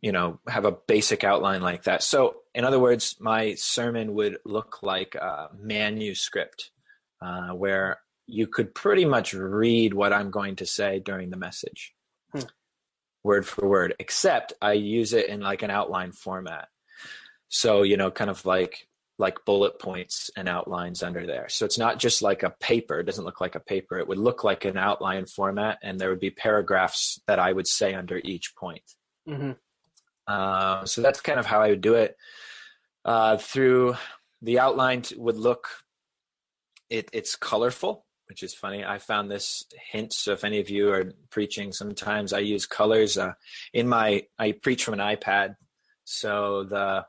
you 0.00 0.12
know 0.12 0.38
have 0.48 0.64
a 0.64 0.76
basic 0.86 1.24
outline 1.24 1.62
like 1.62 1.84
that. 1.84 2.02
So 2.02 2.36
in 2.54 2.64
other 2.64 2.78
words 2.78 3.16
my 3.20 3.54
sermon 3.54 4.14
would 4.14 4.38
look 4.44 4.82
like 4.82 5.14
a 5.14 5.48
manuscript 5.58 6.70
uh, 7.20 7.48
where 7.48 8.00
you 8.26 8.46
could 8.46 8.74
pretty 8.74 9.04
much 9.04 9.32
read 9.34 9.94
what 9.94 10.12
i'm 10.12 10.30
going 10.30 10.56
to 10.56 10.66
say 10.66 10.98
during 10.98 11.30
the 11.30 11.36
message. 11.36 11.94
Hmm. 12.32 12.40
word 13.22 13.46
for 13.46 13.68
word 13.68 13.94
except 14.00 14.52
i 14.60 14.72
use 14.72 15.12
it 15.12 15.28
in 15.28 15.40
like 15.40 15.62
an 15.62 15.70
outline 15.70 16.12
format. 16.12 16.68
So 17.48 17.82
you 17.82 17.96
know 17.96 18.10
kind 18.10 18.30
of 18.30 18.44
like 18.44 18.88
like 19.18 19.44
bullet 19.46 19.78
points 19.78 20.30
and 20.36 20.48
outlines 20.48 21.02
under 21.02 21.26
there 21.26 21.48
so 21.48 21.64
it's 21.64 21.78
not 21.78 21.98
just 21.98 22.20
like 22.20 22.42
a 22.42 22.54
paper 22.60 23.00
it 23.00 23.04
doesn't 23.04 23.24
look 23.24 23.40
like 23.40 23.54
a 23.54 23.60
paper 23.60 23.98
it 23.98 24.06
would 24.06 24.18
look 24.18 24.44
like 24.44 24.64
an 24.64 24.76
outline 24.76 25.24
format 25.24 25.78
and 25.82 25.98
there 25.98 26.10
would 26.10 26.20
be 26.20 26.30
paragraphs 26.30 27.20
that 27.26 27.38
i 27.38 27.50
would 27.50 27.66
say 27.66 27.94
under 27.94 28.18
each 28.18 28.54
point 28.56 28.82
mm-hmm. 29.26 29.52
Uh, 30.26 30.84
so 30.84 31.00
that's 31.00 31.20
kind 31.20 31.38
of 31.38 31.46
how 31.46 31.62
I 31.62 31.70
would 31.70 31.80
do 31.80 31.94
it. 31.94 32.16
Uh, 33.04 33.36
through 33.36 33.96
the 34.42 34.58
outline 34.58 35.02
would 35.16 35.36
look, 35.36 35.68
it, 36.90 37.08
it's 37.12 37.36
colorful, 37.36 38.04
which 38.28 38.42
is 38.42 38.54
funny. 38.54 38.84
I 38.84 38.98
found 38.98 39.30
this 39.30 39.64
hint. 39.90 40.12
So 40.12 40.32
if 40.32 40.44
any 40.44 40.58
of 40.58 40.68
you 40.68 40.90
are 40.90 41.12
preaching, 41.30 41.72
sometimes 41.72 42.32
I 42.32 42.40
use 42.40 42.66
colors 42.66 43.16
uh, 43.16 43.34
in 43.72 43.88
my. 43.88 44.24
I 44.38 44.52
preach 44.52 44.84
from 44.84 44.94
an 44.94 45.16
iPad, 45.16 45.54
so 46.04 46.64
the 46.64 47.06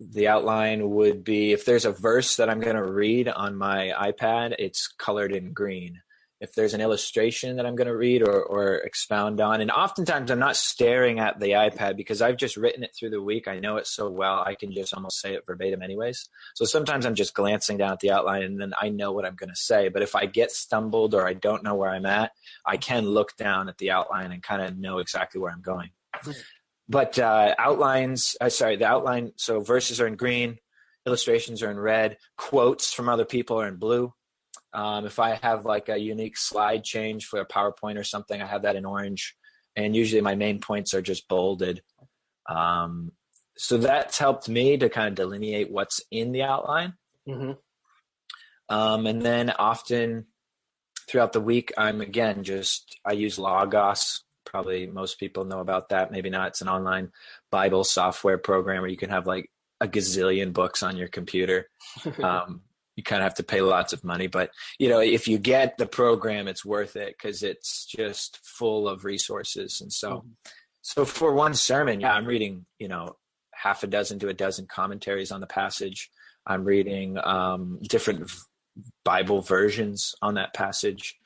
the 0.00 0.28
outline 0.28 0.90
would 0.90 1.24
be 1.24 1.52
if 1.52 1.64
there's 1.64 1.84
a 1.84 1.92
verse 1.92 2.36
that 2.36 2.50
I'm 2.50 2.60
going 2.60 2.76
to 2.76 2.84
read 2.84 3.28
on 3.28 3.56
my 3.56 3.92
iPad, 3.98 4.54
it's 4.58 4.88
colored 4.88 5.32
in 5.32 5.52
green. 5.52 6.02
If 6.38 6.52
there's 6.52 6.74
an 6.74 6.82
illustration 6.82 7.56
that 7.56 7.64
I'm 7.64 7.76
going 7.76 7.86
to 7.86 7.96
read 7.96 8.20
or, 8.20 8.42
or 8.42 8.74
expound 8.74 9.40
on, 9.40 9.62
and 9.62 9.70
oftentimes 9.70 10.30
I'm 10.30 10.38
not 10.38 10.56
staring 10.56 11.18
at 11.18 11.40
the 11.40 11.52
iPad 11.52 11.96
because 11.96 12.20
I've 12.20 12.36
just 12.36 12.58
written 12.58 12.82
it 12.82 12.94
through 12.94 13.08
the 13.08 13.22
week. 13.22 13.48
I 13.48 13.58
know 13.58 13.78
it 13.78 13.86
so 13.86 14.10
well, 14.10 14.44
I 14.46 14.54
can 14.54 14.70
just 14.70 14.92
almost 14.92 15.18
say 15.18 15.32
it 15.32 15.46
verbatim, 15.46 15.80
anyways. 15.80 16.28
So 16.54 16.66
sometimes 16.66 17.06
I'm 17.06 17.14
just 17.14 17.32
glancing 17.32 17.78
down 17.78 17.92
at 17.92 18.00
the 18.00 18.10
outline 18.10 18.42
and 18.42 18.60
then 18.60 18.74
I 18.78 18.90
know 18.90 19.12
what 19.12 19.24
I'm 19.24 19.34
going 19.34 19.48
to 19.48 19.56
say. 19.56 19.88
But 19.88 20.02
if 20.02 20.14
I 20.14 20.26
get 20.26 20.50
stumbled 20.50 21.14
or 21.14 21.26
I 21.26 21.32
don't 21.32 21.64
know 21.64 21.74
where 21.74 21.90
I'm 21.90 22.04
at, 22.04 22.32
I 22.66 22.76
can 22.76 23.06
look 23.06 23.34
down 23.38 23.70
at 23.70 23.78
the 23.78 23.92
outline 23.92 24.30
and 24.30 24.42
kind 24.42 24.60
of 24.60 24.76
know 24.76 24.98
exactly 24.98 25.40
where 25.40 25.52
I'm 25.52 25.62
going 25.62 25.88
but 26.88 27.18
uh, 27.18 27.54
outlines 27.58 28.36
uh, 28.40 28.48
sorry 28.48 28.76
the 28.76 28.86
outline 28.86 29.32
so 29.36 29.60
verses 29.60 30.00
are 30.00 30.06
in 30.06 30.16
green 30.16 30.58
illustrations 31.06 31.62
are 31.62 31.70
in 31.70 31.78
red 31.78 32.16
quotes 32.36 32.92
from 32.92 33.08
other 33.08 33.24
people 33.24 33.60
are 33.60 33.68
in 33.68 33.76
blue. 33.76 34.12
Um, 34.72 35.06
if 35.06 35.18
i 35.18 35.38
have 35.42 35.64
like 35.64 35.88
a 35.88 35.98
unique 35.98 36.36
slide 36.36 36.84
change 36.84 37.26
for 37.26 37.40
a 37.40 37.46
powerpoint 37.46 37.98
or 37.98 38.04
something 38.04 38.40
i 38.40 38.46
have 38.46 38.62
that 38.62 38.76
in 38.76 38.84
orange 38.84 39.36
and 39.76 39.94
usually 39.94 40.22
my 40.22 40.34
main 40.34 40.58
points 40.58 40.94
are 40.94 41.02
just 41.02 41.28
bolded. 41.28 41.82
Um, 42.48 43.12
so 43.58 43.76
that's 43.76 44.18
helped 44.18 44.48
me 44.48 44.78
to 44.78 44.88
kind 44.88 45.08
of 45.08 45.14
delineate 45.14 45.70
what's 45.70 46.00
in 46.10 46.32
the 46.32 46.42
outline. 46.42 46.94
Mm-hmm. 47.28 47.52
um, 48.68 49.06
and 49.06 49.20
then 49.20 49.50
often 49.50 50.26
throughout 51.08 51.32
the 51.32 51.40
week 51.40 51.72
i'm 51.76 52.00
again 52.00 52.44
just 52.44 53.00
i 53.04 53.10
use 53.10 53.36
logos 53.36 54.22
probably 54.46 54.86
most 54.86 55.18
people 55.18 55.44
know 55.44 55.60
about 55.60 55.90
that. 55.90 56.10
Maybe 56.10 56.30
not. 56.30 56.48
It's 56.48 56.62
an 56.62 56.68
online 56.68 57.10
Bible 57.50 57.84
software 57.84 58.38
program 58.38 58.80
where 58.80 58.90
you 58.90 58.96
can 58.96 59.10
have 59.10 59.26
like 59.26 59.50
a 59.80 59.88
gazillion 59.88 60.52
books 60.52 60.82
on 60.82 60.96
your 60.96 61.08
computer. 61.08 61.68
Um, 62.22 62.62
you 62.96 63.02
kind 63.02 63.20
of 63.20 63.24
have 63.24 63.34
to 63.34 63.42
pay 63.42 63.60
lots 63.60 63.92
of 63.92 64.04
money, 64.04 64.26
but 64.26 64.50
you 64.78 64.88
know, 64.88 65.00
if 65.00 65.28
you 65.28 65.36
get 65.36 65.76
the 65.76 65.86
program, 65.86 66.48
it's 66.48 66.64
worth 66.64 66.96
it 66.96 67.14
because 67.16 67.42
it's 67.42 67.84
just 67.84 68.38
full 68.42 68.88
of 68.88 69.04
resources. 69.04 69.82
And 69.82 69.92
so, 69.92 70.10
mm-hmm. 70.10 70.28
so 70.80 71.04
for 71.04 71.34
one 71.34 71.52
sermon, 71.52 72.00
yeah, 72.00 72.14
I'm 72.14 72.24
reading, 72.24 72.64
you 72.78 72.88
know, 72.88 73.16
half 73.52 73.82
a 73.82 73.86
dozen 73.86 74.18
to 74.20 74.28
a 74.28 74.34
dozen 74.34 74.66
commentaries 74.66 75.30
on 75.30 75.42
the 75.42 75.46
passage. 75.46 76.10
I'm 76.46 76.64
reading 76.64 77.18
um, 77.22 77.80
different 77.82 78.30
Bible 79.04 79.42
versions 79.42 80.14
on 80.22 80.34
that 80.34 80.54
passage. 80.54 81.16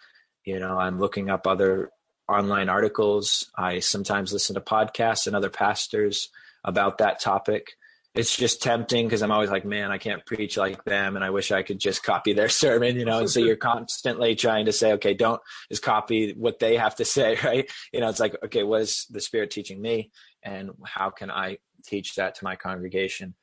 You 0.44 0.58
know, 0.58 0.78
I'm 0.78 0.98
looking 0.98 1.30
up 1.30 1.46
other 1.46 1.90
online 2.30 2.68
articles. 2.68 3.50
I 3.56 3.80
sometimes 3.80 4.32
listen 4.32 4.54
to 4.54 4.60
podcasts 4.60 5.26
and 5.26 5.36
other 5.36 5.50
pastors 5.50 6.30
about 6.64 6.98
that 6.98 7.20
topic. 7.20 7.72
It's 8.14 8.36
just 8.36 8.60
tempting 8.60 9.06
because 9.06 9.22
I'm 9.22 9.30
always 9.30 9.50
like, 9.50 9.64
man, 9.64 9.92
I 9.92 9.98
can't 9.98 10.26
preach 10.26 10.56
like 10.56 10.82
them, 10.84 11.14
and 11.14 11.24
I 11.24 11.30
wish 11.30 11.52
I 11.52 11.62
could 11.62 11.78
just 11.78 12.02
copy 12.02 12.32
their 12.32 12.48
sermon, 12.62 12.96
you 12.96 13.04
know. 13.04 13.20
And 13.20 13.30
so 13.30 13.40
you're 13.40 13.56
constantly 13.74 14.34
trying 14.34 14.66
to 14.66 14.72
say, 14.72 14.92
okay, 14.94 15.14
don't 15.14 15.40
just 15.70 15.82
copy 15.82 16.32
what 16.32 16.58
they 16.58 16.76
have 16.76 16.96
to 16.96 17.04
say, 17.16 17.36
right? 17.44 17.70
You 17.92 18.00
know, 18.00 18.08
it's 18.08 18.20
like, 18.20 18.36
okay, 18.44 18.64
what 18.64 18.82
is 18.82 19.06
the 19.10 19.20
Spirit 19.20 19.50
teaching 19.50 19.80
me, 19.80 20.10
and 20.42 20.70
how 20.84 21.10
can 21.10 21.30
I 21.30 21.58
teach 21.84 22.16
that 22.16 22.34
to 22.36 22.44
my 22.44 22.56
congregation? 22.56 23.34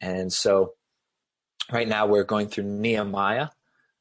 And 0.00 0.32
so, 0.32 0.74
right 1.70 1.88
now 1.88 2.06
we're 2.06 2.24
going 2.24 2.48
through 2.48 2.64
Nehemiah, 2.64 3.48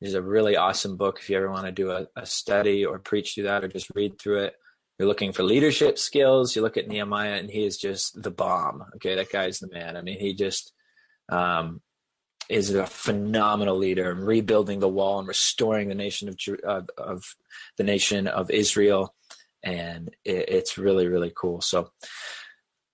is 0.01 0.13
a 0.13 0.21
really 0.21 0.57
awesome 0.57 0.97
book 0.97 1.19
if 1.19 1.29
you 1.29 1.37
ever 1.37 1.49
want 1.49 1.65
to 1.65 1.71
do 1.71 1.91
a, 1.91 2.07
a 2.15 2.25
study 2.25 2.85
or 2.85 2.99
preach 2.99 3.33
through 3.33 3.45
that 3.45 3.63
or 3.63 3.67
just 3.67 3.91
read 3.95 4.19
through 4.19 4.43
it. 4.43 4.55
You're 4.97 5.07
looking 5.07 5.33
for 5.33 5.43
leadership 5.43 5.97
skills. 5.97 6.55
You 6.55 6.61
look 6.61 6.77
at 6.77 6.87
Nehemiah, 6.87 7.33
and 7.33 7.49
he 7.49 7.65
is 7.65 7.77
just 7.77 8.21
the 8.21 8.31
bomb. 8.31 8.83
Okay, 8.95 9.15
that 9.15 9.31
guy's 9.31 9.59
the 9.59 9.69
man. 9.69 9.97
I 9.97 10.01
mean, 10.01 10.19
he 10.19 10.33
just 10.33 10.71
um, 11.29 11.81
is 12.49 12.73
a 12.73 12.85
phenomenal 12.85 13.75
leader 13.75 14.11
in 14.11 14.19
rebuilding 14.19 14.79
the 14.79 14.87
wall 14.87 15.19
and 15.19 15.27
restoring 15.27 15.89
the 15.89 15.95
nation 15.95 16.29
of 16.29 16.37
of, 16.63 16.89
of 16.97 17.35
the 17.77 17.83
nation 17.83 18.27
of 18.27 18.49
Israel, 18.51 19.13
and 19.63 20.09
it, 20.23 20.49
it's 20.49 20.77
really 20.77 21.07
really 21.07 21.33
cool. 21.35 21.59
So 21.59 21.89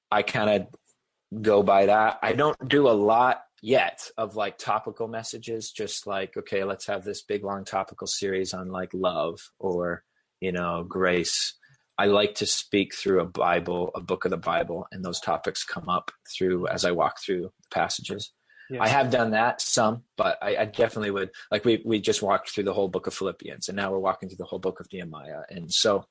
I 0.10 0.24
kind 0.24 0.50
of 0.50 1.42
go 1.42 1.62
by 1.62 1.86
that. 1.86 2.20
I 2.24 2.34
don't 2.34 2.58
do 2.68 2.90
a 2.90 2.92
lot 2.92 3.44
yet 3.62 4.10
of 4.18 4.36
like 4.36 4.58
topical 4.58 5.08
messages 5.08 5.72
just 5.72 6.08
like 6.08 6.36
okay 6.36 6.64
let's 6.64 6.88
have 6.88 7.04
this 7.04 7.22
big 7.22 7.44
long 7.44 7.64
topical 7.64 8.08
series 8.08 8.54
on 8.54 8.70
like 8.70 8.90
love 8.94 9.40
or 9.60 10.04
you 10.40 10.52
know 10.52 10.84
grace. 10.88 11.54
I 11.98 12.06
like 12.06 12.34
to 12.36 12.48
speak 12.48 12.96
through 12.96 13.22
a 13.22 13.26
bible 13.26 13.92
a 13.94 14.02
book 14.02 14.26
of 14.26 14.32
the 14.32 14.38
bible 14.38 14.88
and 14.92 15.06
those 15.06 15.20
topics 15.20 15.64
come 15.64 15.88
up 15.88 16.12
through 16.36 16.68
as 16.68 16.84
i 16.84 16.92
walk 16.92 17.22
through 17.24 17.52
the 17.62 17.68
passages. 17.70 18.34
Yes. 18.72 18.82
i 18.82 18.88
have 18.88 19.12
done 19.12 19.32
that 19.32 19.62
some 19.62 20.04
but 20.18 20.38
I, 20.42 20.56
I, 20.56 20.66
definitely 20.66 21.12
would 21.12 21.32
like 21.52 21.66
we 21.66 21.84
we 21.86 22.00
just 22.00 22.22
walked 22.24 22.50
through 22.50 22.64
the 22.64 22.74
whole 22.74 22.88
book 22.88 23.06
of 23.06 23.14
philippians 23.14 23.68
and 23.68 23.76
now 23.76 23.92
we're 23.92 24.00
walking 24.00 24.30
through 24.30 24.38
the 24.38 24.46
whole 24.46 24.60
book 24.60 24.80
of 24.80 24.88
nehemiah 24.92 25.42
and 25.50 25.72
so 25.72 26.06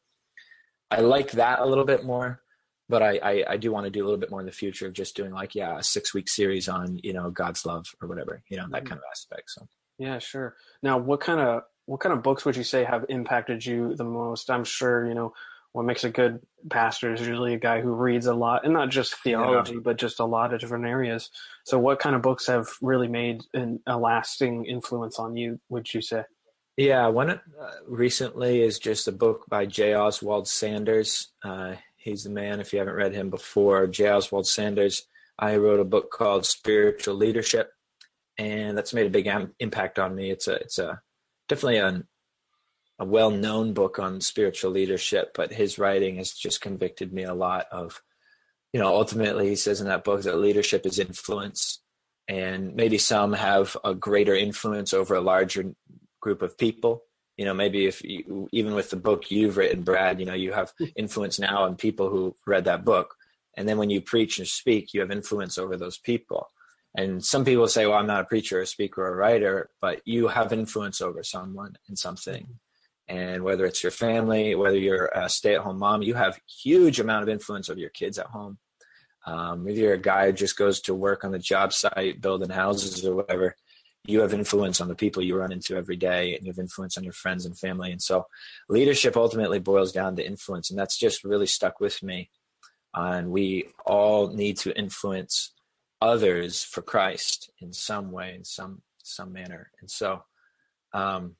i 0.91 1.01
like 1.01 1.33
that 1.33 1.61
a 1.61 1.67
little 1.67 1.87
bit 1.87 2.05
more 2.05 2.43
but 2.91 3.03
I, 3.03 3.18
I, 3.22 3.45
I 3.51 3.57
do 3.57 3.72
want 3.72 3.84
to 3.84 3.91
do 3.91 4.03
a 4.03 4.07
little 4.07 4.20
bit 4.20 4.30
more 4.30 4.41
in 4.41 4.47
the 4.47 4.53
future 4.53 4.86
of 4.86 4.93
just 4.93 5.16
doing 5.16 5.32
like 5.32 5.55
yeah 5.55 5.78
a 5.78 5.82
six 5.82 6.12
week 6.12 6.28
series 6.28 6.68
on 6.68 6.99
you 7.03 7.12
know 7.12 7.30
God's 7.30 7.64
love 7.64 7.86
or 8.03 8.09
whatever 8.09 8.43
you 8.49 8.57
know 8.57 8.66
that 8.70 8.84
mm-hmm. 8.84 8.88
kind 8.88 8.99
of 8.99 9.05
aspect. 9.11 9.51
So 9.51 9.66
yeah, 9.99 10.18
sure. 10.18 10.57
Now, 10.82 10.99
what 10.99 11.20
kind 11.20 11.41
of 11.41 11.62
what 11.86 12.01
kind 12.01 12.12
of 12.12 12.22
books 12.22 12.45
would 12.45 12.57
you 12.57 12.64
say 12.64 12.84
have 12.84 13.07
impacted 13.09 13.64
you 13.64 13.95
the 13.95 14.05
most? 14.05 14.51
I'm 14.51 14.64
sure 14.64 15.07
you 15.07 15.14
know 15.14 15.32
what 15.72 15.84
makes 15.84 16.05
a 16.05 16.11
good 16.11 16.41
pastor 16.68 17.12
is 17.14 17.20
usually 17.20 17.55
a 17.55 17.59
guy 17.59 17.80
who 17.80 17.93
reads 17.93 18.26
a 18.26 18.34
lot 18.34 18.64
and 18.64 18.74
not 18.74 18.91
just 18.91 19.14
theology 19.22 19.74
yeah. 19.74 19.80
but 19.82 19.97
just 19.97 20.20
a 20.20 20.24
lot 20.24 20.53
of 20.53 20.61
different 20.61 20.84
areas 20.84 21.30
so 21.64 21.78
what 21.78 21.99
kind 21.99 22.16
of 22.16 22.22
books 22.22 22.47
have 22.47 22.68
really 22.82 23.09
made 23.09 23.43
an, 23.55 23.80
a 23.86 23.97
lasting 23.97 24.64
influence 24.66 25.18
on 25.18 25.36
you 25.36 25.61
would 25.68 25.93
you 25.95 26.03
say 26.03 26.24
yeah 26.76 27.07
one 27.07 27.30
uh, 27.30 27.38
recently 27.86 28.62
is 28.62 28.78
just 28.78 29.09
a 29.09 29.12
book 29.12 29.45
by 29.49 29.64
j 29.64 29.95
oswald 29.95 30.49
sanders 30.49 31.28
uh, 31.45 31.74
He's 32.01 32.25
the 32.25 32.31
man. 32.31 32.61
If 32.61 32.73
you 32.73 32.79
haven't 32.79 32.95
read 32.95 33.15
him 33.15 33.29
before, 33.29 33.87
J. 33.87 34.11
Oswald 34.11 34.47
Sanders. 34.47 35.07
I 35.39 35.57
wrote 35.57 35.81
a 35.81 35.85
book 35.85 36.11
called 36.11 36.47
Spiritual 36.47 37.15
Leadership, 37.15 37.73
and 38.39 38.77
that's 38.77 38.95
made 38.95 39.07
a 39.07 39.11
big 39.11 39.27
am- 39.27 39.55
impact 39.59 39.99
on 39.99 40.15
me. 40.15 40.31
It's 40.31 40.49
a 40.49 40.55
it's 40.55 40.79
a 40.79 41.03
definitely 41.47 41.77
a 41.77 42.03
a 42.99 43.05
well 43.05 43.31
known 43.31 43.75
book 43.75 43.99
on 43.99 44.23
spiritual 44.23 44.71
leadership, 44.71 45.33
but 45.35 45.53
his 45.53 45.79
writing 45.79 46.17
has 46.17 46.33
just 46.33 46.63
convicted 46.63 47.13
me 47.13 47.25
a 47.25 47.35
lot 47.35 47.67
of, 47.71 48.03
you 48.73 48.81
know, 48.81 48.95
ultimately 48.95 49.49
he 49.49 49.57
says 49.57 49.81
in 49.81 49.87
that 49.87 50.05
book 50.05 50.23
that 50.23 50.39
leadership 50.39 50.87
is 50.87 50.99
influence, 50.99 51.83
and 52.29 52.75
maybe 52.75 52.97
some 52.97 53.35
have 53.35 53.77
a 53.85 53.95
greater 53.95 54.35
influence 54.35 54.95
over 54.95 55.15
a 55.15 55.21
larger 55.21 55.75
group 56.21 56.41
of 56.41 56.57
people 56.57 57.05
you 57.41 57.47
know 57.47 57.55
maybe 57.55 57.86
if 57.86 58.05
you, 58.05 58.51
even 58.53 58.74
with 58.74 58.91
the 58.91 58.97
book 58.97 59.30
you've 59.30 59.57
written 59.57 59.80
brad 59.82 60.20
you 60.20 60.26
know 60.26 60.34
you 60.34 60.53
have 60.53 60.74
influence 60.95 61.38
now 61.38 61.62
on 61.62 61.74
people 61.74 62.11
who 62.11 62.36
read 62.47 62.66
that 62.66 62.84
book. 62.84 63.14
And 63.57 63.66
then 63.66 63.78
when 63.78 63.88
you 63.88 64.03
preach 64.03 64.38
and 64.38 64.47
speak 64.47 64.93
you 64.93 65.01
have 65.01 65.11
influence 65.11 65.57
over 65.57 65.74
those 65.78 65.97
people. 65.97 66.51
And 66.95 67.24
some 67.24 67.47
people 67.47 67.66
say 67.66 67.86
well 67.86 67.97
i'm 67.97 68.07
not 68.07 68.20
a 68.20 68.26
preacher 68.32 68.61
a 68.61 68.66
speaker 68.66 69.01
or 69.03 69.14
a 69.14 69.16
writer 69.16 69.70
but 69.80 70.03
you 70.05 70.28
have 70.28 70.53
influence 70.53 71.01
over 71.01 71.22
someone 71.22 71.78
and 71.88 71.99
something. 71.99 72.47
And 73.09 73.43
whether 73.43 73.64
it's 73.64 73.82
your 73.82 73.97
family 74.07 74.55
whether 74.55 74.76
you're 74.86 75.07
a 75.07 75.30
stay-at-home 75.30 75.78
mom 75.78 76.03
you 76.03 76.16
have 76.24 76.38
huge 76.62 77.01
amount 77.01 77.22
of 77.22 77.30
influence 77.30 77.70
over 77.70 77.80
your 77.80 77.97
kids 78.01 78.18
at 78.18 78.26
home. 78.26 78.59
Um, 79.24 79.66
if 79.66 79.78
you're 79.78 79.95
a 79.95 80.09
guy 80.12 80.26
who 80.26 80.32
just 80.34 80.59
goes 80.59 80.82
to 80.82 80.95
work 80.95 81.24
on 81.24 81.32
the 81.32 81.38
job 81.38 81.72
site 81.72 82.20
building 82.20 82.51
houses 82.51 83.07
or 83.07 83.14
whatever 83.16 83.57
you 84.05 84.21
have 84.21 84.33
influence 84.33 84.81
on 84.81 84.89
the 84.89 84.95
people 84.95 85.23
you 85.23 85.37
run 85.37 85.53
into 85.53 85.77
every 85.77 85.97
day 85.97 86.35
and 86.35 86.45
you 86.45 86.53
have 86.53 86.59
influence 86.59 86.97
on 86.97 87.05
your 87.05 87.13
friends 87.13 87.45
and 87.45 87.59
family. 87.59 87.93
And 87.93 88.01
so 88.01 88.27
leadership 88.69 89.17
ultimately 89.17 89.59
boils 89.59 89.93
down 89.93 90.17
to 90.17 90.27
influence 90.27 90.71
and 90.71 90.79
that's 90.79 90.99
just 90.99 91.25
really 91.25 91.47
stuck 91.47 91.81
with 91.81 92.03
me. 92.03 92.31
And 92.95 93.31
we 93.31 93.69
all 93.85 94.29
need 94.29 94.57
to 94.59 94.77
influence 94.77 95.53
others 96.03 96.65
for 96.65 96.81
christ 96.81 97.51
in 97.61 97.73
some 97.75 98.11
way 98.11 98.35
in 98.35 98.43
some 98.43 98.83
some 99.03 99.33
manner. 99.33 99.71
And 99.81 99.91
so 99.91 100.25
um, 100.93 101.37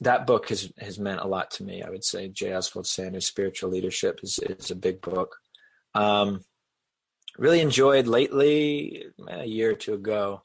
that 0.00 0.26
book 0.26 0.48
has 0.48 0.72
has 0.78 0.98
meant 0.98 1.20
a 1.20 1.28
lot 1.28 1.50
to 1.52 1.64
me. 1.64 1.82
I 1.82 1.90
would 1.90 2.04
say 2.04 2.28
j. 2.28 2.54
Oswald 2.54 2.86
sanders 2.86 3.26
spiritual 3.26 3.70
leadership 3.70 4.20
is, 4.22 4.38
is 4.38 4.70
a 4.70 4.76
big 4.76 5.00
book. 5.02 5.36
Um, 5.94 6.44
really 7.36 7.60
enjoyed 7.60 8.06
lately 8.06 9.06
a 9.28 9.44
year 9.44 9.72
or 9.72 9.74
two 9.74 9.94
ago 9.94 10.42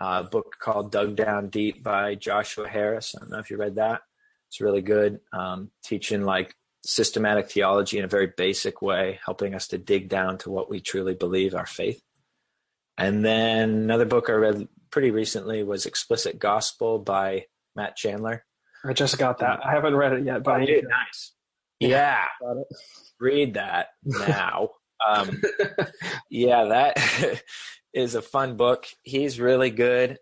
uh, 0.00 0.22
a 0.24 0.28
book 0.28 0.56
called 0.58 0.92
Dug 0.92 1.16
Down 1.16 1.48
Deep 1.48 1.82
by 1.82 2.14
Joshua 2.14 2.68
Harris. 2.68 3.14
I 3.14 3.20
don't 3.20 3.30
know 3.30 3.38
if 3.38 3.50
you 3.50 3.56
read 3.56 3.76
that. 3.76 4.02
It's 4.48 4.60
really 4.60 4.82
good, 4.82 5.20
um, 5.32 5.70
teaching 5.84 6.24
like 6.24 6.54
systematic 6.84 7.50
theology 7.50 7.98
in 7.98 8.04
a 8.04 8.08
very 8.08 8.32
basic 8.36 8.82
way, 8.82 9.18
helping 9.24 9.54
us 9.54 9.68
to 9.68 9.78
dig 9.78 10.08
down 10.08 10.38
to 10.38 10.50
what 10.50 10.68
we 10.68 10.80
truly 10.80 11.14
believe, 11.14 11.54
our 11.54 11.66
faith. 11.66 12.00
And 12.96 13.24
then 13.24 13.70
another 13.70 14.04
book 14.04 14.28
I 14.28 14.34
read 14.34 14.68
pretty 14.90 15.10
recently 15.10 15.62
was 15.62 15.86
Explicit 15.86 16.38
Gospel 16.38 16.98
by 16.98 17.46
Matt 17.74 17.96
Chandler. 17.96 18.44
I 18.84 18.92
just 18.92 19.18
got 19.18 19.38
that. 19.38 19.64
I 19.64 19.72
haven't 19.72 19.96
read 19.96 20.12
it 20.12 20.24
yet, 20.24 20.42
but 20.44 20.62
oh, 20.62 20.66
dude, 20.66 20.84
nice. 20.84 21.32
Yeah, 21.80 22.24
yeah. 22.42 22.54
read 23.18 23.54
that 23.54 23.88
now. 24.04 24.70
um, 25.08 25.42
yeah, 26.30 26.64
that 26.64 27.42
is 27.94 28.14
a 28.14 28.22
fun 28.22 28.56
book. 28.56 28.86
He's 29.02 29.40
really 29.40 29.70
good. 29.70 30.18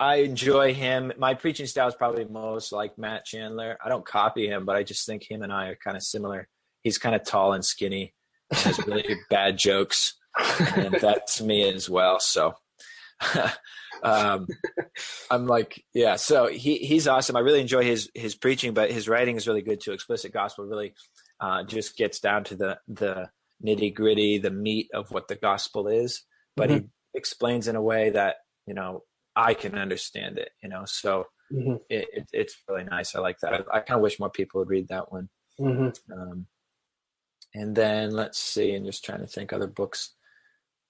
I 0.00 0.16
enjoy 0.16 0.74
him. 0.74 1.12
My 1.16 1.34
preaching 1.34 1.66
style 1.66 1.86
is 1.86 1.94
probably 1.94 2.24
most 2.24 2.72
like 2.72 2.98
Matt 2.98 3.24
Chandler. 3.24 3.78
I 3.84 3.88
don't 3.88 4.04
copy 4.04 4.48
him, 4.48 4.64
but 4.64 4.74
I 4.74 4.82
just 4.82 5.06
think 5.06 5.30
him 5.30 5.42
and 5.42 5.52
I 5.52 5.68
are 5.68 5.76
kind 5.76 5.96
of 5.96 6.02
similar. 6.02 6.48
He's 6.82 6.98
kind 6.98 7.14
of 7.14 7.24
tall 7.24 7.52
and 7.52 7.64
skinny, 7.64 8.12
has 8.50 8.84
really 8.84 9.14
bad 9.30 9.56
jokes, 9.58 10.14
and 10.76 10.94
that's 11.00 11.40
me 11.40 11.72
as 11.72 11.88
well. 11.88 12.18
So 12.18 12.54
um, 14.02 14.48
I'm 15.30 15.46
like, 15.46 15.84
yeah. 15.94 16.16
So 16.16 16.48
he 16.48 16.78
he's 16.78 17.06
awesome. 17.06 17.36
I 17.36 17.40
really 17.40 17.60
enjoy 17.60 17.84
his 17.84 18.10
his 18.12 18.34
preaching, 18.34 18.74
but 18.74 18.90
his 18.90 19.08
writing 19.08 19.36
is 19.36 19.46
really 19.46 19.62
good 19.62 19.80
too. 19.80 19.92
Explicit 19.92 20.32
gospel 20.32 20.64
really 20.64 20.94
uh, 21.40 21.62
just 21.62 21.96
gets 21.96 22.18
down 22.18 22.42
to 22.44 22.56
the 22.56 22.78
the 22.88 23.30
nitty 23.64 23.94
gritty, 23.94 24.38
the 24.38 24.50
meat 24.50 24.88
of 24.92 25.12
what 25.12 25.28
the 25.28 25.36
gospel 25.36 25.86
is. 25.86 26.24
But 26.56 26.70
mm-hmm. 26.70 26.84
he 26.84 26.90
explains 27.14 27.68
in 27.68 27.76
a 27.76 27.82
way 27.82 28.10
that 28.10 28.36
you 28.66 28.74
know 28.74 29.02
I 29.34 29.54
can 29.54 29.76
understand 29.76 30.38
it. 30.38 30.50
You 30.62 30.68
know, 30.68 30.84
so 30.86 31.26
mm-hmm. 31.52 31.76
it, 31.88 32.08
it, 32.12 32.28
it's 32.32 32.56
really 32.68 32.84
nice. 32.84 33.14
I 33.14 33.20
like 33.20 33.38
that. 33.40 33.52
I, 33.52 33.78
I 33.78 33.80
kind 33.80 33.98
of 33.98 34.02
wish 34.02 34.18
more 34.18 34.30
people 34.30 34.60
would 34.60 34.70
read 34.70 34.88
that 34.88 35.12
one. 35.12 35.28
Mm-hmm. 35.60 36.12
Um, 36.12 36.46
and 37.54 37.74
then 37.74 38.12
let's 38.12 38.38
see, 38.38 38.74
and 38.74 38.86
just 38.86 39.04
trying 39.04 39.20
to 39.20 39.26
think 39.26 39.52
other 39.52 39.66
books. 39.66 40.14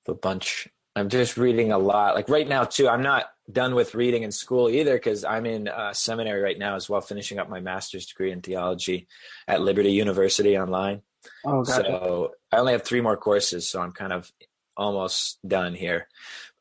The 0.05 0.15
bunch 0.15 0.69
I'm 0.95 1.09
just 1.09 1.37
reading 1.37 1.73
a 1.73 1.79
lot. 1.79 2.15
Like 2.15 2.29
right 2.29 2.47
now, 2.47 2.65
too, 2.65 2.89
I'm 2.89 3.03
not 3.03 3.27
done 3.51 3.75
with 3.75 3.95
reading 3.95 4.25
in 4.25 4.33
school 4.33 4.69
either 4.69 4.95
because 4.95 5.25
I'm 5.25 5.47
in 5.47 5.69
uh, 5.69 5.93
seminary 5.95 6.43
right 6.43 6.59
now 6.59 6.77
as 6.77 6.89
well, 6.89 7.01
finishing 7.01 7.39
up 7.39 7.49
my 7.49 7.61
master's 7.61 8.07
degree 8.07 8.31
in 8.31 8.43
theology 8.43 9.09
at 9.49 9.63
Liberty 9.63 9.93
University 9.93 10.57
online. 10.59 11.01
Oh, 11.45 11.63
gotcha. 11.63 11.85
So 11.85 12.33
I 12.51 12.59
only 12.59 12.73
have 12.73 12.83
three 12.83 13.01
more 13.01 13.17
courses, 13.17 13.69
so 13.69 13.81
I'm 13.81 13.93
kind 13.93 14.13
of 14.13 14.31
almost 14.77 15.39
done 15.47 15.75
here. 15.75 16.09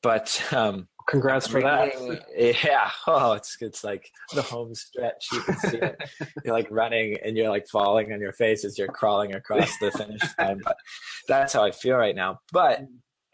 But 0.01 0.41
um, 0.51 0.87
congrats 1.07 1.47
for 1.47 1.61
that. 1.61 1.93
Yeah. 2.63 2.89
Oh, 3.07 3.33
it's 3.33 3.57
it's 3.61 3.83
like 3.83 4.09
the 4.33 4.41
home 4.41 4.73
stretch. 4.73 5.27
You 5.31 5.41
can 5.41 5.57
see 5.57 5.77
it. 5.77 6.03
you're 6.45 6.53
like 6.53 6.67
running 6.71 7.17
and 7.23 7.37
you're 7.37 7.49
like 7.49 7.67
falling 7.67 8.11
on 8.11 8.19
your 8.19 8.33
face 8.33 8.65
as 8.65 8.77
you're 8.77 8.87
crawling 8.87 9.35
across 9.35 9.77
the 9.79 9.91
finish 9.91 10.21
line. 10.39 10.59
But 10.63 10.77
that's 11.27 11.53
how 11.53 11.63
I 11.63 11.71
feel 11.71 11.97
right 11.97 12.15
now. 12.15 12.39
But 12.51 12.81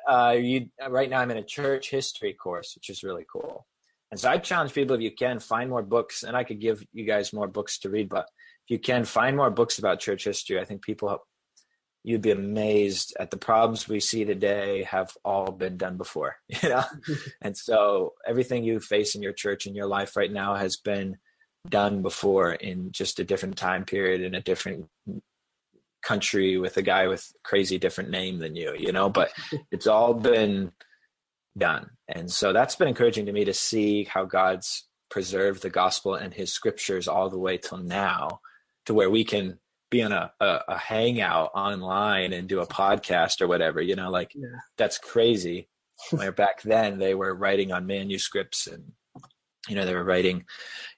uh, 0.08 0.36
you 0.40 0.70
right 0.90 1.10
now 1.10 1.22
I'm 1.22 1.32
in 1.32 1.38
a 1.38 1.44
church 1.44 1.90
history 1.90 2.34
course, 2.34 2.74
which 2.76 2.90
is 2.90 3.04
really 3.04 3.26
cool. 3.32 3.66
And 4.12 4.20
so 4.20 4.30
I 4.30 4.38
challenge 4.38 4.74
people 4.74 4.96
if 4.96 5.02
you 5.02 5.12
can 5.12 5.40
find 5.40 5.70
more 5.70 5.84
books, 5.84 6.24
and 6.24 6.36
I 6.36 6.44
could 6.44 6.62
give 6.62 6.84
you 6.94 7.06
guys 7.06 7.34
more 7.34 7.48
books 7.48 7.78
to 7.80 7.90
read, 7.90 8.10
but 8.10 8.28
if 8.66 8.72
you 8.72 8.80
can 8.80 9.04
find 9.04 9.36
more 9.36 9.50
books 9.50 9.80
about 9.80 10.00
church 10.00 10.24
history, 10.24 10.60
I 10.60 10.66
think 10.66 10.82
people 10.82 11.10
you'd 12.04 12.22
be 12.22 12.32
amazed 12.32 13.16
at 13.20 13.32
the 13.32 13.38
problems 13.38 13.88
we 13.88 14.00
see 14.00 14.24
today 14.24 14.84
have 14.84 15.16
all 15.26 15.52
been 15.52 15.78
done 15.78 15.98
before, 15.98 16.38
you 16.48 16.70
know. 16.70 16.84
and 17.42 17.58
so 17.58 18.14
everything 18.26 18.64
you 18.64 18.80
face 18.80 19.16
in 19.16 19.22
your 19.22 19.34
church 19.34 19.66
in 19.66 19.76
your 19.76 19.88
life 19.88 20.16
right 20.16 20.32
now 20.32 20.56
has 20.56 20.78
been 20.78 21.18
done 21.68 22.02
before 22.02 22.54
in 22.54 22.92
just 22.92 23.20
a 23.20 23.24
different 23.24 23.58
time 23.58 23.84
period 23.84 24.22
in 24.22 24.36
a 24.36 24.42
different 24.42 24.88
country 26.02 26.58
with 26.58 26.78
a 26.78 26.82
guy 26.82 27.08
with 27.08 27.34
crazy 27.44 27.78
different 27.78 28.10
name 28.10 28.40
than 28.40 28.56
you, 28.56 28.74
you 28.78 28.92
know, 28.92 29.10
but 29.10 29.32
it's 29.72 29.88
all 29.88 30.14
been 30.14 30.72
done. 31.58 31.90
And 32.08 32.32
so 32.32 32.54
that's 32.54 32.76
been 32.76 32.88
encouraging 32.88 33.26
to 33.26 33.34
me 33.34 33.44
to 33.46 33.54
see 33.54 34.06
how 34.06 34.24
God's 34.24 34.86
preserved 35.10 35.62
the 35.62 35.70
gospel 35.70 36.16
and 36.16 36.34
his 36.34 36.54
scriptures 36.54 37.08
all 37.08 37.30
the 37.30 37.40
way 37.40 37.58
till 37.58 37.80
now 37.80 38.40
to 38.86 38.94
where 38.94 39.10
we 39.10 39.24
can 39.24 39.60
be 39.90 40.04
on 40.04 40.12
a, 40.12 40.32
a, 40.40 40.60
a 40.70 40.78
hangout 40.78 41.52
online 41.54 42.34
and 42.34 42.48
do 42.48 42.60
a 42.60 42.68
podcast 42.68 43.42
or 43.42 43.48
whatever, 43.48 43.82
you 43.82 43.96
know, 43.96 44.10
like 44.10 44.34
yeah. 44.36 44.48
that's 44.78 44.98
crazy. 44.98 45.70
Where 46.12 46.32
back 46.32 46.62
then 46.62 47.00
they 47.00 47.16
were 47.16 47.34
writing 47.34 47.72
on 47.72 47.88
manuscripts 47.88 48.68
and 48.68 48.92
you 49.68 49.76
know 49.76 49.86
they 49.86 49.94
were 49.94 50.04
writing 50.04 50.46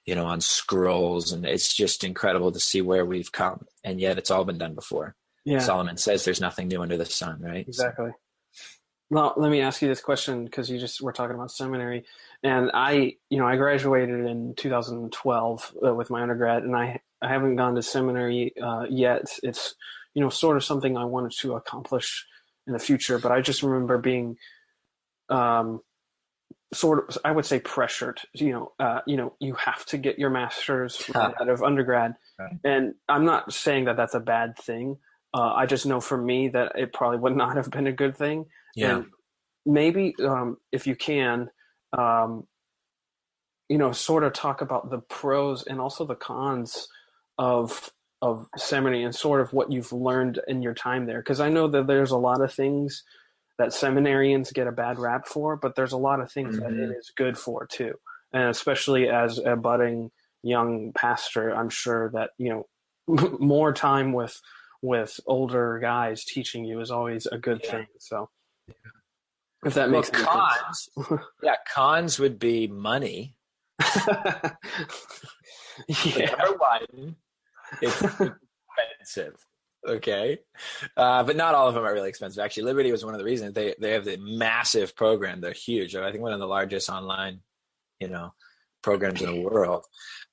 you 0.06 0.14
know 0.14 0.26
on 0.26 0.40
scrolls 0.40 1.32
and 1.32 1.44
it's 1.44 1.74
just 1.74 2.04
incredible 2.04 2.52
to 2.52 2.60
see 2.60 2.80
where 2.80 3.04
we've 3.04 3.32
come 3.32 3.66
and 3.84 4.00
yet 4.00 4.18
it's 4.18 4.30
all 4.30 4.44
been 4.44 4.58
done 4.58 4.74
before 4.74 5.16
yeah 5.44 5.58
solomon 5.58 5.96
says 5.96 6.24
there's 6.24 6.40
nothing 6.40 6.68
new 6.68 6.82
under 6.82 6.96
the 6.96 7.04
sun 7.04 7.40
right 7.40 7.66
exactly 7.66 8.10
well 9.10 9.34
let 9.36 9.50
me 9.50 9.60
ask 9.60 9.82
you 9.82 9.88
this 9.88 10.00
question 10.00 10.44
because 10.44 10.70
you 10.70 10.78
just 10.78 11.00
were 11.00 11.12
talking 11.12 11.34
about 11.34 11.50
seminary 11.50 12.04
and 12.42 12.70
i 12.74 13.14
you 13.28 13.38
know 13.38 13.46
i 13.46 13.56
graduated 13.56 14.26
in 14.26 14.54
2012 14.54 15.76
uh, 15.84 15.94
with 15.94 16.10
my 16.10 16.22
undergrad 16.22 16.62
and 16.62 16.76
i 16.76 17.00
i 17.22 17.28
haven't 17.28 17.56
gone 17.56 17.74
to 17.74 17.82
seminary 17.82 18.52
uh, 18.62 18.84
yet 18.88 19.38
it's 19.42 19.74
you 20.14 20.22
know 20.22 20.30
sort 20.30 20.56
of 20.56 20.64
something 20.64 20.96
i 20.96 21.04
wanted 21.04 21.32
to 21.32 21.54
accomplish 21.54 22.26
in 22.66 22.72
the 22.72 22.78
future 22.78 23.18
but 23.18 23.32
i 23.32 23.40
just 23.40 23.62
remember 23.62 23.98
being 23.98 24.36
um 25.28 25.80
sort 26.72 27.08
of 27.08 27.18
I 27.24 27.32
would 27.32 27.46
say 27.46 27.60
pressured. 27.60 28.20
You 28.34 28.52
know, 28.52 28.72
uh, 28.78 29.00
you 29.06 29.16
know, 29.16 29.34
you 29.40 29.54
have 29.54 29.84
to 29.86 29.98
get 29.98 30.18
your 30.18 30.30
master's 30.30 31.02
right 31.14 31.34
out 31.40 31.48
of 31.48 31.62
undergrad, 31.62 32.14
right. 32.38 32.52
and 32.64 32.94
I'm 33.08 33.24
not 33.24 33.52
saying 33.52 33.86
that 33.86 33.96
that's 33.96 34.14
a 34.14 34.20
bad 34.20 34.56
thing. 34.56 34.98
Uh, 35.32 35.52
I 35.52 35.66
just 35.66 35.86
know 35.86 36.00
for 36.00 36.20
me 36.20 36.48
that 36.48 36.72
it 36.76 36.92
probably 36.92 37.18
would 37.18 37.36
not 37.44 37.56
have 37.56 37.70
been 37.70 37.86
a 37.86 37.92
good 37.92 38.16
thing. 38.16 38.46
Yeah. 38.74 38.96
And 38.96 39.06
maybe 39.66 40.14
um, 40.22 40.56
if 40.72 40.86
you 40.86 40.96
can, 40.96 41.50
um, 41.96 42.46
you 43.68 43.78
know, 43.78 43.92
sort 43.92 44.24
of 44.24 44.32
talk 44.32 44.60
about 44.60 44.90
the 44.90 44.98
pros 44.98 45.64
and 45.64 45.80
also 45.80 46.04
the 46.04 46.14
cons 46.14 46.88
of 47.40 47.90
of 48.22 48.46
seminary 48.54 49.02
and 49.02 49.14
sort 49.14 49.40
of 49.40 49.54
what 49.54 49.72
you've 49.72 49.94
learned 49.94 50.38
in 50.46 50.60
your 50.60 50.74
time 50.74 51.06
there. 51.06 51.20
Because 51.20 51.40
I 51.40 51.48
know 51.48 51.68
that 51.68 51.86
there's 51.86 52.10
a 52.10 52.18
lot 52.18 52.42
of 52.42 52.52
things 52.52 53.02
that 53.56 53.70
seminarians 53.70 54.52
get 54.52 54.66
a 54.66 54.72
bad 54.72 54.98
rap 54.98 55.26
for, 55.26 55.56
but 55.56 55.74
there's 55.74 55.92
a 55.92 55.98
lot 55.98 56.20
of 56.20 56.30
things 56.30 56.58
mm-hmm. 56.58 56.76
that 56.76 56.84
it 56.84 56.90
is 56.90 57.10
good 57.16 57.38
for 57.38 57.66
too. 57.66 57.94
And 58.34 58.50
especially 58.50 59.08
as 59.08 59.38
a 59.38 59.56
budding 59.56 60.10
young 60.42 60.92
pastor, 60.92 61.50
I'm 61.50 61.70
sure 61.70 62.10
that, 62.10 62.32
you 62.36 62.50
know, 62.50 62.66
more 63.40 63.72
time 63.72 64.12
with 64.12 64.38
with 64.82 65.18
older 65.26 65.78
guys 65.80 66.24
teaching 66.24 66.66
you 66.66 66.80
is 66.80 66.90
always 66.90 67.26
a 67.26 67.38
good 67.38 67.62
yeah. 67.64 67.70
thing. 67.70 67.86
So 67.98 68.28
if 69.64 69.72
that 69.74 69.90
well, 69.90 70.00
makes 70.00 70.10
cons, 70.10 70.90
yeah, 71.42 71.56
cons 71.74 72.18
would 72.18 72.38
be 72.38 72.66
money. 72.66 73.34
yeah. 76.04 76.34
It's 77.80 78.02
expensive. 78.02 79.34
Okay, 79.86 80.38
uh, 80.96 81.22
but 81.22 81.36
not 81.36 81.54
all 81.54 81.68
of 81.68 81.74
them 81.74 81.84
are 81.84 81.92
really 81.94 82.10
expensive. 82.10 82.44
Actually, 82.44 82.64
Liberty 82.64 82.92
was 82.92 83.04
one 83.04 83.14
of 83.14 83.18
the 83.18 83.24
reasons 83.24 83.54
they 83.54 83.74
they 83.80 83.92
have 83.92 84.04
the 84.04 84.18
massive 84.18 84.94
program. 84.94 85.40
They're 85.40 85.52
huge. 85.52 85.96
I 85.96 86.10
think 86.10 86.22
one 86.22 86.34
of 86.34 86.40
the 86.40 86.46
largest 86.46 86.90
online, 86.90 87.40
you 87.98 88.08
know, 88.08 88.34
programs 88.82 89.22
in 89.22 89.32
the 89.32 89.40
world. 89.40 89.86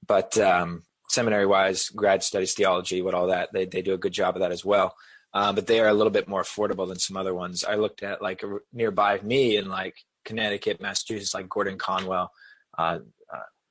But 0.06 0.38
um, 0.38 0.84
seminary 1.10 1.46
wise, 1.46 1.90
grad 1.90 2.24
studies, 2.24 2.54
theology, 2.54 3.02
what 3.02 3.14
all 3.14 3.28
that 3.28 3.50
they 3.54 3.66
they 3.66 3.82
do 3.82 3.94
a 3.94 3.98
good 3.98 4.12
job 4.12 4.36
of 4.36 4.42
that 4.42 4.52
as 4.52 4.66
well. 4.66 4.96
Um, 5.34 5.56
but 5.56 5.68
they 5.68 5.80
are 5.80 5.88
a 5.88 5.94
little 5.94 6.12
bit 6.12 6.28
more 6.28 6.42
affordable 6.42 6.88
than 6.88 7.00
some 7.00 7.18
other 7.18 7.34
ones. 7.34 7.64
I 7.64 7.76
looked 7.76 8.04
at 8.04 8.22
like 8.22 8.44
nearby 8.74 9.20
me 9.22 9.56
in 9.56 9.70
like 9.70 9.96
Connecticut, 10.26 10.82
Massachusetts, 10.82 11.34
like 11.34 11.48
Gordon 11.50 11.78
Conwell, 11.78 12.32
uh, 12.78 13.00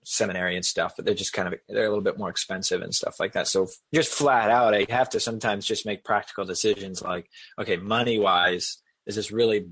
seminary 0.08 0.54
and 0.54 0.64
stuff, 0.64 0.94
but 0.94 1.04
they're 1.04 1.14
just 1.14 1.32
kind 1.32 1.48
of 1.52 1.58
they're 1.68 1.84
a 1.84 1.88
little 1.88 2.04
bit 2.04 2.16
more 2.16 2.30
expensive 2.30 2.80
and 2.80 2.94
stuff 2.94 3.18
like 3.18 3.32
that. 3.32 3.48
So 3.48 3.66
just 3.92 4.12
flat 4.12 4.50
out, 4.50 4.72
I 4.72 4.86
have 4.88 5.10
to 5.10 5.20
sometimes 5.20 5.66
just 5.66 5.84
make 5.84 6.04
practical 6.04 6.44
decisions 6.44 7.02
like, 7.02 7.28
okay, 7.58 7.76
money 7.76 8.18
wise, 8.18 8.78
is 9.06 9.16
this 9.16 9.32
really 9.32 9.66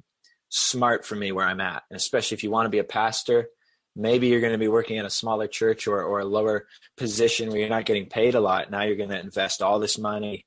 smart 0.48 1.06
for 1.06 1.14
me 1.14 1.30
where 1.30 1.46
I'm 1.46 1.60
at? 1.60 1.84
And 1.88 1.96
especially 1.96 2.34
if 2.34 2.42
you 2.42 2.50
want 2.50 2.66
to 2.66 2.70
be 2.70 2.80
a 2.80 2.84
pastor, 2.84 3.46
maybe 3.94 4.26
you're 4.26 4.40
going 4.40 4.52
to 4.52 4.58
be 4.58 4.66
working 4.66 4.96
in 4.96 5.06
a 5.06 5.10
smaller 5.10 5.46
church 5.46 5.86
or, 5.86 6.02
or 6.02 6.18
a 6.18 6.24
lower 6.24 6.66
position 6.96 7.48
where 7.48 7.60
you're 7.60 7.68
not 7.68 7.84
getting 7.84 8.06
paid 8.06 8.34
a 8.34 8.40
lot. 8.40 8.72
Now 8.72 8.82
you're 8.82 8.96
going 8.96 9.10
to 9.10 9.20
invest 9.20 9.62
all 9.62 9.78
this 9.78 9.98
money 9.98 10.46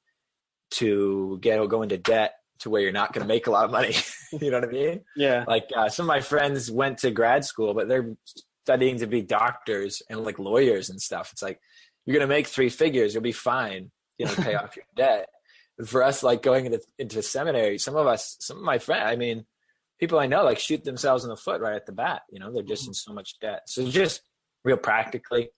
to 0.72 1.40
get 1.42 1.66
go 1.70 1.82
into 1.82 1.98
debt 1.98 2.34
to 2.60 2.70
where 2.70 2.82
you're 2.82 2.92
not 2.92 3.14
going 3.14 3.22
to 3.22 3.28
make 3.28 3.48
a 3.48 3.52
lot 3.52 3.64
of 3.64 3.72
money. 3.72 3.96
you 4.34 4.52
know 4.52 4.60
what 4.60 4.68
I 4.68 4.72
mean? 4.72 5.02
Yeah. 5.16 5.46
Like 5.48 5.70
uh, 5.74 5.88
some 5.88 6.04
of 6.04 6.08
my 6.08 6.20
friends 6.20 6.70
went 6.70 6.98
to 7.00 7.12
grad 7.12 7.46
school, 7.46 7.74
but 7.74 7.88
they're 7.88 8.16
studying 8.68 9.00
to 9.00 9.08
be 9.08 9.22
doctors 9.22 10.02
and 10.10 10.26
like 10.26 10.38
lawyers 10.40 10.90
and 10.90 11.02
stuff. 11.02 11.30
It's 11.32 11.42
like 11.42 11.58
you're 12.06 12.18
gonna 12.18 12.28
make 12.28 12.48
three 12.48 12.68
figures, 12.68 13.14
you'll 13.14 13.24
be 13.24 13.32
fine, 13.32 13.92
you 14.18 14.26
know, 14.26 14.36
pay 14.36 14.56
off 14.56 14.76
your 14.76 14.84
debt. 14.94 15.30
For 15.86 16.04
us, 16.04 16.22
like 16.22 16.42
going 16.42 16.66
into 16.66 16.82
into 17.00 17.22
seminary, 17.22 17.78
some 17.78 17.96
of 17.96 18.08
us, 18.08 18.36
some 18.42 18.58
of 18.58 18.64
my 18.64 18.78
friends, 18.78 19.06
I 19.06 19.16
mean, 19.16 19.46
people 20.02 20.20
I 20.20 20.28
know, 20.28 20.44
like 20.44 20.60
shoot 20.60 20.84
themselves 20.84 21.24
in 21.24 21.30
the 21.30 21.38
foot 21.38 21.62
right 21.62 21.78
at 21.78 21.86
the 21.86 21.94
bat. 21.94 22.24
You 22.30 22.40
know, 22.40 22.52
they're 22.52 22.62
just 22.62 22.84
mm-hmm. 22.84 22.90
in 22.90 22.96
so 22.96 23.14
much 23.14 23.40
debt. 23.40 23.62
So 23.68 23.88
just 23.88 24.22
real 24.66 24.76
practically, 24.76 25.50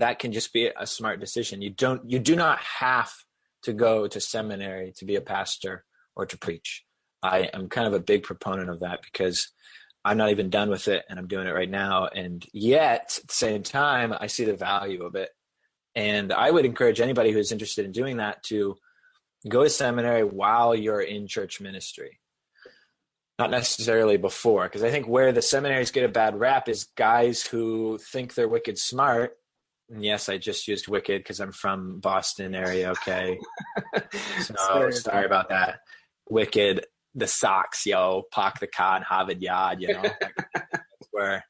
that 0.00 0.18
can 0.18 0.32
just 0.32 0.52
be 0.52 0.68
a 0.76 0.86
smart 0.86 1.20
decision. 1.20 1.62
You 1.62 1.70
don't, 1.70 2.10
you 2.10 2.18
do 2.18 2.34
not 2.34 2.58
have 2.58 3.12
to 3.62 3.72
go 3.72 4.08
to 4.08 4.20
seminary 4.20 4.92
to 4.96 5.04
be 5.04 5.14
a 5.14 5.20
pastor 5.20 5.84
or 6.16 6.26
to 6.26 6.36
preach. 6.36 6.84
I 7.22 7.50
am 7.52 7.68
kind 7.68 7.86
of 7.86 7.92
a 7.92 8.00
big 8.00 8.24
proponent 8.24 8.68
of 8.68 8.80
that 8.80 9.00
because 9.02 9.52
I'm 10.04 10.16
not 10.16 10.30
even 10.30 10.50
done 10.50 10.70
with 10.70 10.88
it 10.88 11.04
and 11.08 11.18
I'm 11.18 11.26
doing 11.28 11.46
it 11.46 11.54
right 11.54 11.70
now. 11.70 12.06
And 12.06 12.44
yet, 12.52 13.18
at 13.22 13.28
the 13.28 13.34
same 13.34 13.62
time, 13.62 14.14
I 14.18 14.28
see 14.28 14.44
the 14.44 14.54
value 14.56 15.04
of 15.04 15.14
it. 15.14 15.30
And 15.94 16.32
I 16.32 16.50
would 16.50 16.64
encourage 16.64 17.00
anybody 17.00 17.32
who's 17.32 17.52
interested 17.52 17.84
in 17.84 17.92
doing 17.92 18.18
that 18.18 18.42
to 18.44 18.76
go 19.48 19.64
to 19.64 19.70
seminary 19.70 20.24
while 20.24 20.74
you're 20.74 21.00
in 21.00 21.26
church 21.26 21.60
ministry. 21.60 22.20
not 23.38 23.50
necessarily 23.50 24.18
before. 24.18 24.64
Because 24.64 24.82
I 24.82 24.90
think 24.90 25.08
where 25.08 25.32
the 25.32 25.42
seminaries 25.42 25.90
get 25.90 26.04
a 26.04 26.08
bad 26.08 26.38
rap 26.38 26.68
is 26.68 26.84
guys 26.96 27.44
who 27.46 27.98
think 27.98 28.34
they're 28.34 28.48
wicked 28.48 28.78
smart. 28.78 29.36
And 29.88 30.04
yes, 30.04 30.28
I 30.28 30.36
just 30.36 30.68
used 30.68 30.88
wicked 30.88 31.22
because 31.22 31.40
I'm 31.40 31.52
from 31.52 32.00
Boston 32.00 32.54
area. 32.54 32.90
Okay, 32.92 33.38
so 34.42 34.54
sorry, 34.56 34.92
sorry 34.92 35.24
about 35.26 35.48
that. 35.48 35.80
Wicked, 36.28 36.86
the 37.14 37.26
Sox, 37.26 37.86
yo, 37.86 38.22
park 38.30 38.60
the 38.60 38.66
car 38.66 38.96
and 38.96 39.04
Harvard 39.04 39.42
Yard. 39.42 39.80
You 39.80 39.94
know, 39.94 40.02
that's 40.54 41.08
where 41.10 41.44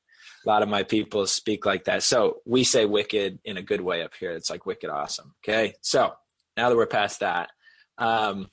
a 0.45 0.49
lot 0.49 0.63
of 0.63 0.69
my 0.69 0.83
people 0.83 1.27
speak 1.27 1.67
like 1.67 1.85
that. 1.85 2.03
So 2.03 2.39
we 2.47 2.65
say 2.65 2.87
wicked 2.87 3.39
in 3.45 3.57
a 3.57 3.63
good 3.63 3.81
way 3.81 4.03
up 4.03 4.13
here. 4.19 4.33
It's 4.33 4.51
like 4.51 4.67
wicked 4.67 4.91
awesome. 4.91 5.35
Okay, 5.45 5.75
so 5.83 6.13
now 6.57 6.69
that 6.69 6.77
we're 6.77 6.87
past 6.87 7.21
that, 7.21 7.51
um, 7.99 8.49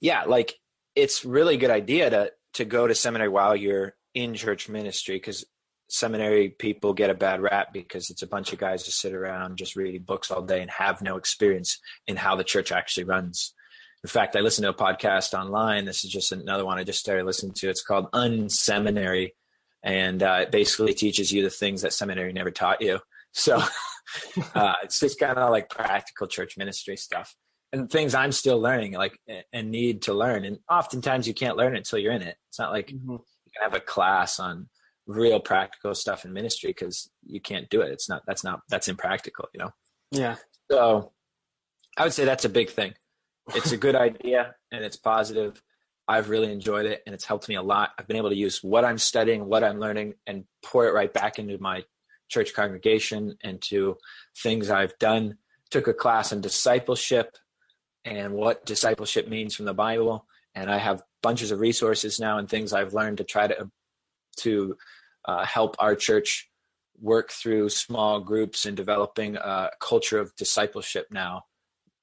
yeah, 0.00 0.24
like 0.24 0.54
it's 0.94 1.24
really 1.24 1.56
good 1.56 1.70
idea 1.70 2.10
to 2.10 2.32
to 2.54 2.64
go 2.64 2.86
to 2.86 2.94
seminary 2.94 3.28
while 3.28 3.54
you're 3.54 3.94
in 4.14 4.34
church 4.34 4.68
ministry 4.68 5.16
because 5.16 5.44
seminary 5.88 6.50
people 6.50 6.92
get 6.92 7.10
a 7.10 7.14
bad 7.14 7.40
rap 7.40 7.72
because 7.72 8.10
it's 8.10 8.22
a 8.22 8.26
bunch 8.26 8.52
of 8.52 8.58
guys 8.58 8.84
who 8.84 8.90
sit 8.90 9.14
around 9.14 9.56
just 9.56 9.76
reading 9.76 10.02
books 10.02 10.30
all 10.30 10.42
day 10.42 10.60
and 10.60 10.70
have 10.70 11.00
no 11.00 11.16
experience 11.16 11.78
in 12.06 12.16
how 12.16 12.36
the 12.36 12.44
church 12.44 12.72
actually 12.72 13.04
runs. 13.04 13.54
In 14.04 14.08
fact, 14.08 14.36
I 14.36 14.40
listened 14.40 14.64
to 14.64 14.70
a 14.70 14.74
podcast 14.74 15.34
online. 15.34 15.84
This 15.84 16.04
is 16.04 16.10
just 16.10 16.32
another 16.32 16.64
one 16.64 16.78
I 16.78 16.84
just 16.84 17.00
started 17.00 17.26
listening 17.26 17.52
to. 17.54 17.68
It's 17.68 17.82
called 17.82 18.10
Unseminary, 18.12 19.30
and 19.82 20.22
uh, 20.22 20.40
it 20.42 20.52
basically 20.52 20.94
teaches 20.94 21.32
you 21.32 21.42
the 21.42 21.50
things 21.50 21.82
that 21.82 21.92
seminary 21.92 22.32
never 22.32 22.50
taught 22.50 22.80
you. 22.80 23.00
So 23.32 23.62
uh, 24.54 24.74
it's 24.82 24.98
just 24.98 25.20
kind 25.20 25.38
of 25.38 25.50
like 25.50 25.68
practical 25.68 26.26
church 26.26 26.56
ministry 26.56 26.96
stuff 26.96 27.36
and 27.72 27.90
things 27.90 28.14
I'm 28.14 28.32
still 28.32 28.60
learning, 28.60 28.92
like 28.92 29.18
and 29.52 29.70
need 29.70 30.02
to 30.02 30.14
learn. 30.14 30.44
And 30.44 30.58
oftentimes 30.70 31.28
you 31.28 31.34
can't 31.34 31.56
learn 31.56 31.74
it 31.74 31.78
until 31.78 31.98
you're 31.98 32.12
in 32.12 32.22
it. 32.22 32.36
It's 32.48 32.58
not 32.58 32.72
like 32.72 32.88
mm-hmm. 32.88 33.12
you 33.12 33.52
can 33.54 33.62
have 33.62 33.74
a 33.74 33.80
class 33.80 34.40
on 34.40 34.68
real 35.06 35.40
practical 35.40 35.94
stuff 35.94 36.24
in 36.24 36.32
ministry 36.32 36.70
because 36.70 37.10
you 37.26 37.40
can't 37.40 37.68
do 37.70 37.80
it. 37.82 37.92
It's 37.92 38.08
not 38.08 38.22
that's 38.26 38.44
not 38.44 38.60
that's 38.68 38.88
impractical, 38.88 39.48
you 39.52 39.58
know. 39.58 39.70
Yeah. 40.10 40.36
So 40.70 41.12
I 41.96 42.04
would 42.04 42.12
say 42.12 42.24
that's 42.24 42.44
a 42.44 42.50
big 42.50 42.70
thing. 42.70 42.94
It's 43.54 43.72
a 43.72 43.76
good 43.76 43.96
idea 43.96 44.54
and 44.70 44.84
it's 44.84 44.96
positive. 44.96 45.62
I've 46.06 46.30
really 46.30 46.52
enjoyed 46.52 46.86
it 46.86 47.02
and 47.06 47.14
it's 47.14 47.24
helped 47.24 47.48
me 47.48 47.54
a 47.54 47.62
lot. 47.62 47.90
I've 47.98 48.06
been 48.06 48.16
able 48.16 48.30
to 48.30 48.36
use 48.36 48.62
what 48.62 48.84
I'm 48.84 48.98
studying, 48.98 49.46
what 49.46 49.64
I'm 49.64 49.78
learning, 49.78 50.14
and 50.26 50.44
pour 50.62 50.86
it 50.86 50.94
right 50.94 51.12
back 51.12 51.38
into 51.38 51.58
my 51.58 51.84
church 52.28 52.54
congregation 52.54 53.36
and 53.42 53.60
to 53.62 53.96
things 54.42 54.70
I've 54.70 54.98
done. 54.98 55.38
Took 55.70 55.88
a 55.88 55.94
class 55.94 56.32
in 56.32 56.40
discipleship 56.40 57.36
and 58.04 58.32
what 58.32 58.64
discipleship 58.64 59.28
means 59.28 59.54
from 59.54 59.66
the 59.66 59.74
Bible. 59.74 60.26
And 60.54 60.70
I 60.70 60.78
have 60.78 61.02
bunches 61.22 61.50
of 61.50 61.60
resources 61.60 62.18
now 62.18 62.38
and 62.38 62.48
things 62.48 62.72
I've 62.72 62.94
learned 62.94 63.18
to 63.18 63.24
try 63.24 63.46
to 63.46 63.70
to 64.38 64.76
uh, 65.24 65.44
help 65.44 65.76
our 65.78 65.94
church 65.94 66.48
work 67.00 67.30
through 67.30 67.68
small 67.68 68.20
groups 68.20 68.64
and 68.66 68.76
developing 68.76 69.36
a 69.36 69.70
culture 69.80 70.18
of 70.18 70.34
discipleship 70.36 71.08
now. 71.10 71.44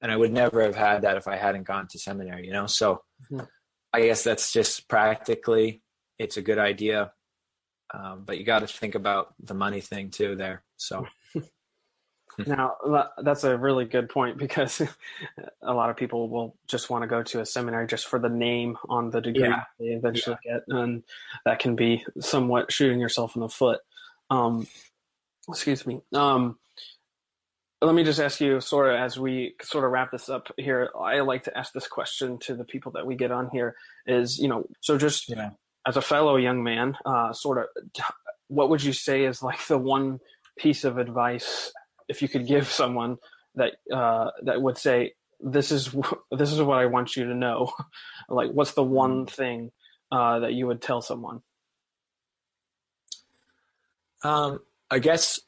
And 0.02 0.12
I 0.12 0.16
would 0.16 0.32
never 0.32 0.62
have 0.62 0.76
had 0.76 1.02
that 1.02 1.16
if 1.16 1.26
I 1.26 1.36
hadn't 1.36 1.64
gone 1.64 1.88
to 1.88 1.98
seminary, 1.98 2.46
you 2.46 2.52
know. 2.52 2.66
So 2.66 3.02
mm-hmm. 3.30 3.44
I 3.92 4.02
guess 4.02 4.24
that's 4.24 4.52
just 4.52 4.88
practically 4.88 5.82
it's 6.18 6.36
a 6.36 6.42
good 6.42 6.58
idea, 6.58 7.12
um, 7.92 8.24
but 8.26 8.38
you 8.38 8.44
got 8.44 8.60
to 8.60 8.66
think 8.66 8.94
about 8.94 9.34
the 9.42 9.54
money 9.54 9.80
thing 9.80 10.10
too 10.10 10.36
there. 10.36 10.64
So 10.76 11.06
now 12.46 12.76
that's 13.22 13.44
a 13.44 13.56
really 13.56 13.84
good 13.84 14.08
point 14.08 14.38
because 14.38 14.82
a 15.62 15.72
lot 15.72 15.90
of 15.90 15.96
people 15.96 16.28
will 16.28 16.56
just 16.66 16.90
want 16.90 17.02
to 17.02 17.08
go 17.08 17.22
to 17.22 17.40
a 17.40 17.46
seminary 17.46 17.86
just 17.86 18.06
for 18.06 18.18
the 18.18 18.28
name 18.28 18.76
on 18.88 19.10
the 19.10 19.20
degree 19.20 19.48
yeah. 19.48 19.64
they 19.78 19.86
eventually 19.86 20.36
yeah. 20.44 20.54
get 20.54 20.76
and 20.76 21.02
that 21.44 21.58
can 21.58 21.76
be 21.76 22.04
somewhat 22.20 22.70
shooting 22.70 23.00
yourself 23.00 23.34
in 23.36 23.40
the 23.40 23.48
foot 23.48 23.80
um, 24.28 24.66
excuse 25.48 25.86
me 25.86 26.00
um, 26.12 26.58
let 27.82 27.94
me 27.94 28.04
just 28.04 28.20
ask 28.20 28.40
you 28.40 28.60
sort 28.60 28.88
of 28.88 28.96
as 28.96 29.18
we 29.18 29.54
sort 29.62 29.84
of 29.84 29.90
wrap 29.90 30.10
this 30.10 30.28
up 30.28 30.48
here 30.56 30.90
i 31.00 31.20
like 31.20 31.44
to 31.44 31.56
ask 31.56 31.72
this 31.72 31.86
question 31.86 32.38
to 32.38 32.54
the 32.54 32.64
people 32.64 32.92
that 32.92 33.06
we 33.06 33.14
get 33.14 33.30
on 33.30 33.48
here 33.52 33.74
is 34.06 34.38
you 34.38 34.48
know 34.48 34.64
so 34.80 34.96
just 34.96 35.28
yeah. 35.28 35.50
as 35.86 35.96
a 35.96 36.02
fellow 36.02 36.36
young 36.36 36.62
man 36.62 36.96
uh, 37.04 37.32
sort 37.32 37.58
of 37.58 37.64
what 38.48 38.70
would 38.70 38.82
you 38.82 38.92
say 38.92 39.24
is 39.24 39.42
like 39.42 39.64
the 39.66 39.78
one 39.78 40.18
piece 40.58 40.84
of 40.84 40.98
advice 40.98 41.72
if 42.08 42.22
you 42.22 42.28
could 42.28 42.46
give 42.46 42.68
someone 42.68 43.16
that 43.54 43.72
uh, 43.92 44.30
that 44.42 44.62
would 44.62 44.78
say 44.78 45.12
this 45.40 45.70
is 45.70 45.94
this 46.30 46.52
is 46.52 46.60
what 46.60 46.78
I 46.78 46.86
want 46.86 47.16
you 47.16 47.24
to 47.24 47.34
know, 47.34 47.72
like 48.28 48.50
what's 48.50 48.72
the 48.72 48.82
one 48.82 49.26
thing 49.26 49.72
uh, 50.10 50.40
that 50.40 50.54
you 50.54 50.66
would 50.66 50.80
tell 50.80 51.02
someone? 51.02 51.42
Um, 54.24 54.60
I 54.90 54.98
guess 54.98 55.40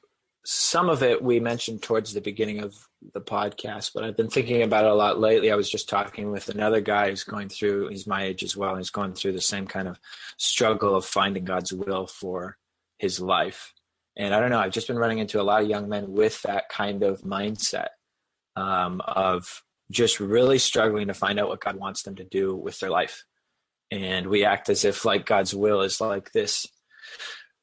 some 0.51 0.89
of 0.89 1.03
it 1.03 1.23
we 1.23 1.41
mentioned 1.41 1.83
towards 1.83 2.15
the 2.15 2.23
beginning 2.23 2.61
of 2.61 2.75
the 3.13 3.21
podcast, 3.21 3.91
but 3.95 4.03
I've 4.03 4.17
been 4.17 4.31
thinking 4.31 4.63
about 4.63 4.87
it 4.87 4.91
a 4.91 4.95
lot 4.95 5.21
lately. 5.21 5.53
I 5.53 5.57
was 5.57 5.69
just 5.69 5.91
talking 5.91 6.31
with 6.31 6.49
another 6.49 6.81
guy 6.81 7.11
who's 7.11 7.23
going 7.23 7.51
through, 7.51 7.89
he's 7.89 8.07
my 8.07 8.23
age 8.23 8.43
as 8.43 8.57
well, 8.57 8.71
and 8.71 8.79
he's 8.79 8.89
going 8.89 9.13
through 9.13 9.33
the 9.33 9.43
same 9.43 9.67
kind 9.67 9.87
of 9.87 10.01
struggle 10.39 10.95
of 10.95 11.05
finding 11.05 11.45
God's 11.45 11.75
will 11.75 12.07
for 12.07 12.57
his 12.97 13.21
life. 13.21 13.75
And 14.17 14.35
I 14.35 14.41
don't 14.41 14.49
know, 14.49 14.59
I've 14.59 14.73
just 14.73 14.89
been 14.89 14.97
running 14.97 15.19
into 15.19 15.39
a 15.39 15.45
lot 15.45 15.61
of 15.61 15.69
young 15.69 15.87
men 15.87 16.15
with 16.15 16.41
that 16.45 16.71
kind 16.71 17.03
of 17.03 17.21
mindset 17.21 17.89
um, 18.57 19.03
of 19.07 19.63
just 19.91 20.19
really 20.19 20.59
struggling 20.59 21.09
to 21.09 21.15
find 21.15 21.39
out 21.39 21.49
what 21.49 21.61
God 21.61 21.77
wants 21.77 22.05
them 22.05 22.17
to 22.17 22.25
do 22.25 22.57
with 22.57 22.81
their 22.81 22.89
life. 22.89 23.27
And 23.91 24.29
we 24.29 24.47
act 24.47 24.71
as 24.71 24.87
if 24.87 25.05
like 25.05 25.27
God's 25.27 25.55
will 25.55 25.83
is 25.83 26.01
like 26.01 26.33
this 26.33 26.67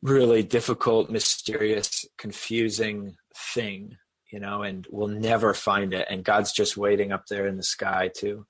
really 0.01 0.43
difficult, 0.43 1.09
mysterious, 1.09 2.05
confusing 2.17 3.15
thing, 3.53 3.97
you 4.31 4.39
know, 4.39 4.63
and 4.63 4.87
we'll 4.91 5.07
never 5.07 5.53
find 5.53 5.93
it. 5.93 6.07
And 6.09 6.23
God's 6.23 6.51
just 6.51 6.77
waiting 6.77 7.11
up 7.11 7.25
there 7.27 7.47
in 7.47 7.57
the 7.57 7.63
sky 7.63 8.09
too. 8.15 8.45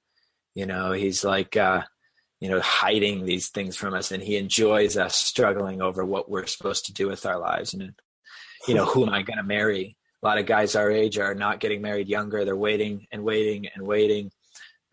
you 0.53 0.65
know, 0.65 0.93
he's 0.93 1.23
like, 1.23 1.57
uh, 1.57 1.83
you 2.39 2.49
know 2.49 2.59
hiding 2.59 3.25
these 3.25 3.49
things 3.49 3.75
from 3.75 3.93
us 3.93 4.11
and 4.11 4.21
he 4.21 4.35
enjoys 4.37 4.97
us 4.97 5.15
struggling 5.15 5.81
over 5.81 6.05
what 6.05 6.29
we're 6.29 6.45
supposed 6.45 6.85
to 6.85 6.93
do 6.93 7.07
with 7.07 7.25
our 7.25 7.39
lives 7.39 7.73
and 7.73 7.93
you 8.67 8.73
know 8.73 8.85
who 8.85 9.03
am 9.03 9.13
i 9.13 9.21
going 9.21 9.37
to 9.37 9.43
marry 9.43 9.97
a 10.21 10.25
lot 10.25 10.37
of 10.37 10.45
guys 10.45 10.75
our 10.75 10.91
age 10.91 11.17
are 11.17 11.35
not 11.35 11.59
getting 11.59 11.81
married 11.81 12.07
younger 12.07 12.43
they're 12.43 12.55
waiting 12.55 13.07
and 13.11 13.23
waiting 13.23 13.67
and 13.73 13.85
waiting 13.85 14.31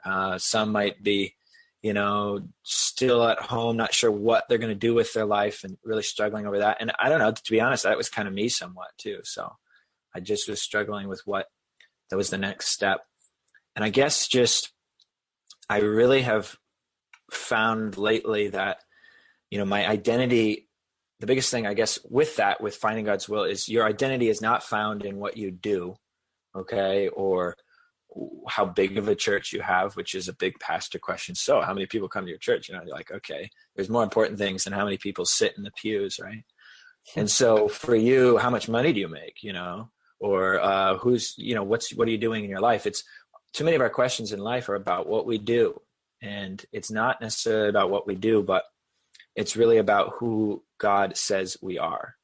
uh, 0.04 0.38
some 0.38 0.72
might 0.72 1.02
be 1.02 1.34
you 1.82 1.92
know 1.92 2.40
still 2.62 3.26
at 3.26 3.40
home 3.40 3.76
not 3.76 3.92
sure 3.92 4.10
what 4.10 4.44
they're 4.48 4.58
going 4.58 4.70
to 4.72 4.74
do 4.74 4.94
with 4.94 5.12
their 5.12 5.26
life 5.26 5.64
and 5.64 5.76
really 5.84 6.02
struggling 6.02 6.46
over 6.46 6.60
that. 6.60 6.78
And 6.80 6.92
i 6.98 7.08
don't 7.08 7.18
know 7.18 7.32
to 7.32 7.50
be 7.50 7.60
honest 7.60 7.82
that 7.84 7.96
was 7.96 8.08
kind 8.08 8.28
of 8.28 8.34
me 8.34 8.48
somewhat 8.48 8.90
too. 8.98 9.20
So 9.24 9.52
i 10.14 10.20
just 10.20 10.48
was 10.48 10.62
struggling 10.62 11.08
with 11.08 11.22
what 11.24 11.46
that 12.10 12.16
was 12.16 12.30
the 12.30 12.38
next 12.38 12.68
step. 12.68 13.00
And 13.74 13.84
i 13.84 13.88
guess 13.88 14.28
just 14.28 14.72
i 15.68 15.78
really 15.78 16.22
have 16.22 16.56
found 17.30 17.96
lately 17.96 18.48
that 18.48 18.78
you 19.50 19.58
know 19.58 19.64
my 19.64 19.88
identity 19.88 20.68
the 21.20 21.26
biggest 21.26 21.50
thing 21.50 21.66
i 21.66 21.74
guess 21.74 21.98
with 22.08 22.36
that 22.36 22.60
with 22.60 22.76
finding 22.76 23.04
god's 23.04 23.28
will 23.28 23.44
is 23.44 23.68
your 23.68 23.86
identity 23.86 24.28
is 24.28 24.42
not 24.42 24.62
found 24.62 25.04
in 25.04 25.18
what 25.18 25.36
you 25.36 25.50
do 25.50 25.94
okay 26.54 27.08
or 27.08 27.56
how 28.48 28.64
big 28.64 28.98
of 28.98 29.08
a 29.08 29.14
church 29.14 29.52
you 29.52 29.60
have 29.60 29.96
which 29.96 30.14
is 30.14 30.28
a 30.28 30.34
big 30.34 30.58
pastor 30.60 30.98
question. 30.98 31.34
So 31.34 31.60
how 31.60 31.72
many 31.72 31.86
people 31.86 32.08
come 32.08 32.24
to 32.24 32.30
your 32.30 32.38
church? 32.38 32.68
You 32.68 32.74
know 32.74 32.82
you're 32.84 32.94
like 32.94 33.10
okay 33.10 33.50
there's 33.74 33.88
more 33.88 34.02
important 34.04 34.38
things 34.38 34.64
than 34.64 34.72
how 34.72 34.84
many 34.84 34.98
people 34.98 35.24
sit 35.24 35.54
in 35.56 35.62
the 35.62 35.72
pews 35.72 36.18
right? 36.22 36.44
And 37.16 37.30
so 37.30 37.68
for 37.68 37.94
you 37.94 38.38
how 38.38 38.50
much 38.50 38.68
money 38.68 38.92
do 38.92 39.00
you 39.00 39.08
make 39.08 39.42
you 39.42 39.52
know? 39.52 39.90
Or 40.20 40.60
uh, 40.60 40.98
who's 40.98 41.34
you 41.36 41.54
know 41.56 41.64
what's 41.64 41.92
what 41.94 42.06
are 42.06 42.12
you 42.12 42.18
doing 42.18 42.44
in 42.44 42.50
your 42.50 42.60
life? 42.60 42.86
It's 42.86 43.02
too 43.52 43.64
many 43.64 43.74
of 43.74 43.82
our 43.82 43.90
questions 43.90 44.32
in 44.32 44.40
life 44.40 44.68
are 44.68 44.74
about 44.74 45.08
what 45.08 45.26
we 45.26 45.38
do. 45.38 45.80
And 46.22 46.64
it's 46.72 46.90
not 46.90 47.20
necessarily 47.20 47.68
about 47.68 47.90
what 47.90 48.06
we 48.06 48.14
do, 48.14 48.42
but 48.42 48.64
it's 49.34 49.56
really 49.56 49.78
about 49.78 50.14
who 50.18 50.62
God 50.78 51.16
says 51.16 51.56
we 51.60 51.78
are. 51.78 52.16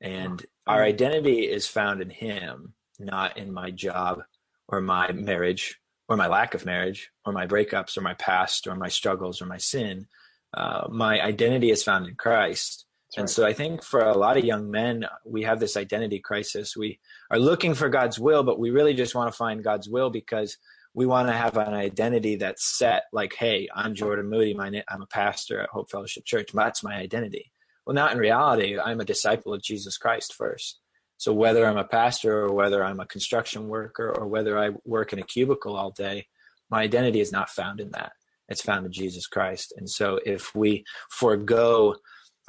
And 0.00 0.44
our 0.66 0.82
identity 0.82 1.50
is 1.50 1.66
found 1.66 2.02
in 2.02 2.10
Him, 2.10 2.74
not 2.98 3.38
in 3.38 3.52
my 3.52 3.70
job 3.70 4.22
or 4.68 4.80
my 4.80 5.12
marriage 5.12 5.78
or 6.08 6.16
my 6.16 6.26
lack 6.26 6.54
of 6.54 6.64
marriage 6.64 7.10
or 7.24 7.32
my 7.32 7.46
breakups 7.46 7.96
or 7.96 8.00
my 8.00 8.14
past 8.14 8.66
or 8.66 8.74
my 8.74 8.88
struggles 8.88 9.42
or 9.42 9.46
my 9.46 9.58
sin. 9.58 10.06
Uh, 10.54 10.86
my 10.90 11.20
identity 11.20 11.70
is 11.70 11.82
found 11.82 12.06
in 12.06 12.14
Christ. 12.14 12.86
And 13.16 13.28
so 13.30 13.46
I 13.46 13.52
think 13.52 13.82
for 13.82 14.00
a 14.00 14.16
lot 14.16 14.36
of 14.36 14.44
young 14.44 14.70
men, 14.70 15.06
we 15.24 15.42
have 15.42 15.60
this 15.60 15.76
identity 15.76 16.18
crisis. 16.18 16.76
We 16.76 16.98
are 17.30 17.38
looking 17.38 17.74
for 17.74 17.88
God's 17.88 18.18
will, 18.18 18.42
but 18.42 18.58
we 18.58 18.70
really 18.70 18.94
just 18.94 19.14
want 19.14 19.30
to 19.32 19.36
find 19.36 19.62
God's 19.62 19.88
will 19.88 20.10
because 20.10 20.56
we 20.96 21.04
want 21.04 21.28
to 21.28 21.34
have 21.34 21.58
an 21.58 21.74
identity 21.74 22.36
that's 22.36 22.76
set 22.78 23.04
like 23.12 23.34
hey 23.34 23.68
i'm 23.74 23.94
jordan 23.94 24.28
moody 24.28 24.54
my, 24.54 24.82
i'm 24.88 25.02
a 25.02 25.06
pastor 25.06 25.60
at 25.60 25.68
hope 25.68 25.90
fellowship 25.90 26.24
church 26.24 26.50
that's 26.52 26.82
my 26.82 26.96
identity 26.96 27.52
well 27.86 27.94
not 27.94 28.12
in 28.12 28.18
reality 28.18 28.78
i'm 28.78 28.98
a 28.98 29.04
disciple 29.04 29.52
of 29.52 29.62
jesus 29.62 29.96
christ 29.98 30.34
first 30.34 30.80
so 31.16 31.32
whether 31.32 31.66
i'm 31.66 31.78
a 31.78 31.84
pastor 31.84 32.44
or 32.44 32.52
whether 32.52 32.84
i'm 32.84 33.00
a 33.00 33.06
construction 33.06 33.68
worker 33.68 34.12
or 34.16 34.26
whether 34.26 34.58
i 34.58 34.70
work 34.84 35.12
in 35.12 35.18
a 35.18 35.22
cubicle 35.22 35.76
all 35.76 35.90
day 35.90 36.26
my 36.70 36.82
identity 36.82 37.20
is 37.20 37.32
not 37.32 37.50
found 37.50 37.80
in 37.80 37.90
that 37.92 38.12
It's 38.48 38.62
found 38.62 38.86
in 38.86 38.92
Jesus 38.92 39.26
Christ. 39.26 39.72
And 39.76 39.88
so 39.88 40.20
if 40.24 40.54
we 40.54 40.84
forego 41.10 41.96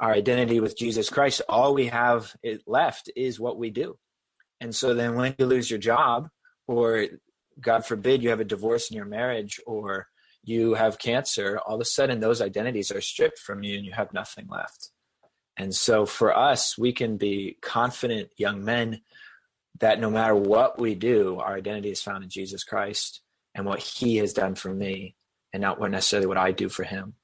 our 0.00 0.12
identity 0.12 0.60
with 0.60 0.76
Jesus 0.76 1.10
Christ, 1.10 1.42
all 1.48 1.74
we 1.74 1.86
have 1.86 2.34
left 2.66 3.10
is 3.16 3.40
what 3.40 3.58
we 3.58 3.70
do. 3.70 3.98
And 4.60 4.74
so 4.74 4.94
then 4.94 5.14
when 5.14 5.34
you 5.38 5.46
lose 5.46 5.70
your 5.70 5.78
job, 5.78 6.28
or 6.66 7.06
God 7.60 7.84
forbid 7.84 8.22
you 8.22 8.30
have 8.30 8.40
a 8.40 8.44
divorce 8.44 8.90
in 8.90 8.96
your 8.96 9.06
marriage, 9.06 9.60
or 9.66 10.08
you 10.44 10.74
have 10.74 10.98
cancer, 10.98 11.58
all 11.66 11.76
of 11.76 11.80
a 11.80 11.84
sudden 11.84 12.20
those 12.20 12.40
identities 12.40 12.90
are 12.92 13.00
stripped 13.00 13.38
from 13.38 13.62
you 13.62 13.76
and 13.76 13.84
you 13.84 13.92
have 13.92 14.12
nothing 14.12 14.46
left. 14.48 14.90
And 15.58 15.74
so 15.74 16.06
for 16.06 16.36
us, 16.36 16.78
we 16.78 16.92
can 16.92 17.16
be 17.16 17.58
confident 17.60 18.30
young 18.36 18.64
men 18.64 19.02
that 19.80 20.00
no 20.00 20.08
matter 20.10 20.34
what 20.34 20.78
we 20.78 20.94
do, 20.94 21.38
our 21.40 21.56
identity 21.56 21.90
is 21.90 22.00
found 22.00 22.24
in 22.24 22.30
Jesus 22.30 22.62
Christ 22.64 23.20
and 23.54 23.66
what 23.66 23.80
he 23.80 24.16
has 24.16 24.32
done 24.32 24.54
for 24.54 24.72
me 24.72 25.16
and 25.52 25.60
not 25.60 25.80
what 25.80 25.90
necessarily 25.90 26.26
what 26.26 26.38
I 26.38 26.52
do 26.52 26.68
for 26.68 26.84
him. 26.84 27.14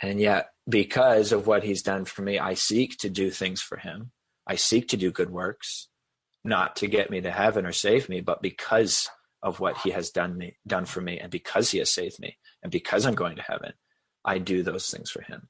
And 0.00 0.20
yet, 0.20 0.50
because 0.68 1.32
of 1.32 1.46
what 1.46 1.64
he's 1.64 1.82
done 1.82 2.04
for 2.04 2.22
me, 2.22 2.38
I 2.38 2.54
seek 2.54 2.98
to 2.98 3.10
do 3.10 3.30
things 3.30 3.60
for 3.60 3.76
him. 3.76 4.12
I 4.46 4.56
seek 4.56 4.88
to 4.88 4.96
do 4.96 5.10
good 5.10 5.30
works, 5.30 5.88
not 6.44 6.76
to 6.76 6.86
get 6.86 7.10
me 7.10 7.20
to 7.20 7.30
heaven 7.30 7.66
or 7.66 7.72
save 7.72 8.08
me, 8.08 8.20
but 8.20 8.42
because 8.42 9.08
of 9.42 9.58
what 9.58 9.78
he 9.78 9.90
has 9.90 10.10
done 10.10 10.38
me 10.38 10.56
done 10.66 10.84
for 10.84 11.00
me 11.00 11.18
and 11.18 11.30
because 11.30 11.70
he 11.70 11.78
has 11.78 11.90
saved 11.90 12.20
me 12.20 12.36
and 12.62 12.70
because 12.70 13.04
I'm 13.04 13.14
going 13.14 13.36
to 13.36 13.42
heaven, 13.42 13.72
I 14.24 14.38
do 14.38 14.62
those 14.62 14.88
things 14.88 15.10
for 15.10 15.22
him. 15.22 15.48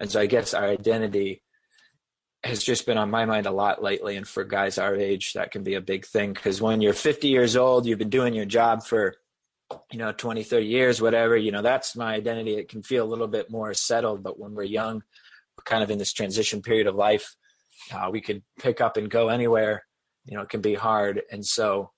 And 0.00 0.10
so 0.10 0.20
I 0.20 0.26
guess 0.26 0.54
our 0.54 0.64
identity 0.64 1.42
has 2.44 2.62
just 2.62 2.86
been 2.86 2.98
on 2.98 3.10
my 3.10 3.24
mind 3.24 3.46
a 3.46 3.50
lot 3.50 3.82
lately. 3.82 4.16
And 4.16 4.26
for 4.26 4.44
guys 4.44 4.78
our 4.78 4.94
age, 4.94 5.32
that 5.32 5.50
can 5.50 5.62
be 5.62 5.74
a 5.74 5.80
big 5.80 6.06
thing 6.06 6.32
because 6.32 6.60
when 6.60 6.80
you're 6.80 6.92
50 6.92 7.28
years 7.28 7.56
old, 7.56 7.86
you've 7.86 7.98
been 7.98 8.10
doing 8.10 8.34
your 8.34 8.44
job 8.44 8.84
for, 8.84 9.16
you 9.90 9.98
know, 9.98 10.12
20, 10.12 10.44
30 10.44 10.66
years, 10.66 11.02
whatever, 11.02 11.36
you 11.36 11.50
know, 11.50 11.62
that's 11.62 11.96
my 11.96 12.14
identity. 12.14 12.56
It 12.56 12.68
can 12.68 12.82
feel 12.82 13.04
a 13.04 13.08
little 13.10 13.26
bit 13.26 13.50
more 13.50 13.74
settled. 13.74 14.22
But 14.22 14.38
when 14.38 14.54
we're 14.54 14.64
young, 14.64 15.02
we're 15.56 15.64
kind 15.64 15.82
of 15.82 15.90
in 15.90 15.98
this 15.98 16.12
transition 16.12 16.62
period 16.62 16.86
of 16.86 16.94
life, 16.94 17.34
uh, 17.92 18.08
we 18.10 18.20
could 18.20 18.42
pick 18.60 18.80
up 18.80 18.96
and 18.96 19.10
go 19.10 19.28
anywhere. 19.28 19.84
You 20.24 20.36
know, 20.36 20.42
it 20.42 20.48
can 20.48 20.60
be 20.60 20.74
hard. 20.74 21.22
And 21.30 21.44
so 21.44 21.90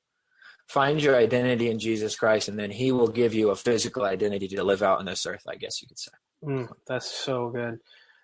find 0.69 1.03
your 1.03 1.17
identity 1.17 1.69
in 1.69 1.79
Jesus 1.79 2.17
Christ, 2.17 2.49
and 2.49 2.59
then 2.59 2.71
He 2.71 2.93
will 2.93 3.09
give 3.09 3.35
you 3.35 3.51
a 3.51 3.57
physical 3.57 4.05
identity 4.05 4.49
to 4.49 4.65
live 4.65 4.83
out 4.83 5.01
on 5.01 5.05
this 5.05 5.27
earth, 5.27 5.43
I 5.49 5.57
guess 5.57 5.83
you 5.83 5.89
could 5.89 5.99
say. 5.99 6.13
Mm, 6.45 6.69
that's 6.87 7.11
so 7.11 7.51
good. 7.51 7.81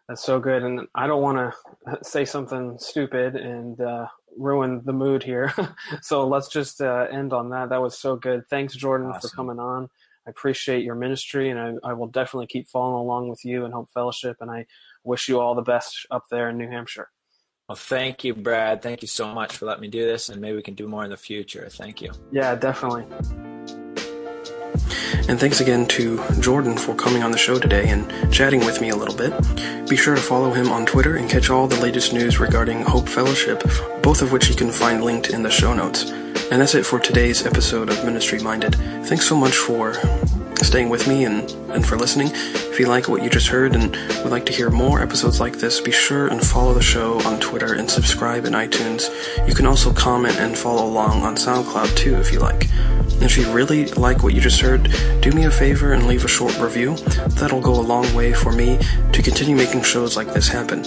That's 0.08 0.22
so 0.22 0.38
good. 0.38 0.62
And 0.62 0.86
I 0.94 1.06
don't 1.06 1.22
want 1.22 1.52
to 1.84 1.98
say 2.02 2.24
something 2.24 2.76
stupid 2.78 3.36
and 3.36 3.80
uh, 3.80 4.06
ruin 4.36 4.82
the 4.84 4.92
mood 4.92 5.22
here. 5.22 5.52
so 6.02 6.26
let's 6.26 6.48
just 6.48 6.80
uh, 6.80 7.06
end 7.10 7.32
on 7.32 7.50
that. 7.50 7.70
That 7.70 7.82
was 7.82 7.98
so 7.98 8.16
good. 8.16 8.42
Thanks, 8.48 8.74
Jordan, 8.74 9.08
awesome. 9.08 9.30
for 9.30 9.36
coming 9.36 9.58
on. 9.58 9.88
I 10.26 10.30
appreciate 10.30 10.82
your 10.82 10.96
ministry, 10.96 11.50
and 11.50 11.58
I, 11.58 11.90
I, 11.90 11.92
will 11.92 12.08
definitely 12.08 12.48
keep 12.48 12.66
following 12.66 12.98
along 12.98 13.28
with 13.28 13.44
you 13.44 13.64
and 13.64 13.72
Hope 13.72 13.88
Fellowship. 13.94 14.36
And 14.40 14.50
I 14.50 14.66
wish 15.04 15.28
you 15.28 15.38
all 15.38 15.54
the 15.54 15.62
best 15.62 16.04
up 16.10 16.24
there 16.32 16.48
in 16.48 16.58
New 16.58 16.68
Hampshire. 16.68 17.08
Well, 17.68 17.76
thank 17.76 18.24
you, 18.24 18.34
Brad. 18.34 18.82
Thank 18.82 19.02
you 19.02 19.08
so 19.08 19.32
much 19.32 19.56
for 19.56 19.66
letting 19.66 19.82
me 19.82 19.88
do 19.88 20.04
this, 20.04 20.28
and 20.28 20.40
maybe 20.40 20.56
we 20.56 20.62
can 20.62 20.74
do 20.74 20.88
more 20.88 21.04
in 21.04 21.10
the 21.10 21.16
future. 21.16 21.68
Thank 21.70 22.02
you. 22.02 22.12
Yeah, 22.32 22.56
definitely. 22.56 23.06
And 25.28 25.40
thanks 25.40 25.60
again 25.60 25.86
to 25.88 26.22
Jordan 26.40 26.76
for 26.76 26.94
coming 26.94 27.24
on 27.24 27.32
the 27.32 27.38
show 27.38 27.58
today 27.58 27.88
and 27.88 28.32
chatting 28.32 28.60
with 28.60 28.80
me 28.80 28.90
a 28.90 28.96
little 28.96 29.14
bit. 29.14 29.32
Be 29.88 29.96
sure 29.96 30.14
to 30.14 30.20
follow 30.20 30.52
him 30.52 30.70
on 30.70 30.86
Twitter 30.86 31.16
and 31.16 31.28
catch 31.28 31.50
all 31.50 31.66
the 31.66 31.80
latest 31.80 32.12
news 32.12 32.38
regarding 32.38 32.82
Hope 32.82 33.08
Fellowship, 33.08 33.62
both 34.02 34.22
of 34.22 34.30
which 34.30 34.48
you 34.48 34.54
can 34.54 34.70
find 34.70 35.02
linked 35.02 35.30
in 35.30 35.42
the 35.42 35.50
show 35.50 35.74
notes. 35.74 36.10
And 36.50 36.60
that's 36.60 36.76
it 36.76 36.86
for 36.86 37.00
today's 37.00 37.44
episode 37.44 37.88
of 37.88 38.04
Ministry 38.04 38.38
Minded. 38.38 38.76
Thanks 39.04 39.26
so 39.28 39.36
much 39.36 39.56
for 39.56 39.94
staying 40.58 40.88
with 40.88 41.06
me 41.06 41.24
and, 41.24 41.50
and 41.70 41.86
for 41.86 41.96
listening. 41.96 42.30
If 42.32 42.80
you 42.80 42.86
like 42.86 43.08
what 43.08 43.22
you 43.22 43.30
just 43.30 43.48
heard 43.48 43.74
and 43.74 43.90
would 44.22 44.30
like 44.30 44.46
to 44.46 44.52
hear 44.52 44.70
more 44.70 45.00
episodes 45.00 45.40
like 45.40 45.58
this, 45.58 45.80
be 45.80 45.92
sure 45.92 46.28
and 46.28 46.44
follow 46.44 46.74
the 46.74 46.82
show 46.82 47.20
on 47.22 47.40
Twitter 47.40 47.74
and 47.74 47.90
subscribe 47.90 48.44
in 48.44 48.52
iTunes. 48.52 49.08
You 49.48 49.54
can 49.54 49.66
also 49.66 49.92
comment 49.92 50.36
and 50.38 50.56
follow 50.56 50.86
along 50.86 51.22
on 51.22 51.36
SoundCloud 51.36 51.96
too 51.96 52.16
if 52.16 52.32
you 52.32 52.38
like. 52.38 52.68
If 53.20 53.38
you 53.38 53.50
really 53.50 53.86
like 53.86 54.22
what 54.22 54.34
you 54.34 54.40
just 54.40 54.60
heard, 54.60 54.92
do 55.20 55.32
me 55.32 55.44
a 55.44 55.50
favor 55.50 55.92
and 55.92 56.06
leave 56.06 56.24
a 56.24 56.28
short 56.28 56.58
review. 56.58 56.96
That'll 57.38 57.60
go 57.60 57.72
a 57.74 57.80
long 57.80 58.12
way 58.14 58.32
for 58.32 58.52
me 58.52 58.78
to 59.12 59.22
continue 59.22 59.56
making 59.56 59.82
shows 59.82 60.16
like 60.16 60.32
this 60.32 60.48
happen. 60.48 60.84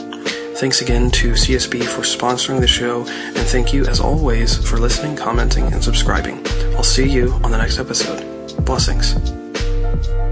Thanks 0.59 0.81
again 0.81 1.09
to 1.11 1.31
CSB 1.31 1.83
for 1.85 2.01
sponsoring 2.01 2.59
the 2.59 2.67
show, 2.67 3.05
and 3.07 3.47
thank 3.47 3.73
you 3.73 3.85
as 3.85 4.01
always 4.01 4.57
for 4.69 4.77
listening, 4.77 5.15
commenting, 5.15 5.71
and 5.71 5.81
subscribing. 5.81 6.45
I'll 6.75 6.83
see 6.83 7.09
you 7.09 7.31
on 7.43 7.51
the 7.51 7.57
next 7.57 7.79
episode. 7.79 8.25
Blessings. 8.65 9.38
Thank 9.89 10.07
you. 10.07 10.28